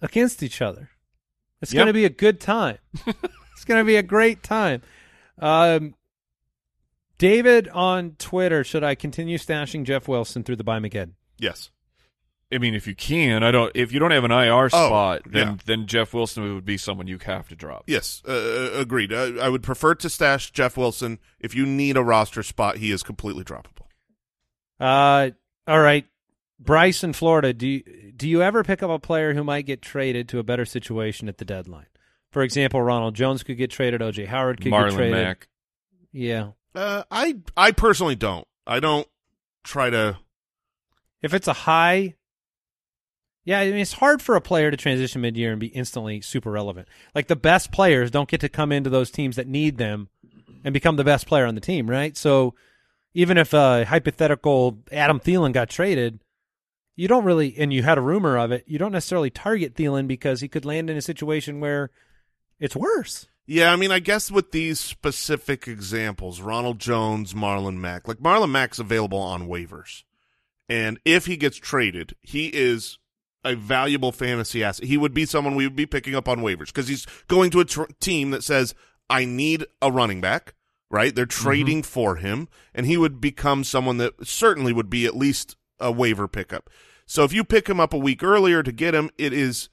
against 0.01 0.41
each 0.43 0.61
other. 0.61 0.89
It's 1.61 1.73
Yeah. 1.73 1.79
going 1.79 1.87
to 1.87 1.93
be 1.93 2.05
a 2.05 2.09
good 2.09 2.39
time. 2.39 2.77
it's 3.07 3.65
going 3.65 3.79
to 3.79 3.85
be 3.85 3.95
a 3.95 4.03
great 4.03 4.43
time. 4.43 4.81
Um, 5.39 5.95
David 7.17 7.67
on 7.69 8.11
Twitter, 8.19 8.63
should 8.63 8.83
I 8.83 8.95
continue 8.95 9.37
stashing 9.37 9.83
Jeff 9.85 10.07
Wilson 10.07 10.43
through 10.43 10.57
the 10.57 10.63
bye 10.63 10.79
Mageddon? 10.79 11.13
Yes. 11.37 11.69
I 12.53 12.57
mean, 12.57 12.75
if 12.75 12.87
you 12.87 12.95
can, 12.95 13.43
I 13.43 13.51
don't. 13.51 13.71
If 13.75 13.91
you 13.91 13.99
don't 13.99 14.11
have 14.11 14.23
an 14.23 14.31
IR 14.31 14.69
spot, 14.69 15.23
then 15.25 15.47
yeah. 15.47 15.55
then 15.65 15.87
Jeff 15.87 16.13
Wilson 16.13 16.55
would 16.55 16.65
be 16.65 16.77
someone 16.77 17.07
you 17.07 17.17
have 17.25 17.47
to 17.49 17.55
drop. 17.55 17.83
Yes. 17.87 18.21
Uh, 18.27 18.71
agreed. 18.73 19.13
I, 19.13 19.37
I 19.37 19.49
would 19.49 19.63
prefer 19.63 19.95
to 19.95 20.09
stash 20.09 20.51
Jeff 20.51 20.77
Wilson. 20.77 21.19
If 21.39 21.55
you 21.55 21.65
need 21.65 21.97
a 21.97 22.03
roster 22.03 22.43
spot, 22.43 22.77
he 22.77 22.91
is 22.91 23.03
completely 23.03 23.43
droppable. 23.43 23.87
Uh, 24.79 25.31
all 25.67 25.79
right. 25.79 26.05
Bryce 26.59 27.03
in 27.03 27.13
Florida, 27.13 27.51
do 27.53 27.67
you, 27.67 27.83
do 28.15 28.29
you 28.29 28.41
ever 28.41 28.63
pick 28.63 28.81
up 28.81 28.89
a 28.89 28.99
player 28.99 29.33
who 29.33 29.43
might 29.43 29.65
get 29.65 29.81
traded 29.81 30.29
to 30.29 30.39
a 30.39 30.43
better 30.43 30.65
situation 30.65 31.27
at 31.27 31.37
the 31.37 31.45
deadline? 31.45 31.87
For 32.31 32.41
example, 32.41 32.81
Ronald 32.81 33.15
Jones 33.15 33.43
could 33.43 33.57
get 33.57 33.69
traded. 33.69 34.01
OJ 34.01 34.27
Howard 34.27 34.57
could 34.57 34.71
get 34.71 34.73
Marlon 34.73 34.95
traded. 34.95 35.13
Mack. 35.13 35.47
Yeah. 36.11 36.51
Uh, 36.73 37.03
I 37.11 37.35
I 37.55 37.71
personally 37.71 38.15
don't. 38.15 38.47
I 38.65 38.79
don't 38.79 39.07
try 39.63 39.89
to. 39.89 40.17
If 41.21 41.33
it's 41.33 41.47
a 41.47 41.53
high, 41.53 42.15
yeah, 43.45 43.59
I 43.59 43.65
mean, 43.69 43.79
it's 43.79 43.93
hard 43.93 44.21
for 44.21 44.35
a 44.35 44.41
player 44.41 44.71
to 44.71 44.77
transition 44.77 45.21
mid-year 45.21 45.51
and 45.51 45.59
be 45.59 45.67
instantly 45.67 46.21
super 46.21 46.51
relevant. 46.51 46.87
Like 47.13 47.27
the 47.27 47.35
best 47.35 47.71
players 47.71 48.09
don't 48.09 48.29
get 48.29 48.41
to 48.41 48.49
come 48.49 48.71
into 48.71 48.89
those 48.89 49.11
teams 49.11 49.35
that 49.35 49.47
need 49.47 49.77
them 49.77 50.09
and 50.63 50.73
become 50.73 50.95
the 50.95 51.03
best 51.03 51.27
player 51.27 51.45
on 51.45 51.55
the 51.55 51.61
team, 51.61 51.89
right? 51.89 52.15
So 52.15 52.55
even 53.13 53.37
if 53.37 53.53
a 53.53 53.85
hypothetical 53.85 54.79
Adam 54.91 55.19
Thielen 55.19 55.51
got 55.51 55.69
traded, 55.69 56.19
you 56.95 57.07
don't 57.07 57.25
really, 57.25 57.55
and 57.57 57.73
you 57.73 57.83
had 57.83 57.97
a 57.97 58.01
rumor 58.01 58.37
of 58.37 58.51
it, 58.51 58.63
you 58.67 58.79
don't 58.79 58.91
necessarily 58.91 59.29
target 59.29 59.75
Thielen 59.75 60.07
because 60.07 60.41
he 60.41 60.47
could 60.47 60.63
land 60.63 60.89
in 60.89 60.97
a 60.97 61.01
situation 61.01 61.59
where 61.59 61.89
it's 62.59 62.75
worse. 62.75 63.27
Yeah, 63.45 63.73
I 63.73 63.75
mean, 63.75 63.91
I 63.91 63.99
guess 63.99 64.31
with 64.31 64.51
these 64.51 64.79
specific 64.79 65.67
examples, 65.67 66.39
Ronald 66.39 66.79
Jones, 66.79 67.33
Marlon 67.33 67.75
Mack, 67.75 68.07
like 68.07 68.19
Marlon 68.19 68.51
Mack's 68.51 68.79
available 68.79 69.17
on 69.17 69.49
waivers, 69.49 70.03
and 70.69 70.97
if 71.03 71.25
he 71.25 71.35
gets 71.35 71.57
traded, 71.57 72.15
he 72.21 72.47
is 72.47 72.99
a 73.43 73.55
valuable 73.55 74.11
fantasy 74.11 74.63
asset. 74.63 74.85
He 74.85 74.97
would 74.97 75.13
be 75.13 75.25
someone 75.25 75.55
we 75.55 75.65
would 75.65 75.75
be 75.75 75.85
picking 75.85 76.15
up 76.15 76.27
on 76.27 76.39
waivers 76.39 76.67
because 76.67 76.87
he's 76.87 77.05
going 77.27 77.51
to 77.51 77.59
a 77.59 77.65
tr- 77.65 77.83
team 77.99 78.31
that 78.31 78.43
says, 78.43 78.73
"I 79.09 79.25
need 79.25 79.65
a 79.81 79.91
running 79.91 80.21
back." 80.21 80.53
Right? 80.89 81.15
They're 81.15 81.25
mm-hmm. 81.25 81.43
trading 81.43 81.83
for 81.83 82.17
him, 82.17 82.47
and 82.73 82.85
he 82.85 82.97
would 82.97 83.19
become 83.19 83.63
someone 83.63 83.97
that 83.97 84.27
certainly 84.27 84.71
would 84.73 84.91
be 84.91 85.05
at 85.05 85.17
least 85.17 85.55
a 85.79 85.91
waiver 85.91 86.27
pickup. 86.27 86.69
So 87.05 87.23
if 87.23 87.33
you 87.33 87.43
pick 87.43 87.67
him 87.67 87.79
up 87.79 87.93
a 87.93 87.97
week 87.97 88.23
earlier 88.23 88.63
to 88.63 88.71
get 88.71 88.93
him, 88.93 89.09
it 89.17 89.33
is 89.33 89.69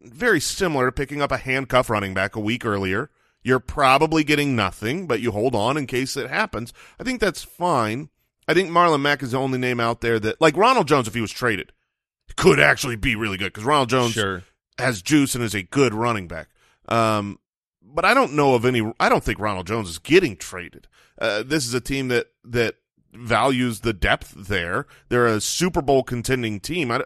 very 0.00 0.40
similar 0.40 0.86
to 0.86 0.92
picking 0.92 1.22
up 1.22 1.32
a 1.32 1.38
handcuff 1.38 1.88
running 1.88 2.12
back 2.12 2.36
a 2.36 2.40
week 2.40 2.64
earlier. 2.64 3.10
You're 3.42 3.60
probably 3.60 4.24
getting 4.24 4.56
nothing, 4.56 5.06
but 5.06 5.20
you 5.20 5.30
hold 5.30 5.54
on 5.54 5.76
in 5.76 5.86
case 5.86 6.16
it 6.16 6.30
happens. 6.30 6.72
I 6.98 7.04
think 7.04 7.20
that's 7.20 7.42
fine. 7.42 8.08
I 8.48 8.54
think 8.54 8.70
Marlon 8.70 9.00
Mack 9.00 9.22
is 9.22 9.32
the 9.32 9.38
only 9.38 9.58
name 9.58 9.80
out 9.80 10.00
there 10.00 10.18
that, 10.20 10.40
like 10.40 10.56
Ronald 10.56 10.88
Jones, 10.88 11.08
if 11.08 11.14
he 11.14 11.20
was 11.20 11.30
traded, 11.30 11.72
could 12.36 12.60
actually 12.60 12.96
be 12.96 13.14
really 13.16 13.36
good 13.36 13.52
because 13.52 13.64
Ronald 13.64 13.88
Jones 13.90 14.12
Sure. 14.12 14.42
has 14.78 15.02
juice 15.02 15.34
and 15.34 15.44
is 15.44 15.54
a 15.54 15.62
good 15.62 15.94
running 15.94 16.26
back. 16.28 16.48
Um, 16.88 17.38
but 17.82 18.04
I 18.04 18.14
don't 18.14 18.34
know 18.34 18.54
of 18.54 18.64
any. 18.64 18.92
I 18.98 19.08
don't 19.08 19.22
think 19.22 19.38
Ronald 19.38 19.66
Jones 19.66 19.88
is 19.88 19.98
getting 19.98 20.36
traded. 20.36 20.88
Uh, 21.18 21.42
this 21.44 21.66
is 21.66 21.74
a 21.74 21.80
team 21.80 22.08
that 22.08 22.28
that 22.44 22.76
values 23.12 23.80
the 23.80 23.92
depth 23.92 24.34
there. 24.48 24.86
They're 25.08 25.26
a 25.26 25.40
Super 25.40 25.80
Bowl 25.80 26.02
contending 26.02 26.58
team. 26.60 26.90
I, 26.90 27.02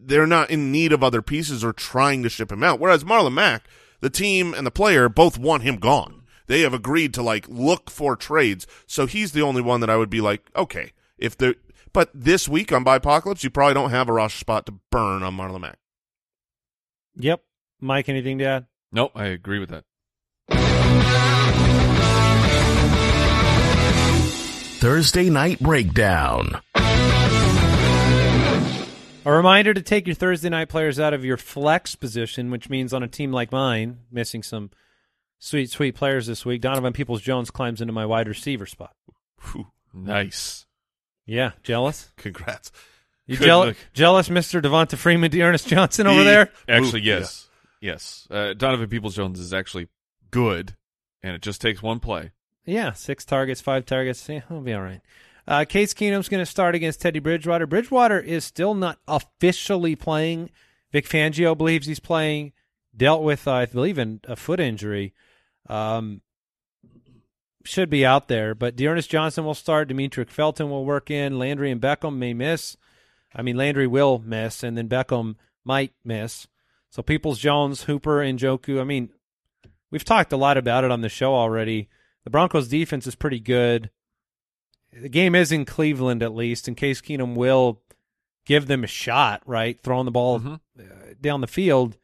they're 0.00 0.26
not 0.26 0.50
in 0.50 0.70
need 0.70 0.92
of 0.92 1.02
other 1.02 1.22
pieces 1.22 1.64
or 1.64 1.72
trying 1.72 2.22
to 2.22 2.28
ship 2.28 2.52
him 2.52 2.62
out. 2.62 2.78
Whereas 2.78 3.04
Marlon 3.04 3.34
Mack, 3.34 3.64
the 4.00 4.10
team 4.10 4.54
and 4.54 4.66
the 4.66 4.70
player 4.70 5.08
both 5.08 5.38
want 5.38 5.64
him 5.64 5.76
gone. 5.76 6.22
They 6.46 6.60
have 6.60 6.74
agreed 6.74 7.12
to 7.14 7.22
like 7.22 7.48
look 7.48 7.90
for 7.90 8.14
trades. 8.16 8.66
So 8.86 9.06
he's 9.06 9.32
the 9.32 9.42
only 9.42 9.62
one 9.62 9.80
that 9.80 9.90
I 9.90 9.96
would 9.96 10.10
be 10.10 10.20
like, 10.20 10.48
okay, 10.54 10.92
if 11.18 11.36
the 11.36 11.56
but 11.92 12.10
this 12.14 12.48
week 12.48 12.72
on 12.72 12.84
Bipocalypse, 12.84 13.44
you 13.44 13.50
probably 13.50 13.74
don't 13.74 13.90
have 13.90 14.08
a 14.08 14.12
roster 14.12 14.38
spot 14.38 14.66
to 14.66 14.74
burn 14.90 15.22
on 15.22 15.36
Marlon 15.36 15.60
Mack. 15.60 15.78
Yep. 17.16 17.42
Mike, 17.80 18.08
anything 18.08 18.38
to 18.38 18.44
add? 18.44 18.66
Nope, 18.92 19.12
I 19.14 19.26
agree 19.26 19.58
with 19.58 19.70
that. 19.70 19.84
Thursday 24.80 25.30
Night 25.30 25.60
Breakdown. 25.60 26.60
A 29.24 29.30
reminder 29.30 29.72
to 29.72 29.80
take 29.82 30.08
your 30.08 30.16
Thursday 30.16 30.48
night 30.48 30.68
players 30.68 30.98
out 30.98 31.14
of 31.14 31.24
your 31.24 31.36
flex 31.36 31.94
position, 31.94 32.50
which 32.50 32.68
means 32.68 32.92
on 32.92 33.04
a 33.04 33.08
team 33.08 33.30
like 33.30 33.52
mine, 33.52 34.00
missing 34.10 34.42
some 34.42 34.70
sweet, 35.38 35.70
sweet 35.70 35.94
players 35.94 36.26
this 36.26 36.44
week, 36.44 36.60
Donovan 36.62 36.92
Peoples 36.92 37.22
Jones 37.22 37.52
climbs 37.52 37.80
into 37.80 37.92
my 37.92 38.04
wide 38.04 38.26
receiver 38.26 38.66
spot. 38.66 38.96
Whew, 39.52 39.68
Nice. 39.94 40.66
Yeah, 41.26 41.52
jealous? 41.62 42.10
congrats. 42.16 42.72
You 43.26 43.36
Good 43.36 43.44
jeal- 43.44 43.64
look. 43.66 43.76
jealous, 43.94 44.28
Mr. 44.28 44.60
Devonta 44.60 44.96
Freeman, 44.98 45.30
D'Ernest 45.30 45.68
Johnson 45.68 46.06
over 46.06 46.18
He- 46.20 46.24
there? 46.24 46.50
Actually, 46.68 47.00
Ooh, 47.02 47.04
yes, 47.04 47.48
yes. 47.80 48.26
Uh, 48.30 48.52
Donovan 48.54 48.88
Peoples 48.88 49.14
Jones 49.14 49.38
is 49.38 49.54
actually 49.54 49.88
good, 50.30 50.76
and 51.22 51.34
it 51.34 51.40
just 51.42 51.60
takes 51.60 51.80
one 51.82 52.00
play. 52.00 52.32
Yeah, 52.66 52.92
six 52.92 53.24
targets, 53.24 53.60
five 53.60 53.86
targets. 53.86 54.28
Yeah, 54.28 54.40
I'll 54.50 54.60
be 54.60 54.72
all 54.74 54.82
right. 54.82 55.00
Uh, 55.46 55.64
Case 55.64 55.94
Keenum's 55.94 56.28
going 56.28 56.42
to 56.42 56.46
start 56.50 56.74
against 56.74 57.00
Teddy 57.00 57.18
Bridgewater. 57.18 57.66
Bridgewater 57.66 58.20
is 58.20 58.44
still 58.44 58.74
not 58.74 58.98
officially 59.08 59.96
playing. 59.96 60.50
Vic 60.92 61.08
Fangio 61.08 61.56
believes 61.56 61.86
he's 61.86 61.98
playing. 62.00 62.52
Dealt 62.96 63.22
with, 63.22 63.48
uh, 63.48 63.52
I 63.54 63.66
believe, 63.66 63.98
in 63.98 64.20
a 64.24 64.36
foot 64.36 64.60
injury. 64.60 65.14
Um, 65.68 66.20
should 67.64 67.90
be 67.90 68.04
out 68.04 68.28
there, 68.28 68.54
but 68.54 68.76
D'Ernest 68.76 69.10
Johnson 69.10 69.44
will 69.44 69.54
start. 69.54 69.88
Demetric 69.88 70.30
Felton 70.30 70.70
will 70.70 70.84
work 70.84 71.10
in. 71.10 71.38
Landry 71.38 71.70
and 71.70 71.80
Beckham 71.80 72.16
may 72.16 72.34
miss. 72.34 72.76
I 73.34 73.42
mean, 73.42 73.56
Landry 73.56 73.86
will 73.86 74.18
miss, 74.18 74.62
and 74.62 74.76
then 74.76 74.88
Beckham 74.88 75.36
might 75.64 75.92
miss. 76.04 76.46
So 76.90 77.02
Peoples 77.02 77.38
Jones, 77.38 77.84
Hooper, 77.84 78.20
and 78.20 78.38
Njoku. 78.38 78.80
I 78.80 78.84
mean, 78.84 79.10
we've 79.90 80.04
talked 80.04 80.32
a 80.32 80.36
lot 80.36 80.56
about 80.58 80.84
it 80.84 80.90
on 80.90 81.00
the 81.00 81.08
show 81.08 81.34
already. 81.34 81.88
The 82.24 82.30
Broncos' 82.30 82.68
defense 82.68 83.06
is 83.06 83.14
pretty 83.14 83.40
good. 83.40 83.90
The 84.92 85.08
game 85.08 85.34
is 85.34 85.50
in 85.50 85.64
Cleveland, 85.64 86.22
at 86.22 86.34
least, 86.34 86.68
in 86.68 86.74
case 86.74 87.00
Keenum 87.00 87.34
will 87.34 87.80
give 88.44 88.66
them 88.66 88.84
a 88.84 88.88
shot, 88.88 89.42
right? 89.46 89.80
Throwing 89.82 90.04
the 90.04 90.10
ball 90.10 90.38
Mhm. 90.40 90.60
uh, 90.78 91.14
down 91.20 91.40
the 91.40 91.46
field. 91.46 91.96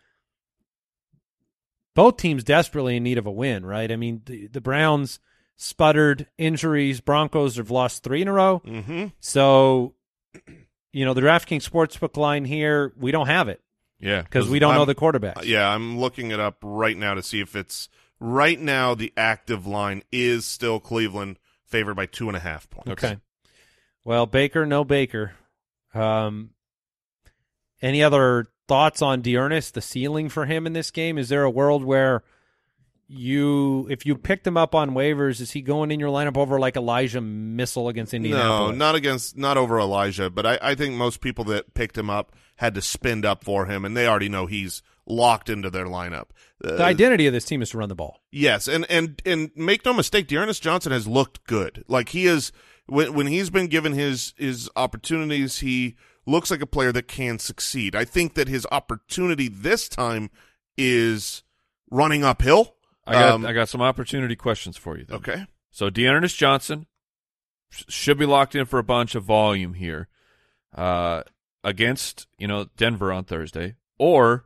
both 1.94 2.16
teams 2.16 2.44
desperately 2.44 2.96
in 2.96 3.02
need 3.02 3.18
of 3.18 3.26
a 3.26 3.30
win, 3.30 3.66
right? 3.66 3.90
I 3.90 3.96
mean, 3.96 4.22
the, 4.24 4.46
the 4.46 4.60
Browns 4.60 5.18
sputtered 5.58 6.26
injuries. 6.38 7.00
Broncos 7.02 7.56
have 7.56 7.70
lost 7.70 8.02
three 8.02 8.22
in 8.22 8.28
a 8.28 8.32
row. 8.32 8.62
Mm-hmm. 8.64 9.06
So, 9.20 9.94
you 10.92 11.04
know, 11.04 11.12
the 11.12 11.20
DraftKings 11.20 11.68
Sportsbook 11.68 12.16
line 12.16 12.46
here, 12.46 12.94
we 12.96 13.10
don't 13.10 13.26
have 13.26 13.48
it 13.48 13.60
Yeah, 14.00 14.22
because 14.22 14.48
we 14.48 14.58
don't 14.60 14.72
know 14.72 14.80
I'm- 14.80 14.86
the 14.86 14.94
quarterback. 14.94 15.44
Yeah, 15.44 15.68
I'm 15.68 15.98
looking 15.98 16.30
it 16.30 16.40
up 16.40 16.56
right 16.62 16.96
now 16.96 17.12
to 17.14 17.22
see 17.22 17.40
if 17.40 17.54
it's 17.54 17.90
right 18.20 18.58
now. 18.58 18.94
The 18.94 19.12
active 19.16 19.66
line 19.66 20.02
is 20.10 20.46
still 20.46 20.80
Cleveland 20.80 21.38
favored 21.66 21.94
by 21.96 22.06
two 22.06 22.28
and 22.28 22.36
a 22.36 22.40
half 22.40 22.70
points. 22.70 22.90
Okay. 22.92 23.18
Well, 24.04 24.24
Baker, 24.24 24.64
no 24.64 24.84
Baker. 24.84 25.32
Um, 25.92 26.50
any 27.82 28.02
other 28.02 28.46
thoughts 28.68 29.02
on 29.02 29.20
D'Ernest, 29.22 29.74
the 29.74 29.80
ceiling 29.82 30.28
for 30.28 30.46
him 30.46 30.66
in 30.66 30.72
this 30.72 30.90
game? 30.90 31.18
Is 31.18 31.28
there 31.28 31.42
a 31.42 31.50
world 31.50 31.84
where 31.84 32.22
you, 33.08 33.86
if 33.90 34.04
you 34.04 34.16
picked 34.16 34.46
him 34.46 34.56
up 34.56 34.74
on 34.74 34.90
waivers, 34.90 35.40
is 35.40 35.50
he 35.52 35.62
going 35.62 35.90
in 35.90 35.98
your 35.98 36.10
lineup 36.10 36.36
over 36.36 36.58
like 36.58 36.76
Elijah 36.76 37.20
Mitchell 37.20 37.88
against 37.88 38.12
Indianapolis? 38.14 38.72
No, 38.72 38.76
not 38.76 38.94
against, 38.94 39.36
not 39.36 39.56
over 39.56 39.78
Elijah, 39.78 40.28
but 40.30 40.44
I, 40.46 40.58
I 40.60 40.74
think 40.74 40.94
most 40.94 41.20
people 41.20 41.44
that 41.44 41.74
picked 41.74 41.96
him 41.96 42.10
up 42.10 42.36
had 42.56 42.74
to 42.74 42.82
spend 42.82 43.24
up 43.24 43.44
for 43.44 43.66
him, 43.66 43.84
and 43.84 43.96
they 43.96 44.06
already 44.06 44.28
know 44.28 44.46
he's 44.46 44.82
locked 45.06 45.48
into 45.48 45.70
their 45.70 45.86
lineup. 45.86 46.26
Uh, 46.62 46.76
The 46.76 46.84
identity 46.84 47.26
of 47.26 47.32
this 47.32 47.46
team 47.46 47.62
is 47.62 47.70
to 47.70 47.78
run 47.78 47.88
the 47.88 47.94
ball. 47.94 48.20
Yes, 48.30 48.68
and 48.68 48.84
and 48.90 49.22
and 49.24 49.50
make 49.56 49.84
no 49.84 49.94
mistake, 49.94 50.26
D'Ernest 50.26 50.62
Johnson 50.62 50.92
has 50.92 51.06
looked 51.06 51.44
good. 51.44 51.84
Like 51.88 52.10
he 52.10 52.26
is 52.26 52.52
when 52.86 53.14
when 53.14 53.26
he's 53.26 53.48
been 53.48 53.68
given 53.68 53.94
his 53.94 54.34
his 54.36 54.68
opportunities, 54.76 55.60
he 55.60 55.96
looks 56.26 56.50
like 56.50 56.60
a 56.60 56.66
player 56.66 56.92
that 56.92 57.08
can 57.08 57.38
succeed. 57.38 57.96
I 57.96 58.04
think 58.04 58.34
that 58.34 58.48
his 58.48 58.66
opportunity 58.70 59.48
this 59.48 59.88
time 59.88 60.30
is 60.76 61.42
running 61.90 62.22
uphill. 62.22 62.74
I 63.08 63.12
got 63.14 63.30
Um, 63.32 63.46
I 63.46 63.52
got 63.52 63.68
some 63.68 63.80
opportunity 63.82 64.36
questions 64.36 64.76
for 64.76 64.98
you. 64.98 65.04
Then. 65.04 65.16
Okay. 65.16 65.46
So 65.70 65.90
D'Ernest 65.90 66.36
Johnson 66.36 66.86
sh- 67.70 67.84
should 67.88 68.18
be 68.18 68.26
locked 68.26 68.54
in 68.54 68.66
for 68.66 68.78
a 68.78 68.84
bunch 68.84 69.14
of 69.14 69.24
volume 69.24 69.74
here 69.74 70.08
uh, 70.74 71.22
against 71.64 72.26
you 72.38 72.46
know 72.46 72.66
Denver 72.76 73.12
on 73.12 73.24
Thursday, 73.24 73.76
or 73.98 74.44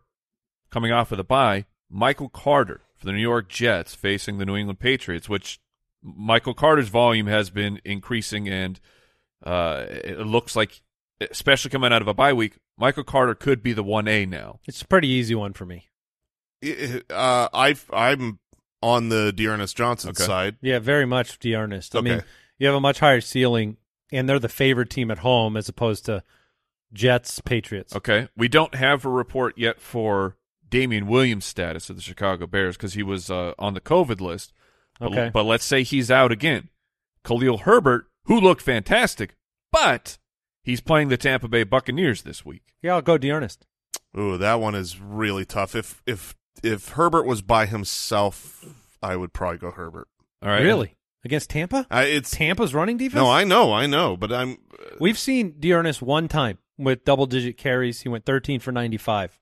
coming 0.70 0.92
off 0.92 1.12
of 1.12 1.18
the 1.18 1.24
bye, 1.24 1.66
Michael 1.90 2.28
Carter 2.28 2.80
for 2.96 3.06
the 3.06 3.12
New 3.12 3.20
York 3.20 3.48
Jets 3.48 3.94
facing 3.94 4.38
the 4.38 4.46
New 4.46 4.56
England 4.56 4.78
Patriots, 4.78 5.28
which 5.28 5.60
Michael 6.02 6.54
Carter's 6.54 6.88
volume 6.88 7.26
has 7.26 7.50
been 7.50 7.80
increasing, 7.84 8.48
and 8.48 8.80
uh, 9.44 9.84
it 9.88 10.18
looks 10.26 10.54
like, 10.56 10.82
especially 11.20 11.70
coming 11.70 11.92
out 11.92 12.02
of 12.02 12.08
a 12.08 12.14
bye 12.14 12.32
week, 12.32 12.58
Michael 12.78 13.04
Carter 13.04 13.34
could 13.34 13.62
be 13.62 13.72
the 13.72 13.82
one 13.84 14.06
A 14.08 14.24
now. 14.24 14.60
It's 14.66 14.82
a 14.82 14.86
pretty 14.86 15.08
easy 15.08 15.34
one 15.34 15.52
for 15.52 15.66
me. 15.66 15.88
Uh, 17.10 17.48
I 17.52 17.76
I'm 17.92 18.38
on 18.82 19.08
the 19.08 19.32
D'Ernest 19.32 19.76
Johnson 19.76 20.10
Okay. 20.10 20.24
side. 20.24 20.56
Yeah, 20.60 20.78
very 20.78 21.06
much 21.06 21.38
D'Ernest. 21.38 21.94
I 21.96 22.00
mean, 22.00 22.22
you 22.58 22.66
have 22.66 22.76
a 22.76 22.80
much 22.80 22.98
higher 23.00 23.20
ceiling, 23.20 23.76
and 24.12 24.28
they're 24.28 24.38
the 24.38 24.48
favored 24.48 24.90
team 24.90 25.10
at 25.10 25.18
home 25.18 25.56
as 25.56 25.68
opposed 25.68 26.04
to 26.06 26.22
Jets, 26.92 27.40
Patriots. 27.40 27.94
Okay. 27.96 28.28
We 28.36 28.48
don't 28.48 28.74
have 28.74 29.04
a 29.04 29.08
report 29.08 29.56
yet 29.56 29.80
for 29.80 30.36
Damien 30.68 31.06
Williams' 31.06 31.44
status 31.44 31.88
of 31.90 31.96
the 31.96 32.02
Chicago 32.02 32.46
Bears 32.46 32.76
because 32.76 32.94
he 32.94 33.02
was 33.02 33.30
uh, 33.30 33.52
on 33.58 33.74
the 33.74 33.80
COVID 33.80 34.20
list. 34.20 34.52
But, 34.98 35.12
Okay. 35.12 35.30
but 35.32 35.44
let's 35.44 35.64
say 35.64 35.82
he's 35.82 36.10
out 36.10 36.32
again. 36.32 36.68
Khalil 37.24 37.58
Herbert, 37.58 38.06
who 38.24 38.38
looked 38.40 38.62
fantastic, 38.62 39.34
but 39.70 40.18
he's 40.62 40.80
playing 40.80 41.08
the 41.08 41.16
Tampa 41.16 41.48
Bay 41.48 41.64
Buccaneers 41.64 42.22
this 42.22 42.44
week. 42.44 42.62
Yeah, 42.82 42.94
I'll 42.94 43.02
go 43.02 43.16
D'Ernest. 43.16 43.66
Ooh, 44.18 44.36
that 44.36 44.60
one 44.60 44.74
is 44.74 45.00
really 45.00 45.44
tough. 45.46 45.74
If 45.74 46.02
if 46.06 46.34
if 46.62 46.90
Herbert 46.90 47.24
was 47.26 47.42
by 47.42 47.66
himself, 47.66 48.64
I 49.02 49.16
would 49.16 49.32
probably 49.32 49.58
go 49.58 49.70
Herbert. 49.70 50.08
All 50.42 50.48
right. 50.48 50.62
Really? 50.62 50.96
Against 51.24 51.50
Tampa? 51.50 51.86
I, 51.90 52.04
it's 52.04 52.30
Tampa's 52.32 52.74
running 52.74 52.96
defense? 52.96 53.14
no, 53.14 53.30
I 53.30 53.44
know, 53.44 53.72
I 53.72 53.86
know, 53.86 54.16
but 54.16 54.32
I'm 54.32 54.58
We've 54.98 55.18
seen 55.18 55.54
D'Ernest 55.60 56.02
one 56.02 56.26
time 56.26 56.58
with 56.76 57.04
double 57.04 57.26
digit 57.26 57.56
carries. 57.56 58.00
He 58.00 58.08
went 58.08 58.24
13 58.26 58.58
for 58.58 58.72
95. 58.72 59.38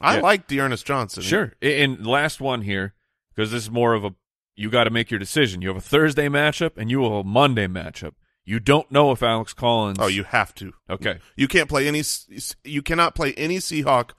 I 0.00 0.16
Yeah. 0.16 0.20
like 0.22 0.46
D'Ernest 0.46 0.86
Johnson. 0.86 1.22
Sure. 1.22 1.52
A- 1.60 1.82
And 1.82 2.06
last 2.06 2.40
one 2.40 2.62
here, 2.62 2.94
because 3.34 3.50
this 3.50 3.64
is 3.64 3.70
more 3.70 3.94
of 3.94 4.04
a 4.04 4.14
you 4.54 4.70
got 4.70 4.84
to 4.84 4.90
make 4.90 5.10
your 5.10 5.18
decision. 5.18 5.62
You 5.62 5.68
have 5.68 5.76
a 5.76 5.80
Thursday 5.80 6.28
matchup 6.28 6.72
and 6.76 6.90
you 6.90 7.02
have 7.02 7.12
a 7.12 7.24
Monday 7.24 7.66
matchup. 7.66 8.12
You 8.44 8.60
don't 8.60 8.90
know 8.92 9.10
if 9.12 9.22
Alex 9.22 9.52
Collins. 9.54 9.98
Oh, 10.00 10.06
you 10.06 10.22
have 10.24 10.54
to. 10.56 10.72
okay? 10.88 11.18
You 11.36 11.48
can't 11.48 11.68
play 11.68 11.88
any. 11.88 12.02
You 12.64 12.82
cannot 12.82 13.14
play 13.14 13.32
any 13.34 13.58
Seahawk 13.58 14.10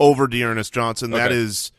over 0.00 0.26
D'Ernest 0.26 0.72
Johnson. 0.72 1.10
That 1.10 1.30
Okay. 1.32 1.40
is 1.40 1.72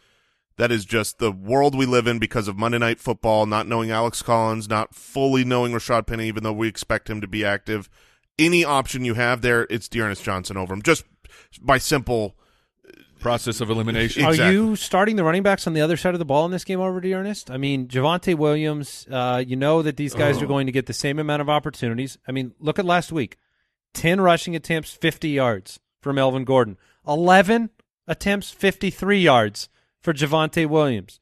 that 0.58 0.72
is 0.74 0.84
just 0.84 1.20
the 1.20 1.32
world 1.32 1.74
we 1.74 1.86
live 1.86 2.06
in 2.06 2.20
because 2.20 2.48
of 2.50 2.58
Monday 2.58 2.78
Night 2.80 3.00
Football. 3.00 3.46
Not 3.46 3.66
knowing 3.68 3.92
Alex 3.92 4.22
Collins, 4.22 4.68
not 4.68 4.94
fully 4.94 5.46
knowing 5.46 5.72
Rashad 5.72 6.06
Penny, 6.06 6.28
even 6.28 6.44
though 6.44 6.52
we 6.54 6.68
expect 6.68 7.10
him 7.10 7.22
to 7.22 7.28
be 7.28 7.46
active. 7.46 7.90
Any 8.38 8.64
option 8.66 9.06
you 9.06 9.14
have 9.14 9.42
there, 9.42 9.68
it's 9.70 9.88
D'Ernest 9.88 10.24
Johnson 10.24 10.58
over 10.58 10.74
him. 10.74 10.82
Just 10.82 11.06
by 11.62 11.78
simple. 11.78 12.36
Process 13.20 13.60
of 13.60 13.70
elimination. 13.70 14.24
Are 14.24 14.34
you 14.34 14.78
starting 14.78 15.18
the 15.18 15.26
running 15.26 15.44
backs 15.44 15.68
on 15.68 15.74
the 15.74 15.82
other 15.82 15.98
side 15.98 16.16
of 16.16 16.20
the 16.20 16.26
ball 16.26 16.46
in 16.46 16.52
this 16.52 16.64
game 16.64 16.80
over 16.80 17.02
D'Ernest? 17.02 17.52
I 17.52 17.58
mean, 17.58 17.90
Javonte 17.90 18.34
Williams, 18.36 19.06
uh, 19.12 19.44
you 19.46 19.58
know 19.58 19.82
that 19.82 19.98
these 19.98 20.14
guys 20.14 20.42
are 20.42 20.46
going 20.46 20.68
to 20.68 20.72
get 20.72 20.86
the 20.86 20.94
same 20.94 21.20
amount 21.20 21.42
of 21.42 21.50
opportunities. 21.50 22.18
I 22.30 22.32
mean, 22.32 22.54
look 22.62 22.80
at 22.80 22.86
last 22.86 23.12
week 23.12 23.36
10 23.94 24.22
rushing 24.22 24.56
attempts, 24.56 24.94
50 24.94 25.28
yards 25.30 25.82
from 26.00 26.16
Melvin 26.16 26.46
Gordon, 26.46 26.78
11 27.06 27.72
attempts, 28.10 28.52
53 28.52 29.22
yards 29.22 29.70
for 30.02 30.14
Javonte 30.14 30.68
Williams. 30.68 31.22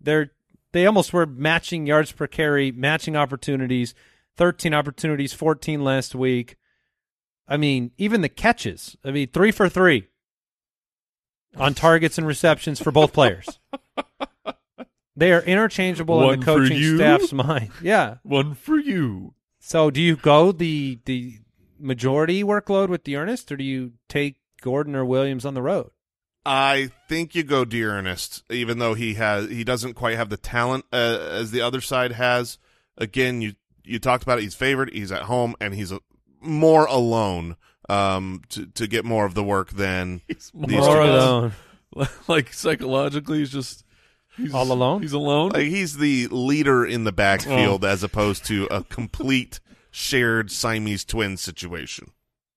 They're 0.00 0.30
they 0.72 0.86
almost 0.86 1.12
were 1.12 1.26
matching 1.26 1.86
yards 1.86 2.12
per 2.12 2.26
carry, 2.26 2.70
matching 2.70 3.16
opportunities, 3.16 3.94
13 4.36 4.74
opportunities, 4.74 5.32
14 5.32 5.82
last 5.82 6.14
week. 6.14 6.56
I 7.48 7.56
mean, 7.56 7.92
even 7.96 8.20
the 8.20 8.28
catches. 8.28 8.96
I 9.02 9.10
mean, 9.10 9.28
3 9.28 9.50
for 9.52 9.68
3 9.68 10.06
on 11.56 11.72
targets 11.72 12.18
and 12.18 12.26
receptions 12.26 12.80
for 12.80 12.92
both 12.92 13.12
players. 13.12 13.58
They 15.16 15.32
are 15.32 15.40
interchangeable 15.40 16.30
in 16.30 16.40
the 16.40 16.44
coaching 16.44 16.96
staff's 16.96 17.32
mind. 17.32 17.70
Yeah. 17.80 18.16
One 18.22 18.54
for 18.54 18.76
you. 18.76 19.34
So 19.58 19.90
do 19.90 20.00
you 20.00 20.14
go 20.14 20.52
the 20.52 20.98
the 21.06 21.38
majority 21.78 22.44
workload 22.44 22.88
with 22.90 23.04
D'Ernest, 23.04 23.50
or 23.50 23.56
do 23.56 23.64
you 23.64 23.92
take 24.08 24.36
Gordon 24.60 24.94
or 24.94 25.04
Williams 25.04 25.46
on 25.46 25.54
the 25.54 25.62
road? 25.62 25.90
I 26.48 26.90
think 27.08 27.34
you 27.34 27.42
go 27.42 27.64
D'Ernest, 27.64 28.44
even 28.50 28.78
though 28.78 28.94
he 28.94 29.14
has 29.14 29.50
he 29.50 29.64
doesn't 29.64 29.94
quite 29.94 30.16
have 30.16 30.28
the 30.28 30.36
talent 30.36 30.84
uh, 30.92 31.18
as 31.32 31.50
the 31.50 31.60
other 31.60 31.80
side 31.80 32.12
has. 32.12 32.58
Again, 32.96 33.42
you 33.42 33.54
you 33.82 33.98
talked 33.98 34.22
about 34.22 34.38
it. 34.38 34.42
He's 34.42 34.54
favored. 34.54 34.92
He's 34.92 35.10
at 35.10 35.22
home, 35.22 35.56
and 35.60 35.74
he's 35.74 35.92
uh 35.92 35.98
more 36.40 36.86
alone 36.86 37.56
um, 37.88 38.42
to 38.50 38.66
to 38.66 38.86
get 38.86 39.04
more 39.04 39.24
of 39.24 39.34
the 39.34 39.42
work 39.42 39.70
than 39.72 40.20
He's 40.28 40.52
These 40.54 40.78
more 40.78 40.96
two 40.96 41.02
alone. 41.02 41.52
like 42.28 42.52
psychologically, 42.52 43.38
he's 43.38 43.50
just 43.50 43.84
he's, 44.36 44.54
All 44.54 44.70
alone? 44.70 45.02
He's 45.02 45.12
alone. 45.12 45.50
like 45.50 45.66
he's 45.66 45.96
the 45.96 46.28
leader 46.28 46.86
in 46.86 47.02
the 47.02 47.12
backfield 47.12 47.84
as 47.84 48.04
opposed 48.04 48.44
to 48.46 48.66
a 48.70 48.84
complete 48.84 49.58
shared 49.90 50.52
Siamese 50.52 51.04
twin 51.04 51.36
situation. 51.36 52.12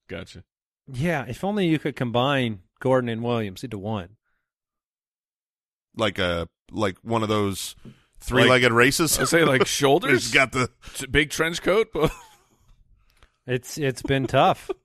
gotcha. 0.08 0.44
Yeah, 0.92 1.26
if 1.28 1.44
only 1.44 1.68
you 1.68 1.80
could 1.80 1.96
combine 1.96 2.62
Gordon 2.80 3.10
and 3.10 3.24
Williams 3.24 3.64
into 3.64 3.78
one. 3.78 4.18
Like 5.96 6.20
a 6.20 6.48
like 6.72 6.98
one 7.02 7.24
of 7.24 7.30
those 7.30 7.76
three 8.20 8.48
legged 8.48 8.72
races. 8.72 9.18
I 9.20 9.26
say 9.26 9.44
like 9.44 9.66
shoulders. 9.68 10.24
He's 10.26 10.34
got 10.34 10.52
the 10.52 10.70
big 11.10 11.30
trench 11.32 11.62
coat. 11.62 11.90
But 11.94 12.12
It's 13.48 13.78
it's 13.78 14.02
been 14.02 14.28
tough. 14.28 14.70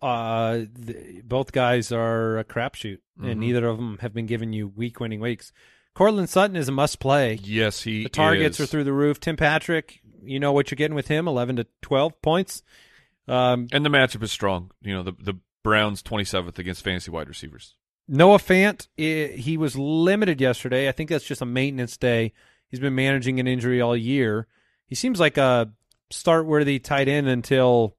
Uh, 0.00 0.66
th- 0.86 1.24
both 1.24 1.50
guys 1.50 1.90
are 1.90 2.38
a 2.38 2.44
crapshoot, 2.44 2.98
Mhm. 3.20 3.32
and 3.32 3.40
neither 3.40 3.66
of 3.66 3.78
them 3.78 3.98
have 4.00 4.14
been 4.14 4.26
giving 4.26 4.52
you 4.52 4.68
week 4.68 5.00
winning 5.00 5.18
weeks. 5.18 5.52
Courtland 5.96 6.30
Sutton 6.30 6.54
is 6.54 6.68
a 6.68 6.72
must 6.72 7.00
play. 7.00 7.34
yes, 7.42 7.82
he 7.82 8.04
The 8.04 8.08
targets 8.08 8.60
is. 8.60 8.64
are 8.64 8.66
through 8.68 8.84
the 8.84 8.92
roof. 8.92 9.18
Tim 9.18 9.34
Patrick, 9.36 9.98
you 10.22 10.38
know 10.38 10.52
what 10.52 10.70
you're 10.70 10.76
getting 10.76 10.94
with 10.94 11.08
him, 11.08 11.26
11 11.26 11.56
to 11.56 11.66
12 11.82 12.22
points. 12.22 12.62
Um, 13.26 13.66
and 13.72 13.84
the 13.84 13.90
matchup 13.90 14.22
is 14.22 14.30
strong. 14.30 14.70
You 14.82 14.94
know 14.94 15.02
the 15.02 15.14
the 15.18 15.34
Browns 15.64 16.02
twenty 16.02 16.24
seventh 16.24 16.58
against 16.58 16.82
fantasy 16.84 17.10
wide 17.10 17.28
receivers. 17.28 17.74
Noah 18.08 18.38
Fant, 18.38 18.86
i- 18.98 19.36
he 19.36 19.56
was 19.58 19.76
limited 19.76 20.40
yesterday. 20.40 20.88
I 20.88 20.92
think 20.92 21.10
that's 21.10 21.24
just 21.26 21.42
a 21.42 21.46
maintenance 21.46 21.96
day. 21.96 22.32
He's 22.68 22.80
been 22.80 22.94
managing 22.94 23.38
an 23.40 23.46
injury 23.46 23.80
all 23.80 23.96
year. 23.96 24.46
He 24.86 24.94
seems 24.94 25.20
like 25.20 25.36
a 25.36 25.70
start 26.10 26.46
worthy 26.46 26.78
tight 26.78 27.08
end 27.08 27.28
until 27.28 27.96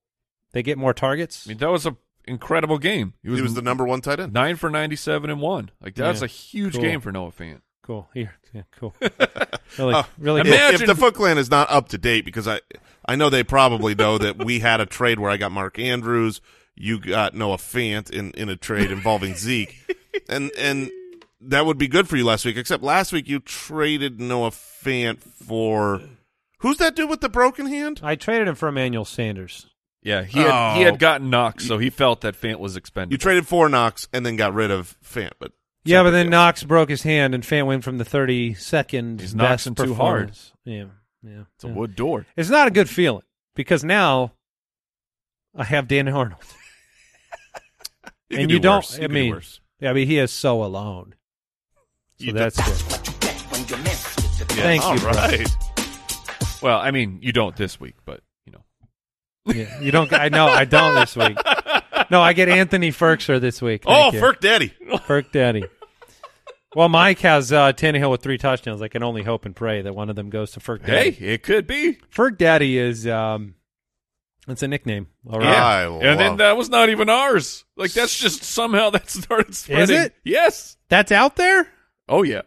they 0.52 0.64
get 0.64 0.78
more 0.80 0.94
targets. 0.94 1.46
I 1.46 1.50
mean 1.50 1.58
that 1.60 1.70
was 1.70 1.86
a 1.86 1.96
incredible 2.26 2.78
game. 2.80 3.14
He 3.24 3.30
was, 3.30 3.40
he 3.40 3.44
was 3.44 3.54
the 3.54 3.62
number 3.62 3.86
one 3.86 4.02
tight 4.02 4.20
end. 4.20 4.34
nine 4.34 4.56
for 4.56 4.70
ninety 4.70 4.96
seven 4.96 5.30
and 5.30 5.40
one. 5.42 5.70
Like 5.82 5.96
that's 5.96 6.22
Yeah. 6.22 6.26
a 6.26 6.28
huge 6.28 6.74
Cool. 6.74 6.82
game 6.82 7.02
for 7.02 7.12
Noah 7.12 7.32
Fant. 7.32 7.62
cool. 7.84 8.10
Here, 8.14 8.36
yeah, 8.54 8.64
cool. 8.78 8.96
really, 9.02 9.94
Oh, 9.96 10.08
really 10.18 10.42
I 10.42 10.44
good. 10.44 10.54
If, 10.54 10.60
Imagine- 10.60 10.82
if 10.82 10.88
the 10.88 10.96
Foot 10.96 11.14
Clan 11.16 11.38
is 11.38 11.50
not 11.52 11.70
up 11.70 11.90
to 11.90 11.98
date, 12.00 12.26
because 12.26 12.48
I 12.48 12.62
I 13.06 13.16
know 13.16 13.30
they 13.30 13.44
probably 13.44 13.94
know 13.96 14.18
that 14.18 14.44
we 14.44 14.60
had 14.60 14.82
a 14.82 14.86
trade 14.86 15.20
where 15.20 15.30
I 15.32 15.38
got 15.38 15.52
Mark 15.52 15.78
Andrews, 15.80 16.42
you 16.80 17.00
got 17.00 17.36
Noah 17.36 17.58
Fant 17.58 18.10
in, 18.10 18.32
in 18.32 18.50
a 18.50 18.56
trade 18.56 18.90
involving 18.90 19.36
Zeke, 19.36 19.76
and 20.30 20.50
and 20.58 20.90
that 21.42 21.66
would 21.66 21.78
be 21.78 21.88
good 21.88 22.08
for 22.10 22.18
you 22.18 22.26
last 22.26 22.46
week. 22.46 22.58
Except 22.58 22.82
last 22.82 23.12
week 23.14 23.28
you 23.28 23.40
traded 23.40 24.20
Noah 24.20 24.50
Fant 24.52 25.20
for 25.20 26.02
who's 26.60 26.78
that 26.78 26.96
dude 26.96 27.10
with 27.10 27.22
the 27.22 27.30
broken 27.30 27.68
hand? 27.68 28.00
I 28.02 28.16
traded 28.16 28.48
him 28.48 28.56
for 28.56 28.70
Emmanuel 28.70 29.06
Sanders. 29.06 29.68
Yeah, 30.02 30.24
he 30.24 30.40
had 30.40 30.76
he 30.78 30.82
Oh. 30.84 30.86
had 30.86 30.98
gotten 31.00 31.30
knocked, 31.30 31.62
so 31.62 31.78
he 31.78 31.90
felt 31.90 32.22
that 32.22 32.40
Fant 32.40 32.60
was 32.60 32.78
expendable. 32.78 33.14
You 33.14 33.18
traded 33.18 33.46
for 33.48 33.68
Knox 33.68 34.08
and 34.14 34.26
then 34.26 34.38
got 34.38 34.54
rid 34.54 34.72
of 34.72 34.96
Fant, 35.04 35.34
but 35.40 35.52
Yeah, 35.84 36.04
but 36.04 36.12
then 36.12 36.28
deal. 36.28 36.32
Knox 36.32 36.64
broke 36.64 36.90
his 36.90 37.04
hand, 37.04 37.36
and 37.36 37.44
Fant 37.44 37.66
went 37.66 37.84
from 37.84 37.98
the 37.98 38.06
32nd 38.06 39.20
He's 39.20 39.34
best 39.34 39.66
Knoxing 39.68 39.76
too 39.76 39.94
hard. 39.96 40.32
Yeah, 40.64 40.86
yeah. 41.22 41.44
it's 41.56 41.66
a 41.66 41.68
wood 41.68 41.98
door. 41.98 42.26
It's 42.38 42.50
not 42.50 42.68
a 42.68 42.72
good 42.72 42.90
feeling 42.90 43.24
because 43.56 43.84
now 43.84 44.32
I 45.54 45.66
have 45.66 45.90
Dan 45.90 46.08
Arnold. 46.08 46.44
You 48.30 48.40
and 48.40 48.52
you 48.52 48.60
do. 48.60 48.68
You 48.68 48.74
I 48.74 48.82
could 48.82 49.00
do 49.08 49.14
mean, 49.14 49.32
worse. 49.32 49.60
I 49.82 49.94
mean, 49.94 50.08
he 50.08 50.20
is 50.20 50.32
so 50.32 50.64
alone. 50.64 51.16
So 52.20 52.26
You 52.26 52.34
that's 52.34 52.58
good. 52.58 53.10
Yeah, 54.56 54.64
Thank 54.64 54.84
all 54.84 54.94
you, 54.96 55.00
bro. 55.00 55.12
right. 55.12 55.48
Well, 56.62 56.80
I 56.80 56.92
mean, 56.92 57.20
you 57.22 57.32
don't 57.32 57.56
this 57.56 57.80
week, 57.80 57.96
but 58.06 58.22
you 58.46 58.52
know. 58.54 58.64
Yeah, 59.54 59.80
you 59.82 59.92
don't. 59.92 60.12
I 60.12 60.30
know. 60.30 60.46
I 60.48 60.66
don't 60.66 60.96
this 60.96 61.16
week. 61.16 61.38
No, 62.12 62.22
I 62.22 62.34
get 62.34 62.50
Anthony 62.50 62.92
Firkser 62.92 63.40
this 63.40 63.62
week. 63.62 63.84
Oh, 63.86 64.12
Thank 64.12 64.14
you. 64.16 64.22
Ferk 64.22 64.40
Daddy. 64.40 64.74
Ferk 65.08 65.32
Daddy. 65.32 65.64
Well, 66.76 66.90
Mike 66.90 67.20
has 67.20 67.52
uh, 67.52 67.74
Tannehill 67.74 68.12
with 68.12 68.22
three 68.22 68.38
touchdowns. 68.38 68.82
I 68.82 68.88
can 68.90 69.02
only 69.04 69.24
hope 69.24 69.46
and 69.46 69.56
pray 69.56 69.82
that 69.82 69.96
one 69.96 70.10
of 70.10 70.16
them 70.16 70.30
goes 70.30 70.52
to 70.52 70.60
Ferk 70.60 70.86
Hey, 70.86 71.10
it 71.10 71.44
could 71.44 71.66
be. 71.68 71.98
Ferk 72.14 72.38
Daddy 72.38 72.78
is 72.78 73.08
um, 73.08 73.56
it's 74.52 74.64
a 74.64 74.68
nickname. 74.68 75.08
All 75.30 75.40
right. 75.40 75.50
Yeah. 75.50 75.66
I 75.68 75.84
and 75.86 76.20
then 76.20 76.30
love- 76.30 76.38
that 76.40 76.58
was 76.58 76.70
not 76.70 76.90
even 76.90 77.10
ours. 77.10 77.66
Like 77.78 77.92
that's 77.94 78.18
just 78.18 78.44
somehow 78.44 78.90
that 78.92 79.10
started 79.10 79.56
spreading. 79.56 79.84
Is 79.84 79.90
it? 79.90 80.14
Yes. 80.24 80.78
That's 80.90 81.12
out 81.12 81.36
there. 81.36 81.68
Oh 82.08 82.24
yeah, 82.24 82.42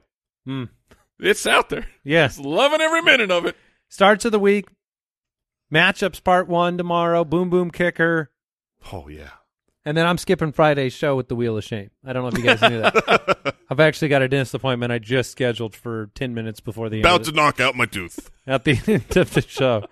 Hmm. 0.47 0.65
it's 1.21 1.47
out 1.47 1.69
there. 1.69 1.87
Yes. 2.05 2.39
Loving 2.39 2.81
every 2.81 3.03
minute 3.03 3.31
of 3.31 3.47
it. 3.47 3.57
Starts 3.89 4.25
of 4.25 4.33
the 4.33 4.39
week. 4.41 4.67
Matchups 5.73 6.23
part 6.23 6.49
one 6.49 6.77
tomorrow. 6.77 7.25
Boom 7.25 7.49
boom 7.51 7.71
kicker. 7.71 8.31
Oh 8.93 9.09
yeah. 9.09 9.31
And 9.85 9.97
then 9.97 10.07
I'm 10.07 10.19
skipping 10.19 10.53
Friday's 10.53 10.93
show 10.93 11.17
with 11.17 11.27
the 11.29 11.35
Wheel 11.35 11.57
of 11.59 11.65
Shame. 11.65 11.91
I 12.07 12.13
don't 12.13 12.23
know 12.23 12.29
if 12.29 12.39
you 12.39 12.45
guys 12.45 12.63
knew 12.71 12.81
that. 12.83 13.57
I've 13.71 13.81
actually 13.81 14.09
got 14.09 14.23
a 14.23 14.29
dentist 14.29 14.55
appointment 14.55 14.93
I 14.93 15.01
just 15.01 15.33
scheduled 15.33 15.75
for 15.75 16.07
10 16.15 16.35
minutes 16.35 16.61
before 16.61 16.89
the 16.89 16.99
end 16.99 17.05
About 17.05 17.21
of 17.23 17.27
to 17.27 17.33
the, 17.33 17.37
knock 17.37 17.59
out 17.59 17.75
my 17.75 17.87
tooth. 17.87 18.31
at 18.47 18.63
the 18.63 18.79
end 18.87 19.17
of 19.17 19.35
the 19.35 19.41
show. 19.41 19.87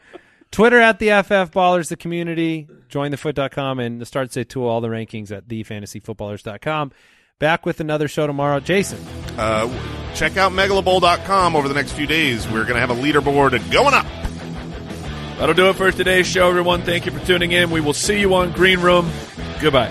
Twitter 0.50 0.80
at 0.80 0.98
the 0.98 1.08
FF 1.22 1.52
Ballers, 1.52 1.88
the 1.88 1.96
community, 1.96 2.68
jointhefoot.com, 2.88 3.78
and 3.78 4.00
the 4.00 4.06
start 4.06 4.32
say 4.32 4.44
tool, 4.44 4.66
all 4.68 4.80
the 4.80 4.88
rankings 4.88 5.30
at 5.30 5.46
thefantasyfootballers.com. 5.46 6.92
Back 7.38 7.64
with 7.64 7.80
another 7.80 8.08
show 8.08 8.26
tomorrow. 8.26 8.60
Jason, 8.60 8.98
Uh, 9.38 9.68
check 10.14 10.36
out 10.36 10.52
megalobowl.com 10.52 11.56
over 11.56 11.68
the 11.68 11.74
next 11.74 11.92
few 11.92 12.06
days. 12.06 12.46
We're 12.48 12.64
going 12.64 12.74
to 12.74 12.80
have 12.80 12.90
a 12.90 12.94
leaderboard 12.94 13.70
going 13.70 13.94
up. 13.94 14.06
That'll 15.38 15.54
do 15.54 15.70
it 15.70 15.76
for 15.76 15.90
today's 15.90 16.26
show, 16.26 16.50
everyone. 16.50 16.82
Thank 16.82 17.06
you 17.06 17.12
for 17.12 17.24
tuning 17.24 17.52
in. 17.52 17.70
We 17.70 17.80
will 17.80 17.94
see 17.94 18.20
you 18.20 18.34
on 18.34 18.52
Green 18.52 18.80
Room. 18.80 19.10
Goodbye. 19.62 19.90